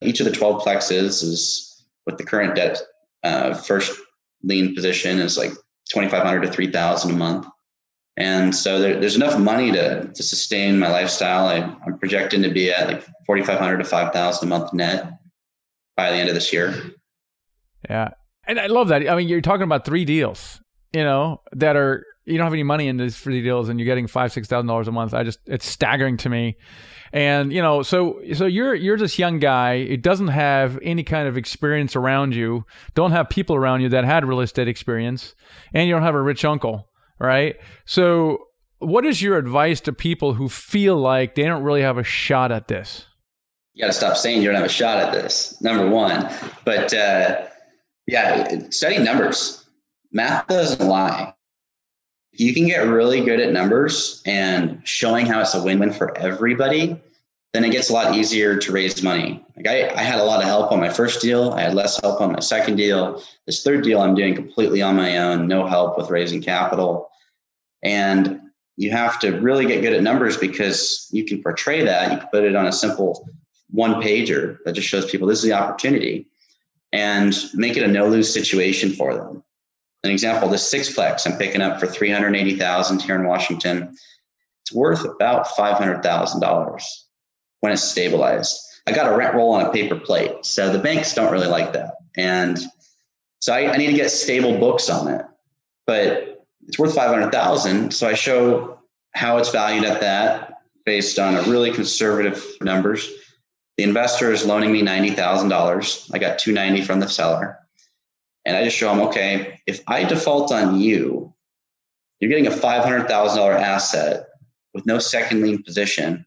Each 0.00 0.20
of 0.20 0.26
the 0.26 0.32
12 0.32 0.62
plexes 0.62 1.22
is 1.22 1.84
with 2.06 2.18
the 2.18 2.24
current 2.24 2.54
debt 2.54 2.80
uh, 3.24 3.54
first 3.54 3.98
lien 4.42 4.74
position 4.74 5.18
is 5.18 5.36
like 5.36 5.50
2500 5.90 6.42
to 6.42 6.52
3000 6.52 7.10
a 7.10 7.14
month. 7.14 7.46
And 8.16 8.54
so 8.54 8.80
there, 8.80 8.98
there's 8.98 9.16
enough 9.16 9.38
money 9.38 9.70
to, 9.72 10.10
to 10.12 10.22
sustain 10.22 10.78
my 10.78 10.90
lifestyle. 10.90 11.46
I, 11.46 11.58
I'm 11.86 11.98
projecting 11.98 12.42
to 12.42 12.50
be 12.50 12.70
at 12.70 12.88
like 12.88 13.02
4,500 13.26 13.78
to 13.78 13.84
5,000 13.84 14.46
a 14.46 14.48
month 14.48 14.72
net 14.72 15.12
by 15.96 16.10
the 16.10 16.16
end 16.16 16.28
of 16.28 16.34
this 16.34 16.52
year. 16.52 16.74
Yeah. 17.88 18.10
And 18.46 18.58
I 18.58 18.66
love 18.66 18.88
that. 18.88 19.08
I 19.08 19.14
mean, 19.14 19.28
you're 19.28 19.40
talking 19.40 19.62
about 19.62 19.84
three 19.84 20.04
deals, 20.04 20.60
you 20.92 21.04
know, 21.04 21.42
that 21.52 21.76
are 21.76 22.04
you 22.28 22.38
don't 22.38 22.46
have 22.46 22.52
any 22.52 22.62
money 22.62 22.88
in 22.88 22.96
these 22.96 23.16
free 23.16 23.42
deals 23.42 23.68
and 23.68 23.78
you're 23.78 23.86
getting 23.86 24.06
five 24.06 24.32
six 24.32 24.48
thousand 24.48 24.66
dollars 24.66 24.88
a 24.88 24.92
month. 24.92 25.14
I 25.14 25.22
just 25.24 25.40
it's 25.46 25.66
staggering 25.66 26.16
to 26.18 26.28
me. 26.28 26.56
And 27.12 27.52
you 27.52 27.62
know 27.62 27.82
so 27.82 28.20
so 28.34 28.46
you're 28.46 28.74
you're 28.74 28.98
this 28.98 29.18
young 29.18 29.38
guy. 29.38 29.74
It 29.74 30.02
doesn't 30.02 30.28
have 30.28 30.78
any 30.82 31.02
kind 31.02 31.26
of 31.26 31.36
experience 31.36 31.96
around 31.96 32.34
you. 32.34 32.64
Don't 32.94 33.12
have 33.12 33.28
people 33.28 33.56
around 33.56 33.80
you 33.80 33.88
that 33.90 34.04
had 34.04 34.24
real 34.24 34.40
estate 34.40 34.68
experience. 34.68 35.34
And 35.72 35.88
you 35.88 35.94
don't 35.94 36.02
have 36.02 36.14
a 36.14 36.22
rich 36.22 36.44
uncle 36.44 36.88
right? 37.18 37.56
So 37.84 38.38
what 38.78 39.04
is 39.04 39.20
your 39.22 39.36
advice 39.36 39.80
to 39.82 39.92
people 39.92 40.34
who 40.34 40.48
feel 40.48 40.96
like 40.96 41.34
they 41.34 41.44
don't 41.44 41.62
really 41.62 41.82
have 41.82 41.98
a 41.98 42.04
shot 42.04 42.52
at 42.52 42.68
this? 42.68 43.04
You 43.74 43.82
got 43.82 43.88
to 43.88 43.92
stop 43.92 44.16
saying 44.16 44.42
you 44.42 44.48
don't 44.48 44.56
have 44.56 44.66
a 44.66 44.72
shot 44.72 44.98
at 44.98 45.12
this 45.12 45.60
number 45.60 45.88
one. 45.88 46.28
But 46.64 46.92
uh, 46.94 47.46
yeah 48.06 48.68
study 48.70 48.98
numbers. 48.98 49.64
Math 50.12 50.46
doesn't 50.46 50.86
lie 50.86 51.34
you 52.32 52.54
can 52.54 52.66
get 52.66 52.86
really 52.86 53.24
good 53.24 53.40
at 53.40 53.52
numbers 53.52 54.22
and 54.26 54.80
showing 54.84 55.26
how 55.26 55.40
it's 55.40 55.54
a 55.54 55.62
win-win 55.62 55.92
for 55.92 56.16
everybody, 56.16 57.00
then 57.52 57.64
it 57.64 57.72
gets 57.72 57.90
a 57.90 57.92
lot 57.92 58.14
easier 58.14 58.56
to 58.56 58.72
raise 58.72 59.02
money. 59.02 59.44
Like 59.56 59.66
I, 59.66 59.88
I 59.94 60.02
had 60.02 60.20
a 60.20 60.24
lot 60.24 60.40
of 60.40 60.46
help 60.46 60.70
on 60.70 60.80
my 60.80 60.90
first 60.90 61.20
deal. 61.20 61.50
I 61.52 61.62
had 61.62 61.74
less 61.74 62.00
help 62.00 62.20
on 62.20 62.32
my 62.32 62.40
second 62.40 62.76
deal. 62.76 63.22
This 63.46 63.62
third 63.62 63.82
deal 63.82 64.00
I'm 64.00 64.14
doing 64.14 64.34
completely 64.34 64.82
on 64.82 64.96
my 64.96 65.18
own, 65.18 65.48
no 65.48 65.66
help 65.66 65.96
with 65.96 66.10
raising 66.10 66.42
capital. 66.42 67.08
And 67.82 68.40
you 68.76 68.90
have 68.90 69.18
to 69.20 69.40
really 69.40 69.66
get 69.66 69.80
good 69.80 69.94
at 69.94 70.02
numbers 70.02 70.36
because 70.36 71.08
you 71.10 71.24
can 71.24 71.42
portray 71.42 71.82
that. 71.84 72.12
You 72.12 72.18
can 72.18 72.28
put 72.28 72.44
it 72.44 72.54
on 72.54 72.66
a 72.66 72.72
simple 72.72 73.28
one 73.70 73.94
pager 73.94 74.58
that 74.64 74.72
just 74.72 74.88
shows 74.88 75.10
people 75.10 75.26
this 75.26 75.38
is 75.38 75.44
the 75.44 75.52
opportunity 75.52 76.28
and 76.92 77.34
make 77.54 77.76
it 77.76 77.82
a 77.82 77.88
no 77.88 78.08
lose 78.08 78.32
situation 78.32 78.92
for 78.92 79.14
them 79.14 79.42
an 80.04 80.10
example, 80.10 80.48
the 80.48 80.56
sixplex 80.56 81.26
I'm 81.26 81.38
picking 81.38 81.60
up 81.60 81.80
for 81.80 81.86
380,000 81.86 83.02
here 83.02 83.16
in 83.16 83.26
Washington. 83.26 83.96
It's 84.62 84.72
worth 84.72 85.04
about 85.04 85.46
$500,000 85.48 86.82
when 87.60 87.72
it's 87.72 87.82
stabilized. 87.82 88.60
I 88.86 88.92
got 88.92 89.12
a 89.12 89.16
rent 89.16 89.34
roll 89.34 89.52
on 89.52 89.66
a 89.66 89.72
paper 89.72 89.96
plate. 89.96 90.44
So 90.44 90.72
the 90.72 90.78
banks 90.78 91.14
don't 91.14 91.32
really 91.32 91.48
like 91.48 91.72
that. 91.72 91.96
And 92.16 92.58
so 93.40 93.52
I, 93.52 93.72
I 93.72 93.76
need 93.76 93.88
to 93.88 93.92
get 93.92 94.10
stable 94.10 94.58
books 94.58 94.88
on 94.88 95.08
it, 95.08 95.24
but 95.86 96.44
it's 96.66 96.78
worth 96.78 96.94
500,000. 96.94 97.92
So 97.92 98.08
I 98.08 98.14
show 98.14 98.78
how 99.12 99.38
it's 99.38 99.50
valued 99.50 99.84
at 99.84 100.00
that 100.00 100.62
based 100.84 101.18
on 101.18 101.34
a 101.34 101.42
really 101.42 101.72
conservative 101.72 102.44
numbers. 102.60 103.10
The 103.76 103.84
investor 103.84 104.32
is 104.32 104.44
loaning 104.44 104.72
me 104.72 104.82
$90,000. 104.82 106.10
I 106.14 106.18
got 106.18 106.38
290 106.38 106.84
from 106.84 107.00
the 107.00 107.08
seller. 107.08 107.58
And 108.48 108.56
I 108.56 108.64
just 108.64 108.78
show 108.78 108.88
them, 108.88 109.06
okay, 109.08 109.60
if 109.66 109.82
I 109.86 110.04
default 110.04 110.50
on 110.52 110.80
you, 110.80 111.34
you're 112.18 112.30
getting 112.30 112.46
a 112.46 112.50
$500,000 112.50 113.54
asset 113.60 114.26
with 114.72 114.86
no 114.86 114.98
second 114.98 115.42
lien 115.42 115.62
position, 115.62 116.24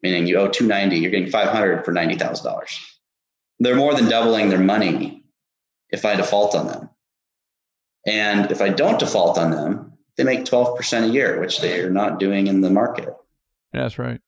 meaning 0.00 0.28
you 0.28 0.36
owe 0.36 0.46
290, 0.46 0.96
you're 0.96 1.10
getting 1.10 1.28
500 1.28 1.84
for 1.84 1.92
$90,000. 1.92 2.78
They're 3.58 3.74
more 3.74 3.92
than 3.92 4.08
doubling 4.08 4.50
their 4.50 4.60
money 4.60 5.24
if 5.90 6.04
I 6.04 6.14
default 6.14 6.54
on 6.54 6.68
them. 6.68 6.90
And 8.06 8.52
if 8.52 8.62
I 8.62 8.68
don't 8.68 9.00
default 9.00 9.36
on 9.36 9.50
them, 9.50 9.94
they 10.16 10.22
make 10.22 10.44
12% 10.44 11.02
a 11.02 11.08
year, 11.08 11.40
which 11.40 11.60
they 11.60 11.80
are 11.80 11.90
not 11.90 12.20
doing 12.20 12.46
in 12.46 12.60
the 12.60 12.70
market. 12.70 13.08
Yeah, 13.72 13.82
that's 13.82 13.98
right. 13.98 14.20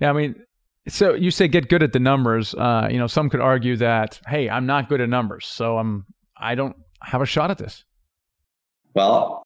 Yeah, 0.00 0.10
I 0.10 0.14
mean, 0.14 0.34
so 0.88 1.14
you 1.14 1.30
say 1.30 1.46
get 1.46 1.68
good 1.68 1.84
at 1.84 1.92
the 1.92 2.00
numbers. 2.00 2.56
Uh, 2.56 2.88
you 2.90 2.98
know, 2.98 3.06
some 3.06 3.30
could 3.30 3.40
argue 3.40 3.76
that, 3.76 4.20
hey, 4.26 4.50
I'm 4.50 4.66
not 4.66 4.88
good 4.88 5.00
at 5.00 5.08
numbers, 5.08 5.46
so 5.46 5.78
I'm 5.78 6.06
I 6.42 6.54
don't 6.54 6.76
have 7.02 7.22
a 7.22 7.26
shot 7.26 7.50
at 7.50 7.58
this. 7.58 7.84
Well, 8.94 9.42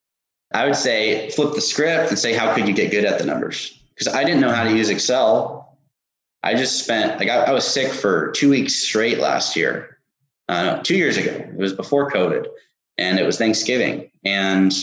I 0.53 0.65
would 0.65 0.75
say 0.75 1.29
flip 1.31 1.53
the 1.53 1.61
script 1.61 2.09
and 2.09 2.19
say, 2.19 2.33
how 2.33 2.53
could 2.53 2.67
you 2.67 2.73
get 2.73 2.91
good 2.91 3.05
at 3.05 3.19
the 3.19 3.25
numbers? 3.25 3.81
Because 3.93 4.13
I 4.13 4.23
didn't 4.23 4.41
know 4.41 4.51
how 4.51 4.63
to 4.63 4.75
use 4.75 4.89
Excel. 4.89 5.77
I 6.43 6.53
just 6.55 6.83
spent 6.83 7.19
like 7.19 7.29
I, 7.29 7.45
I 7.45 7.51
was 7.51 7.65
sick 7.65 7.91
for 7.91 8.31
two 8.31 8.49
weeks 8.49 8.75
straight 8.75 9.19
last 9.19 9.55
year. 9.55 9.97
Uh, 10.49 10.81
two 10.81 10.95
years 10.95 11.17
ago. 11.17 11.31
It 11.31 11.57
was 11.57 11.73
before 11.73 12.09
COVID, 12.09 12.45
and 12.97 13.19
it 13.19 13.25
was 13.25 13.37
Thanksgiving, 13.37 14.09
and 14.23 14.73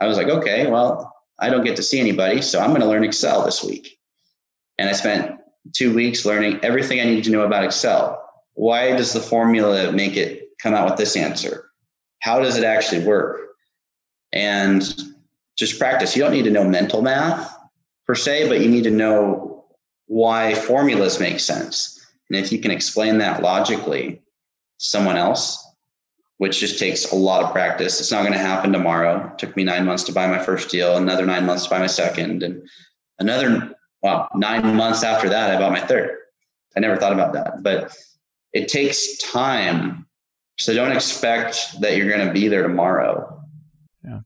I 0.00 0.06
was 0.06 0.18
like, 0.18 0.28
okay, 0.28 0.70
well, 0.70 1.14
I 1.38 1.48
don't 1.48 1.64
get 1.64 1.76
to 1.76 1.82
see 1.82 1.98
anybody, 1.98 2.42
so 2.42 2.60
I'm 2.60 2.70
going 2.70 2.82
to 2.82 2.86
learn 2.86 3.04
Excel 3.04 3.42
this 3.42 3.64
week. 3.64 3.98
And 4.76 4.86
I 4.86 4.92
spent 4.92 5.40
two 5.72 5.94
weeks 5.94 6.26
learning 6.26 6.60
everything 6.62 7.00
I 7.00 7.04
needed 7.04 7.24
to 7.24 7.30
know 7.30 7.40
about 7.40 7.64
Excel. 7.64 8.22
Why 8.52 8.94
does 8.94 9.14
the 9.14 9.20
formula 9.20 9.92
make 9.92 10.18
it 10.18 10.47
come 10.62 10.74
out 10.74 10.88
with 10.88 10.98
this 10.98 11.16
answer? 11.16 11.70
How 12.20 12.40
does 12.40 12.56
it 12.56 12.64
actually 12.64 13.04
work? 13.04 13.40
And 14.32 14.82
just 15.56 15.78
practice. 15.78 16.14
You 16.14 16.22
don't 16.22 16.32
need 16.32 16.44
to 16.44 16.50
know 16.50 16.64
mental 16.64 17.02
math 17.02 17.54
per 18.06 18.14
se, 18.14 18.48
but 18.48 18.60
you 18.60 18.68
need 18.68 18.84
to 18.84 18.90
know 18.90 19.64
why 20.06 20.54
formulas 20.54 21.20
make 21.20 21.40
sense. 21.40 21.94
And 22.28 22.38
if 22.38 22.52
you 22.52 22.58
can 22.58 22.70
explain 22.70 23.18
that 23.18 23.42
logically 23.42 24.22
someone 24.78 25.16
else, 25.16 25.64
which 26.38 26.60
just 26.60 26.78
takes 26.78 27.10
a 27.10 27.16
lot 27.16 27.42
of 27.42 27.52
practice. 27.52 28.00
It's 28.00 28.12
not 28.12 28.20
going 28.20 28.32
to 28.32 28.38
happen 28.38 28.72
tomorrow. 28.72 29.28
It 29.32 29.38
took 29.38 29.56
me 29.56 29.64
nine 29.64 29.84
months 29.84 30.04
to 30.04 30.12
buy 30.12 30.26
my 30.28 30.38
first 30.38 30.70
deal, 30.70 30.96
another 30.96 31.26
nine 31.26 31.44
months 31.44 31.64
to 31.64 31.70
buy 31.70 31.78
my 31.78 31.88
second, 31.88 32.42
and 32.44 32.62
another 33.18 33.74
well, 34.02 34.28
nine 34.34 34.76
months 34.76 35.02
after 35.02 35.28
that, 35.28 35.54
I 35.54 35.58
bought 35.58 35.72
my 35.72 35.80
third. 35.80 36.16
I 36.76 36.80
never 36.80 36.96
thought 36.96 37.12
about 37.12 37.32
that, 37.32 37.62
but 37.62 37.96
it 38.52 38.68
takes 38.68 39.18
time. 39.18 40.06
So 40.58 40.74
don't 40.74 40.92
expect 40.92 41.80
that 41.80 41.96
you're 41.96 42.08
going 42.08 42.26
to 42.26 42.32
be 42.32 42.48
there 42.48 42.62
tomorrow. 42.62 43.42
Yeah. 44.04 44.20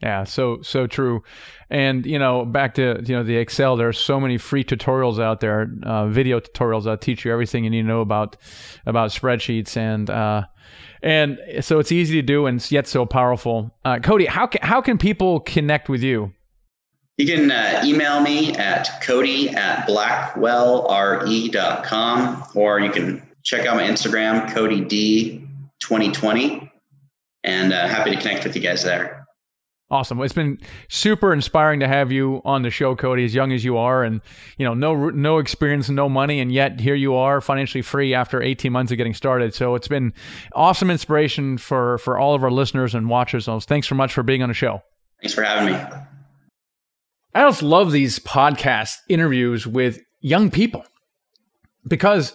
Yeah, 0.00 0.24
so 0.24 0.62
so 0.62 0.86
true, 0.86 1.22
and 1.70 2.06
you 2.06 2.20
know 2.20 2.44
back 2.44 2.74
to 2.74 3.02
you 3.04 3.16
know 3.16 3.24
the 3.24 3.36
Excel. 3.36 3.76
There 3.76 3.88
are 3.88 3.92
so 3.92 4.20
many 4.20 4.38
free 4.38 4.62
tutorials 4.62 5.20
out 5.20 5.40
there, 5.40 5.72
uh, 5.82 6.06
video 6.06 6.38
tutorials 6.38 6.84
that 6.84 7.00
teach 7.00 7.24
you 7.24 7.32
everything 7.32 7.64
you 7.64 7.70
need 7.70 7.82
to 7.82 7.88
know 7.88 8.00
about 8.00 8.36
about 8.86 9.10
spreadsheets, 9.10 9.76
and 9.76 10.08
uh, 10.08 10.44
and 11.02 11.40
so 11.60 11.80
it's 11.80 11.90
easy 11.90 12.14
to 12.20 12.22
do 12.22 12.46
and 12.46 12.70
yet 12.70 12.86
so 12.86 13.04
powerful. 13.06 13.76
Uh, 13.84 13.98
Cody, 13.98 14.26
how 14.26 14.46
can, 14.46 14.62
how 14.62 14.80
can 14.80 14.98
people 14.98 15.40
connect 15.40 15.88
with 15.88 16.02
you? 16.02 16.32
You 17.16 17.26
can 17.26 17.50
uh, 17.50 17.82
email 17.84 18.20
me 18.20 18.54
at 18.54 19.02
cody 19.02 19.50
at 19.50 19.88
blackwellre.com 19.88 22.44
or 22.54 22.78
you 22.78 22.92
can 22.92 23.20
check 23.42 23.66
out 23.66 23.76
my 23.76 23.82
Instagram, 23.82 24.54
Cody 24.54 24.82
D2020, 25.82 26.70
and 27.44 27.72
uh, 27.72 27.88
happy 27.88 28.10
to 28.10 28.16
connect 28.20 28.44
with 28.44 28.56
you 28.56 28.62
guys 28.62 28.82
there. 28.82 29.26
Awesome. 29.90 30.20
It's 30.20 30.34
been 30.34 30.58
super 30.90 31.32
inspiring 31.32 31.80
to 31.80 31.88
have 31.88 32.12
you 32.12 32.42
on 32.44 32.60
the 32.60 32.70
show, 32.70 32.94
Cody, 32.94 33.24
as 33.24 33.34
young 33.34 33.52
as 33.52 33.64
you 33.64 33.78
are, 33.78 34.04
and 34.04 34.20
you 34.58 34.66
know, 34.66 34.74
no 34.74 35.08
no 35.08 35.38
experience, 35.38 35.88
no 35.88 36.10
money, 36.10 36.40
and 36.40 36.52
yet 36.52 36.78
here 36.78 36.94
you 36.94 37.14
are, 37.14 37.40
financially 37.40 37.80
free 37.80 38.12
after 38.12 38.42
18 38.42 38.70
months 38.70 38.92
of 38.92 38.98
getting 38.98 39.14
started. 39.14 39.54
So 39.54 39.74
it's 39.74 39.88
been 39.88 40.12
awesome 40.52 40.90
inspiration 40.90 41.56
for 41.56 41.96
for 41.98 42.18
all 42.18 42.34
of 42.34 42.44
our 42.44 42.50
listeners 42.50 42.94
and 42.94 43.08
watchers. 43.08 43.46
So 43.46 43.60
thanks 43.60 43.88
so 43.88 43.94
much 43.94 44.12
for 44.12 44.22
being 44.22 44.42
on 44.42 44.50
the 44.50 44.54
show. 44.54 44.82
Thanks 45.22 45.34
for 45.34 45.42
having 45.42 45.72
me. 45.72 45.80
I 47.34 47.48
just 47.48 47.62
love 47.62 47.90
these 47.90 48.18
podcast 48.18 48.96
interviews 49.08 49.66
with 49.66 50.00
young 50.20 50.50
people 50.50 50.84
because 51.86 52.34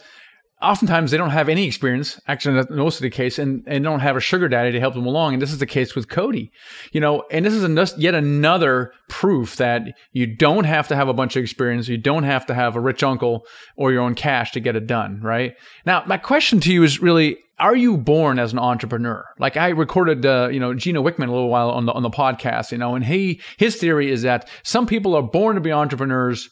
oftentimes 0.63 1.11
they 1.11 1.17
don't 1.17 1.31
have 1.31 1.49
any 1.49 1.67
experience. 1.67 2.19
Actually, 2.27 2.55
that's 2.55 2.71
most 2.71 2.95
of 2.95 3.01
the 3.01 3.09
case, 3.09 3.37
and, 3.37 3.63
and 3.67 3.83
don't 3.83 3.99
have 3.99 4.15
a 4.15 4.21
sugar 4.21 4.47
daddy 4.47 4.71
to 4.71 4.79
help 4.79 4.93
them 4.93 5.05
along. 5.05 5.33
And 5.33 5.41
this 5.41 5.51
is 5.51 5.59
the 5.59 5.65
case 5.65 5.93
with 5.95 6.09
Cody, 6.09 6.51
you 6.91 7.01
know. 7.01 7.23
And 7.29 7.45
this 7.45 7.53
is 7.53 7.63
a, 7.63 7.99
yet 7.99 8.15
another 8.15 8.93
proof 9.09 9.57
that 9.57 9.81
you 10.13 10.25
don't 10.25 10.63
have 10.63 10.87
to 10.87 10.95
have 10.95 11.09
a 11.09 11.13
bunch 11.13 11.35
of 11.35 11.43
experience. 11.43 11.87
You 11.87 11.97
don't 11.97 12.23
have 12.23 12.45
to 12.47 12.53
have 12.53 12.75
a 12.75 12.79
rich 12.79 13.03
uncle 13.03 13.45
or 13.75 13.91
your 13.91 14.01
own 14.01 14.15
cash 14.15 14.51
to 14.53 14.59
get 14.59 14.75
it 14.75 14.87
done. 14.87 15.21
Right 15.21 15.55
now, 15.85 16.03
my 16.07 16.17
question 16.17 16.59
to 16.61 16.73
you 16.73 16.83
is 16.83 17.01
really. 17.01 17.37
Are 17.59 17.75
you 17.75 17.97
born 17.97 18.39
as 18.39 18.51
an 18.51 18.59
entrepreneur? 18.59 19.23
Like 19.37 19.57
I 19.57 19.69
recorded, 19.69 20.25
uh, 20.25 20.49
you 20.51 20.59
know, 20.59 20.73
Gino 20.73 21.03
Wickman 21.03 21.29
a 21.29 21.31
little 21.31 21.49
while 21.49 21.69
on 21.69 21.85
the 21.85 21.93
on 21.93 22.01
the 22.01 22.09
podcast, 22.09 22.71
you 22.71 22.79
know, 22.79 22.95
and 22.95 23.05
he 23.05 23.39
his 23.57 23.75
theory 23.75 24.09
is 24.09 24.23
that 24.23 24.49
some 24.63 24.87
people 24.87 25.15
are 25.15 25.21
born 25.21 25.53
to 25.55 25.61
be 25.61 25.71
entrepreneurs, 25.71 26.49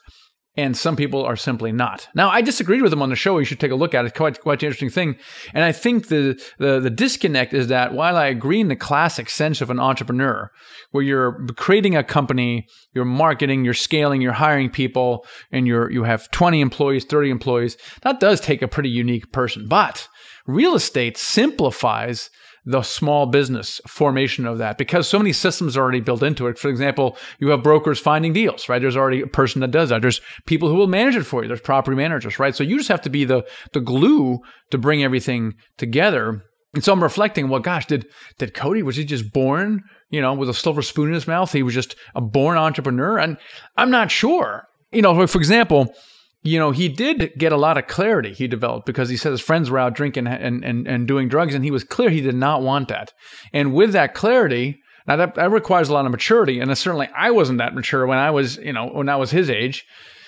and 0.58 0.76
some 0.76 0.96
people 0.98 1.24
are 1.24 1.38
simply 1.38 1.72
not. 1.72 2.10
Now, 2.14 2.30
I 2.30 2.42
disagreed 2.42 2.82
with 2.82 2.92
him 2.92 3.02
on 3.02 3.10
the 3.10 3.16
show. 3.16 3.38
You 3.38 3.46
should 3.46 3.60
take 3.60 3.72
a 3.72 3.76
look 3.76 3.94
at 3.94 4.06
it. 4.06 4.16
Quite, 4.16 4.42
quite 4.42 4.62
an 4.62 4.68
interesting 4.68 4.90
thing. 4.90 5.16
And 5.54 5.64
I 5.64 5.72
think 5.72 6.10
the, 6.10 6.42
the, 6.58 6.80
the 6.80 6.90
disconnect 6.90 7.54
is 7.54 7.68
that 7.68 7.94
while 7.94 8.18
I 8.18 8.28
agree 8.28 8.60
in 8.60 8.68
the 8.68 8.76
classic 8.76 9.30
sense 9.30 9.62
of 9.62 9.70
an 9.70 9.80
entrepreneur, 9.80 10.52
where 10.92 11.04
you're 11.04 11.46
creating 11.56 11.96
a 11.96 12.04
company, 12.04 12.68
you're 12.94 13.06
marketing, 13.06 13.64
you're 13.64 13.74
scaling, 13.74 14.22
you're 14.22 14.34
hiring 14.34 14.70
people, 14.70 15.26
and 15.52 15.68
you're 15.68 15.90
you 15.90 16.04
have 16.04 16.30
20 16.32 16.60
employees, 16.60 17.06
30 17.06 17.30
employees, 17.30 17.78
that 18.02 18.20
does 18.20 18.42
take 18.42 18.62
a 18.62 18.68
pretty 18.68 18.90
unique 18.90 19.32
person. 19.32 19.68
But 19.68 20.08
real 20.46 20.76
estate 20.76 21.18
simplifies 21.18 22.30
the 22.64 22.84
small 22.84 23.26
business 23.26 23.82
formation 23.88 24.46
of 24.46 24.60
that 24.60 24.78
because 24.78 25.08
so 25.08 25.18
many 25.18 25.34
systems 25.34 25.76
are 25.76 25.82
already 25.82 26.00
built 26.00 26.22
into 26.22 26.48
it. 26.48 26.60
For 26.60 26.70
example, 26.70 27.18
you 27.40 27.50
have 27.50 27.64
brokers 27.64 28.00
finding 28.00 28.34
deals, 28.34 28.70
right? 28.70 28.80
There's 28.80 28.96
already 28.96 29.22
a 29.22 29.28
person 29.28 29.62
that 29.62 29.72
does 29.72 29.90
that. 29.90 30.02
There's 30.02 30.22
people 30.46 30.70
who 30.70 30.76
will 30.76 30.88
manage 30.88 31.16
it 31.16 31.24
for 31.24 31.42
you. 31.42 31.48
There's 31.48 31.62
property 31.62 31.98
managers, 31.98 32.38
right? 32.38 32.56
So 32.56 32.64
you 32.64 32.78
just 32.78 32.90
have 32.90 33.02
to 33.02 33.10
be 33.10 33.26
the 33.26 33.44
the 33.74 33.82
glue 33.82 34.40
to 34.70 34.78
bring 34.78 35.04
everything 35.04 35.56
together. 35.78 36.44
And 36.74 36.84
so 36.84 36.94
I'm 36.94 37.04
reflecting, 37.04 37.50
well, 37.50 37.60
gosh, 37.60 37.88
did 37.88 38.06
did 38.38 38.54
Cody 38.54 38.84
was 38.84 38.96
he 38.96 39.06
just 39.06 39.34
born, 39.34 39.82
you 40.10 40.22
know, 40.22 40.34
with 40.34 40.50
a 40.50 40.54
silver 40.54 40.84
spoon 40.84 41.08
in 41.08 41.14
his 41.16 41.28
mouth? 41.28 41.52
He 41.52 41.64
was 41.64 41.74
just 41.74 41.96
a 42.16 42.22
born 42.22 42.58
entrepreneur, 42.58 43.18
and 43.18 43.38
I'm 43.76 43.92
not 43.92 44.12
sure. 44.12 44.68
You 44.92 45.02
know, 45.02 45.26
for 45.26 45.38
example, 45.38 45.96
you 46.44 46.58
know, 46.58 46.72
he 46.72 46.90
did 46.90 47.34
get 47.38 47.52
a 47.52 47.58
lot 47.58 47.78
of 47.78 47.88
clarity 47.88 48.34
he 48.34 48.48
developed 48.48 48.86
because 48.86 49.10
he 49.10 49.18
said 49.18 49.32
his 49.32 49.42
friends 49.42 49.70
were 49.70 49.78
out 49.78 49.94
drinking 49.94 50.28
and, 50.28 50.64
and, 50.64 50.88
and 50.88 51.08
doing 51.08 51.28
drugs, 51.28 51.54
and 51.54 51.64
he 51.64 51.72
was 51.72 51.84
clear 51.84 52.10
he 52.10 52.22
did 52.22 52.36
not 52.36 52.62
want 52.62 52.88
that. 52.88 53.14
And 53.54 53.74
with 53.74 53.92
that 53.94 54.14
clarity, 54.14 54.82
now 55.08 55.16
that, 55.18 55.36
that 55.36 55.52
requires 55.52 55.90
a 55.90 55.94
lot 55.94 56.06
of 56.06 56.12
maturity, 56.12 56.60
and 56.60 56.76
certainly 56.78 57.10
I 57.16 57.32
wasn't 57.32 57.60
that 57.60 57.76
mature 57.76 58.08
when 58.08 58.18
I 58.18 58.32
was, 58.32 58.58
you 58.58 58.74
know, 58.74 58.88
when 58.88 59.10
I 59.10 59.18
was 59.18 59.32
his 59.32 59.50
age. 59.50 59.86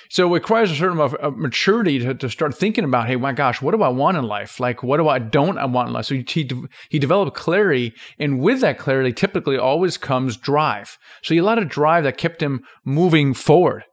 So 0.10 0.28
it 0.28 0.34
requires 0.34 0.70
a 0.70 0.76
certain 0.76 1.00
amount 1.00 1.16
of 1.16 1.38
maturity 1.38 1.98
to, 1.98 2.14
to 2.14 2.30
start 2.30 2.54
thinking 2.54 2.84
about, 2.84 3.08
hey, 3.08 3.16
my 3.16 3.32
gosh, 3.32 3.64
what 3.64 3.72
do 3.72 3.82
I 3.82 3.88
want 3.88 4.16
in 4.16 4.24
life? 4.26 4.60
Like, 4.60 4.84
what 4.84 4.98
do 4.98 5.08
I 5.08 5.18
don't 5.18 5.58
I 5.58 5.66
want 5.66 5.88
in 5.88 5.94
life? 5.96 6.06
So 6.06 6.14
he, 6.14 6.52
he 6.90 7.00
developed 7.00 7.36
clarity, 7.36 7.94
and 8.20 8.40
with 8.40 8.62
that 8.62 8.78
clarity, 8.78 9.12
typically 9.12 9.58
always 9.58 9.98
comes 9.98 10.38
drive. 10.38 11.00
So 11.24 11.34
he 11.34 11.38
had 11.38 11.44
a 11.44 11.46
lot 11.46 11.58
of 11.58 11.70
drive 11.70 12.04
that 12.04 12.18
kept 12.18 12.44
him 12.44 12.64
moving 12.86 13.34
forward. 13.34 13.86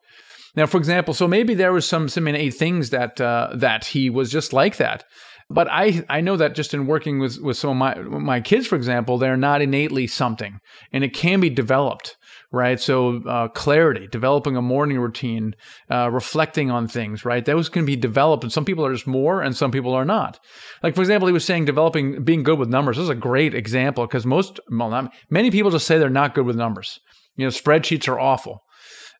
Now, 0.61 0.67
for 0.67 0.77
example, 0.77 1.15
so 1.15 1.27
maybe 1.27 1.55
there 1.55 1.73
was 1.73 1.89
some 1.89 2.07
some 2.11 2.29
innate 2.29 2.53
things 2.53 2.91
that 2.91 3.19
uh, 3.19 3.49
that 3.55 3.87
he 3.87 4.11
was 4.11 4.31
just 4.31 4.53
like 4.53 4.77
that. 4.77 5.05
But 5.49 5.69
I 5.71 6.05
I 6.11 6.21
know 6.21 6.37
that 6.37 6.55
just 6.55 6.75
in 6.75 6.87
working 6.87 7.19
with 7.19 7.39
with 7.41 7.57
some 7.57 7.71
of 7.71 7.77
my 7.77 7.95
my 8.03 8.43
kids, 8.43 8.67
for 8.67 8.77
example, 8.77 9.17
they're 9.17 9.39
not 9.39 9.63
innately 9.63 10.07
something, 10.07 10.61
and 10.93 11.03
it 11.03 11.15
can 11.15 11.41
be 11.41 11.49
developed 11.49 12.19
right? 12.53 12.81
So 12.81 13.23
uh, 13.29 13.49
clarity, 13.49 14.09
developing 14.09 14.57
a 14.57 14.63
morning 14.63 14.99
routine, 14.99 15.55
uh, 15.89 16.11
reflecting 16.11 16.71
on 16.71 16.89
things, 16.89 17.25
right? 17.25 17.45
Those 17.45 17.69
can 17.69 17.87
be 17.87 17.95
developed, 17.95 18.43
and 18.43 18.53
some 18.53 18.65
people 18.65 18.85
are 18.85 18.93
just 18.93 19.07
more, 19.07 19.41
and 19.41 19.57
some 19.57 19.71
people 19.71 19.95
are 19.95 20.05
not. 20.05 20.41
Like 20.83 20.95
for 20.95 21.01
example, 21.01 21.29
he 21.29 21.33
was 21.33 21.45
saying 21.45 21.67
developing, 21.67 22.25
being 22.25 22.43
good 22.43 22.59
with 22.59 22.69
numbers. 22.69 22.97
This 22.97 23.05
is 23.05 23.09
a 23.09 23.15
great 23.15 23.55
example 23.55 24.05
because 24.05 24.27
most, 24.27 24.59
well, 24.69 24.91
not, 24.91 25.13
many 25.31 25.51
people 25.51 25.71
just 25.71 25.87
say 25.87 25.97
they're 25.99 26.11
not 26.11 26.35
good 26.35 26.45
with 26.45 26.57
numbers. 26.57 26.99
You 27.37 27.47
know, 27.47 27.51
spreadsheets 27.51 28.09
are 28.09 28.19
awful. 28.19 28.65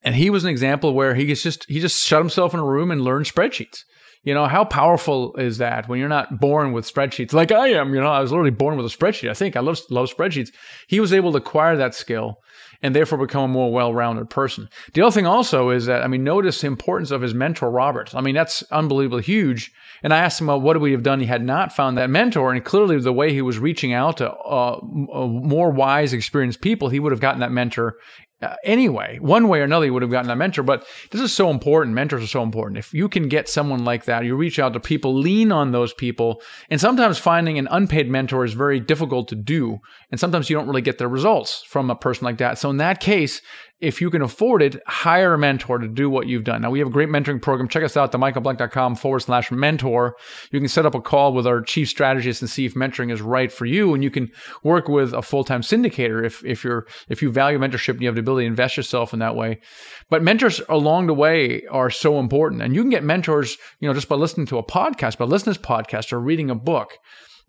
And 0.03 0.15
he 0.15 0.31
was 0.31 0.45
an 0.45 0.51
example 0.51 0.95
where 0.95 1.15
he 1.15 1.27
just 1.35 1.65
he 1.69 1.81
just 1.81 2.05
shut 2.05 2.21
himself 2.21 2.55
in 2.55 2.61
a 2.61 2.65
room 2.65 2.91
and 2.91 3.03
learned 3.03 3.27
spreadsheets. 3.27 3.81
You 4.23 4.35
know, 4.35 4.47
how 4.47 4.65
powerful 4.65 5.35
is 5.37 5.59
that 5.59 5.89
when 5.89 5.99
you're 5.99 6.09
not 6.09 6.41
born 6.41 6.73
with 6.73 6.91
spreadsheets 6.91 7.33
like 7.33 7.51
I 7.51 7.69
am? 7.69 7.95
You 7.95 8.03
know, 8.03 8.11
I 8.11 8.21
was 8.21 8.31
literally 8.31 8.51
born 8.51 8.77
with 8.77 8.85
a 8.85 8.97
spreadsheet. 8.97 9.31
I 9.31 9.35
think 9.35 9.57
I 9.57 9.61
love 9.61 9.79
love 9.91 10.13
spreadsheets. 10.15 10.51
He 10.89 11.01
was 11.01 11.13
able 11.13 11.33
to 11.33 11.39
acquire 11.39 11.77
that 11.77 11.95
skill 11.95 12.37
and 12.83 12.95
therefore 12.95 13.19
become 13.19 13.45
a 13.45 13.49
more 13.49 13.73
well-rounded 13.73 14.31
person. 14.31 14.69
The 14.95 15.03
other 15.03 15.13
thing 15.13 15.27
also 15.27 15.71
is 15.71 15.87
that 15.87 16.03
I 16.03 16.07
mean, 16.07 16.25
notice 16.25 16.61
the 16.61 16.67
importance 16.67 17.11
of 17.11 17.23
his 17.23 17.35
mentor 17.35 17.71
Robert. 17.71 18.15
I 18.15 18.21
mean, 18.21 18.35
that's 18.35 18.63
unbelievably 18.71 19.23
huge. 19.23 19.71
And 20.03 20.15
I 20.15 20.19
asked 20.19 20.41
him, 20.41 20.47
well, 20.47 20.61
what 20.61 20.77
would 20.77 20.83
we 20.83 20.93
have 20.93 21.03
done? 21.03 21.21
He 21.21 21.27
had 21.27 21.45
not 21.45 21.75
found 21.75 21.99
that 21.99 22.09
mentor, 22.09 22.53
and 22.53 22.65
clearly 22.65 22.99
the 22.99 23.13
way 23.13 23.35
he 23.35 23.43
was 23.43 23.59
reaching 23.59 23.93
out 23.93 24.17
to 24.19 24.31
uh, 24.33 24.81
more 24.83 25.71
wise, 25.71 26.15
experienced 26.15 26.63
people, 26.63 26.89
he 26.89 27.01
would 27.01 27.13
have 27.13 27.21
gotten 27.21 27.41
that 27.41 27.53
mentor 27.53 27.97
uh, 28.43 28.57
anyway, 28.65 29.19
one 29.21 29.49
way 29.49 29.61
or 29.61 29.65
another, 29.65 29.87
you 29.87 29.93
would 29.93 30.03
have 30.03 30.11
gotten 30.11 30.31
a 30.31 30.37
mentor. 30.37 30.63
But 30.63 30.87
this 31.11 31.21
is 31.21 31.33
so 31.33 31.51
important. 31.51 31.95
Mentors 31.95 32.23
are 32.23 32.27
so 32.27 32.43
important. 32.43 32.79
If 32.79 32.95
you 32.95 33.09
can 33.09 33.29
get 33.29 33.49
someone 33.49 33.85
like 33.85 34.05
that, 34.05 34.25
you 34.25 34.35
reach 34.35 34.59
out 34.59 34.73
to 34.73 34.81
people, 34.81 35.15
lean 35.15 35.53
on 35.53 35.73
those 35.73 35.93
people. 35.93 36.43
And 36.71 36.81
sometimes 36.81 37.19
finding 37.19 37.59
an 37.59 37.69
unpaid 37.71 38.09
mentor 38.09 38.45
is 38.45 38.55
very 38.55 38.81
difficult 38.81 39.29
to 39.29 39.37
do. 39.37 39.79
And 40.11 40.19
sometimes 40.19 40.49
you 40.49 40.57
don't 40.57 40.69
really 40.69 40.83
get 40.83 40.99
the 40.99 41.09
results 41.09 41.63
from 41.63 41.91
a 41.91 41.95
person 41.95 42.25
like 42.25 42.39
that. 42.39 42.59
So 42.59 42.71
in 42.71 42.79
that 42.79 43.01
case, 43.01 43.43
if 43.81 44.01
you 44.01 44.11
can 44.11 44.21
afford 44.21 44.63
it, 44.63 44.77
hire 44.87 45.35
a 45.35 45.39
mentor 45.39 45.79
to 45.79 45.89
do 45.89 46.11
what 46.11 46.27
you've 46.27 46.45
done. 46.45 46.63
Now, 46.63 46.71
we 46.71 46.81
have 46.81 46.89
a 46.89 46.93
great 46.93 47.09
mentoring 47.09 47.41
program. 47.41 47.69
Check 47.69 47.83
us 47.83 47.97
out, 47.97 48.13
themichaelblank.com 48.13 48.97
forward 48.97 49.21
slash 49.21 49.51
mentor. 49.51 50.17
You 50.51 50.61
can 50.61 50.69
set 50.69 50.85
up 50.85 50.95
a 50.95 51.01
call 51.01 51.33
with 51.33 51.47
our 51.47 51.63
chief 51.63 51.89
strategist 51.89 52.43
and 52.43 52.51
see 52.51 52.67
if 52.67 52.75
mentoring 52.75 53.11
is 53.11 53.23
right 53.23 53.51
for 53.51 53.65
you. 53.65 53.95
And 53.95 54.05
you 54.05 54.11
can 54.11 54.31
work 54.63 54.89
with 54.89 55.15
a 55.15 55.23
full-time 55.23 55.63
syndicator 55.63 56.25
if, 56.25 56.45
if 56.45 56.63
you're, 56.63 56.87
if 57.09 57.23
you 57.23 57.33
value 57.33 57.59
mentorship 57.59 57.95
and 57.95 58.03
you 58.03 58.09
have 58.09 58.17
the 58.17 58.21
ability 58.21 58.30
to 58.37 58.45
invest 58.45 58.77
yourself 58.77 59.13
in 59.13 59.19
that 59.21 59.37
way. 59.37 59.61
But 60.09 60.23
mentors 60.23 60.61
along 60.69 61.07
the 61.07 61.15
way 61.15 61.67
are 61.67 61.91
so 61.91 62.19
important. 62.19 62.63
And 62.63 62.75
you 62.75 62.83
can 62.83 62.91
get 62.91 63.05
mentors, 63.05 63.57
you 63.79 63.89
know, 63.89 63.95
just 63.95 64.09
by 64.09 64.17
listening 64.17 64.47
to 64.47 64.59
a 64.59 64.65
podcast, 64.65 65.19
by 65.19 65.25
listening 65.25 65.55
to 65.55 65.61
this 65.61 65.69
podcast 65.69 66.13
or 66.13 66.21
reading 66.21 66.51
a 66.51 66.55
book 66.55 66.99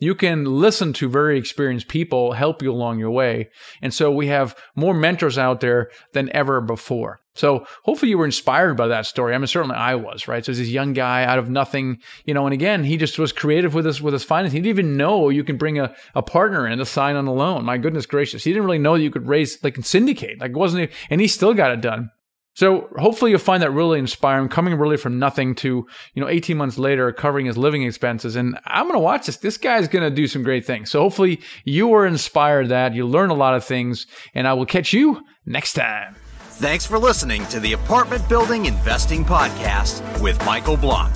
you 0.01 0.15
can 0.15 0.45
listen 0.45 0.93
to 0.93 1.07
very 1.07 1.37
experienced 1.37 1.87
people 1.87 2.33
help 2.33 2.61
you 2.61 2.71
along 2.71 2.97
your 2.97 3.11
way. 3.11 3.49
And 3.81 3.93
so 3.93 4.11
we 4.11 4.27
have 4.27 4.57
more 4.75 4.95
mentors 4.95 5.37
out 5.37 5.61
there 5.61 5.91
than 6.13 6.35
ever 6.35 6.59
before. 6.59 7.20
So 7.33 7.65
hopefully 7.83 8.09
you 8.09 8.17
were 8.17 8.25
inspired 8.25 8.75
by 8.75 8.87
that 8.87 9.05
story. 9.05 9.33
I 9.33 9.37
mean, 9.37 9.47
certainly 9.47 9.75
I 9.75 9.95
was, 9.95 10.27
right? 10.27 10.43
So 10.43 10.51
this 10.51 10.67
young 10.67 10.93
guy 10.93 11.23
out 11.23 11.39
of 11.39 11.49
nothing, 11.49 11.99
you 12.25 12.33
know, 12.33 12.45
and 12.45 12.53
again, 12.53 12.83
he 12.83 12.97
just 12.97 13.17
was 13.17 13.31
creative 13.31 13.73
with 13.73 13.85
his, 13.85 14.01
with 14.01 14.13
his 14.13 14.23
finance. 14.23 14.51
He 14.51 14.59
didn't 14.59 14.69
even 14.69 14.97
know 14.97 15.29
you 15.29 15.43
can 15.43 15.57
bring 15.57 15.79
a, 15.79 15.95
a 16.13 16.21
partner 16.21 16.67
in 16.67 16.79
to 16.79 16.85
sign 16.85 17.15
on 17.15 17.25
the 17.25 17.31
loan. 17.31 17.63
My 17.63 17.77
goodness 17.77 18.05
gracious. 18.05 18.43
He 18.43 18.51
didn't 18.51 18.65
really 18.65 18.79
know 18.79 18.95
you 18.95 19.11
could 19.11 19.27
raise, 19.27 19.63
like 19.63 19.77
syndicate. 19.83 20.39
Like 20.41 20.51
it 20.51 20.57
wasn't, 20.57 20.91
and 21.09 21.21
he 21.21 21.27
still 21.27 21.53
got 21.53 21.71
it 21.71 21.79
done. 21.79 22.09
So 22.53 22.89
hopefully 22.97 23.31
you'll 23.31 23.39
find 23.39 23.63
that 23.63 23.71
really 23.71 23.97
inspiring, 23.97 24.49
coming 24.49 24.75
really 24.75 24.97
from 24.97 25.19
nothing 25.19 25.55
to, 25.55 25.87
you 26.13 26.21
know, 26.21 26.27
18 26.27 26.57
months 26.57 26.77
later, 26.77 27.11
covering 27.13 27.45
his 27.45 27.57
living 27.57 27.83
expenses. 27.83 28.35
And 28.35 28.59
I'm 28.65 28.83
going 28.83 28.95
to 28.95 28.99
watch 28.99 29.25
this. 29.25 29.37
This 29.37 29.57
guy's 29.57 29.87
going 29.87 30.03
to 30.03 30.13
do 30.13 30.27
some 30.27 30.43
great 30.43 30.65
things. 30.65 30.91
So 30.91 30.99
hopefully 30.99 31.39
you 31.63 31.87
were 31.87 32.05
inspired 32.05 32.69
that 32.69 32.93
you 32.93 33.07
learn 33.07 33.29
a 33.29 33.35
lot 33.35 33.55
of 33.55 33.63
things 33.63 34.05
and 34.33 34.47
I 34.47 34.53
will 34.53 34.65
catch 34.65 34.91
you 34.91 35.21
next 35.45 35.73
time. 35.73 36.17
Thanks 36.61 36.85
for 36.85 36.99
listening 36.99 37.47
to 37.47 37.59
the 37.59 37.73
Apartment 37.73 38.29
Building 38.29 38.67
Investing 38.67 39.25
Podcast 39.25 40.21
with 40.21 40.37
Michael 40.45 40.77
Blank. 40.77 41.11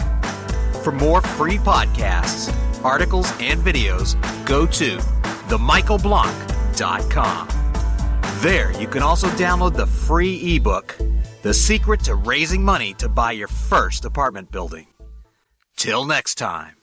For 0.83 0.91
more 0.91 1.21
free 1.21 1.59
podcasts, 1.59 2.51
articles, 2.83 3.31
and 3.39 3.61
videos, 3.61 4.15
go 4.47 4.65
to 4.65 4.97
themichaelblank.com. 5.47 7.47
There, 8.41 8.71
you 8.81 8.87
can 8.87 9.03
also 9.03 9.27
download 9.27 9.75
the 9.75 9.85
free 9.85 10.55
ebook 10.55 10.97
the 11.43 11.53
secret 11.53 11.99
to 12.05 12.15
raising 12.15 12.63
money 12.63 12.95
to 12.95 13.07
buy 13.07 13.33
your 13.33 13.47
first 13.47 14.03
apartment 14.03 14.49
building. 14.49 14.87
Till 15.77 16.05
next 16.05 16.39
time. 16.39 16.75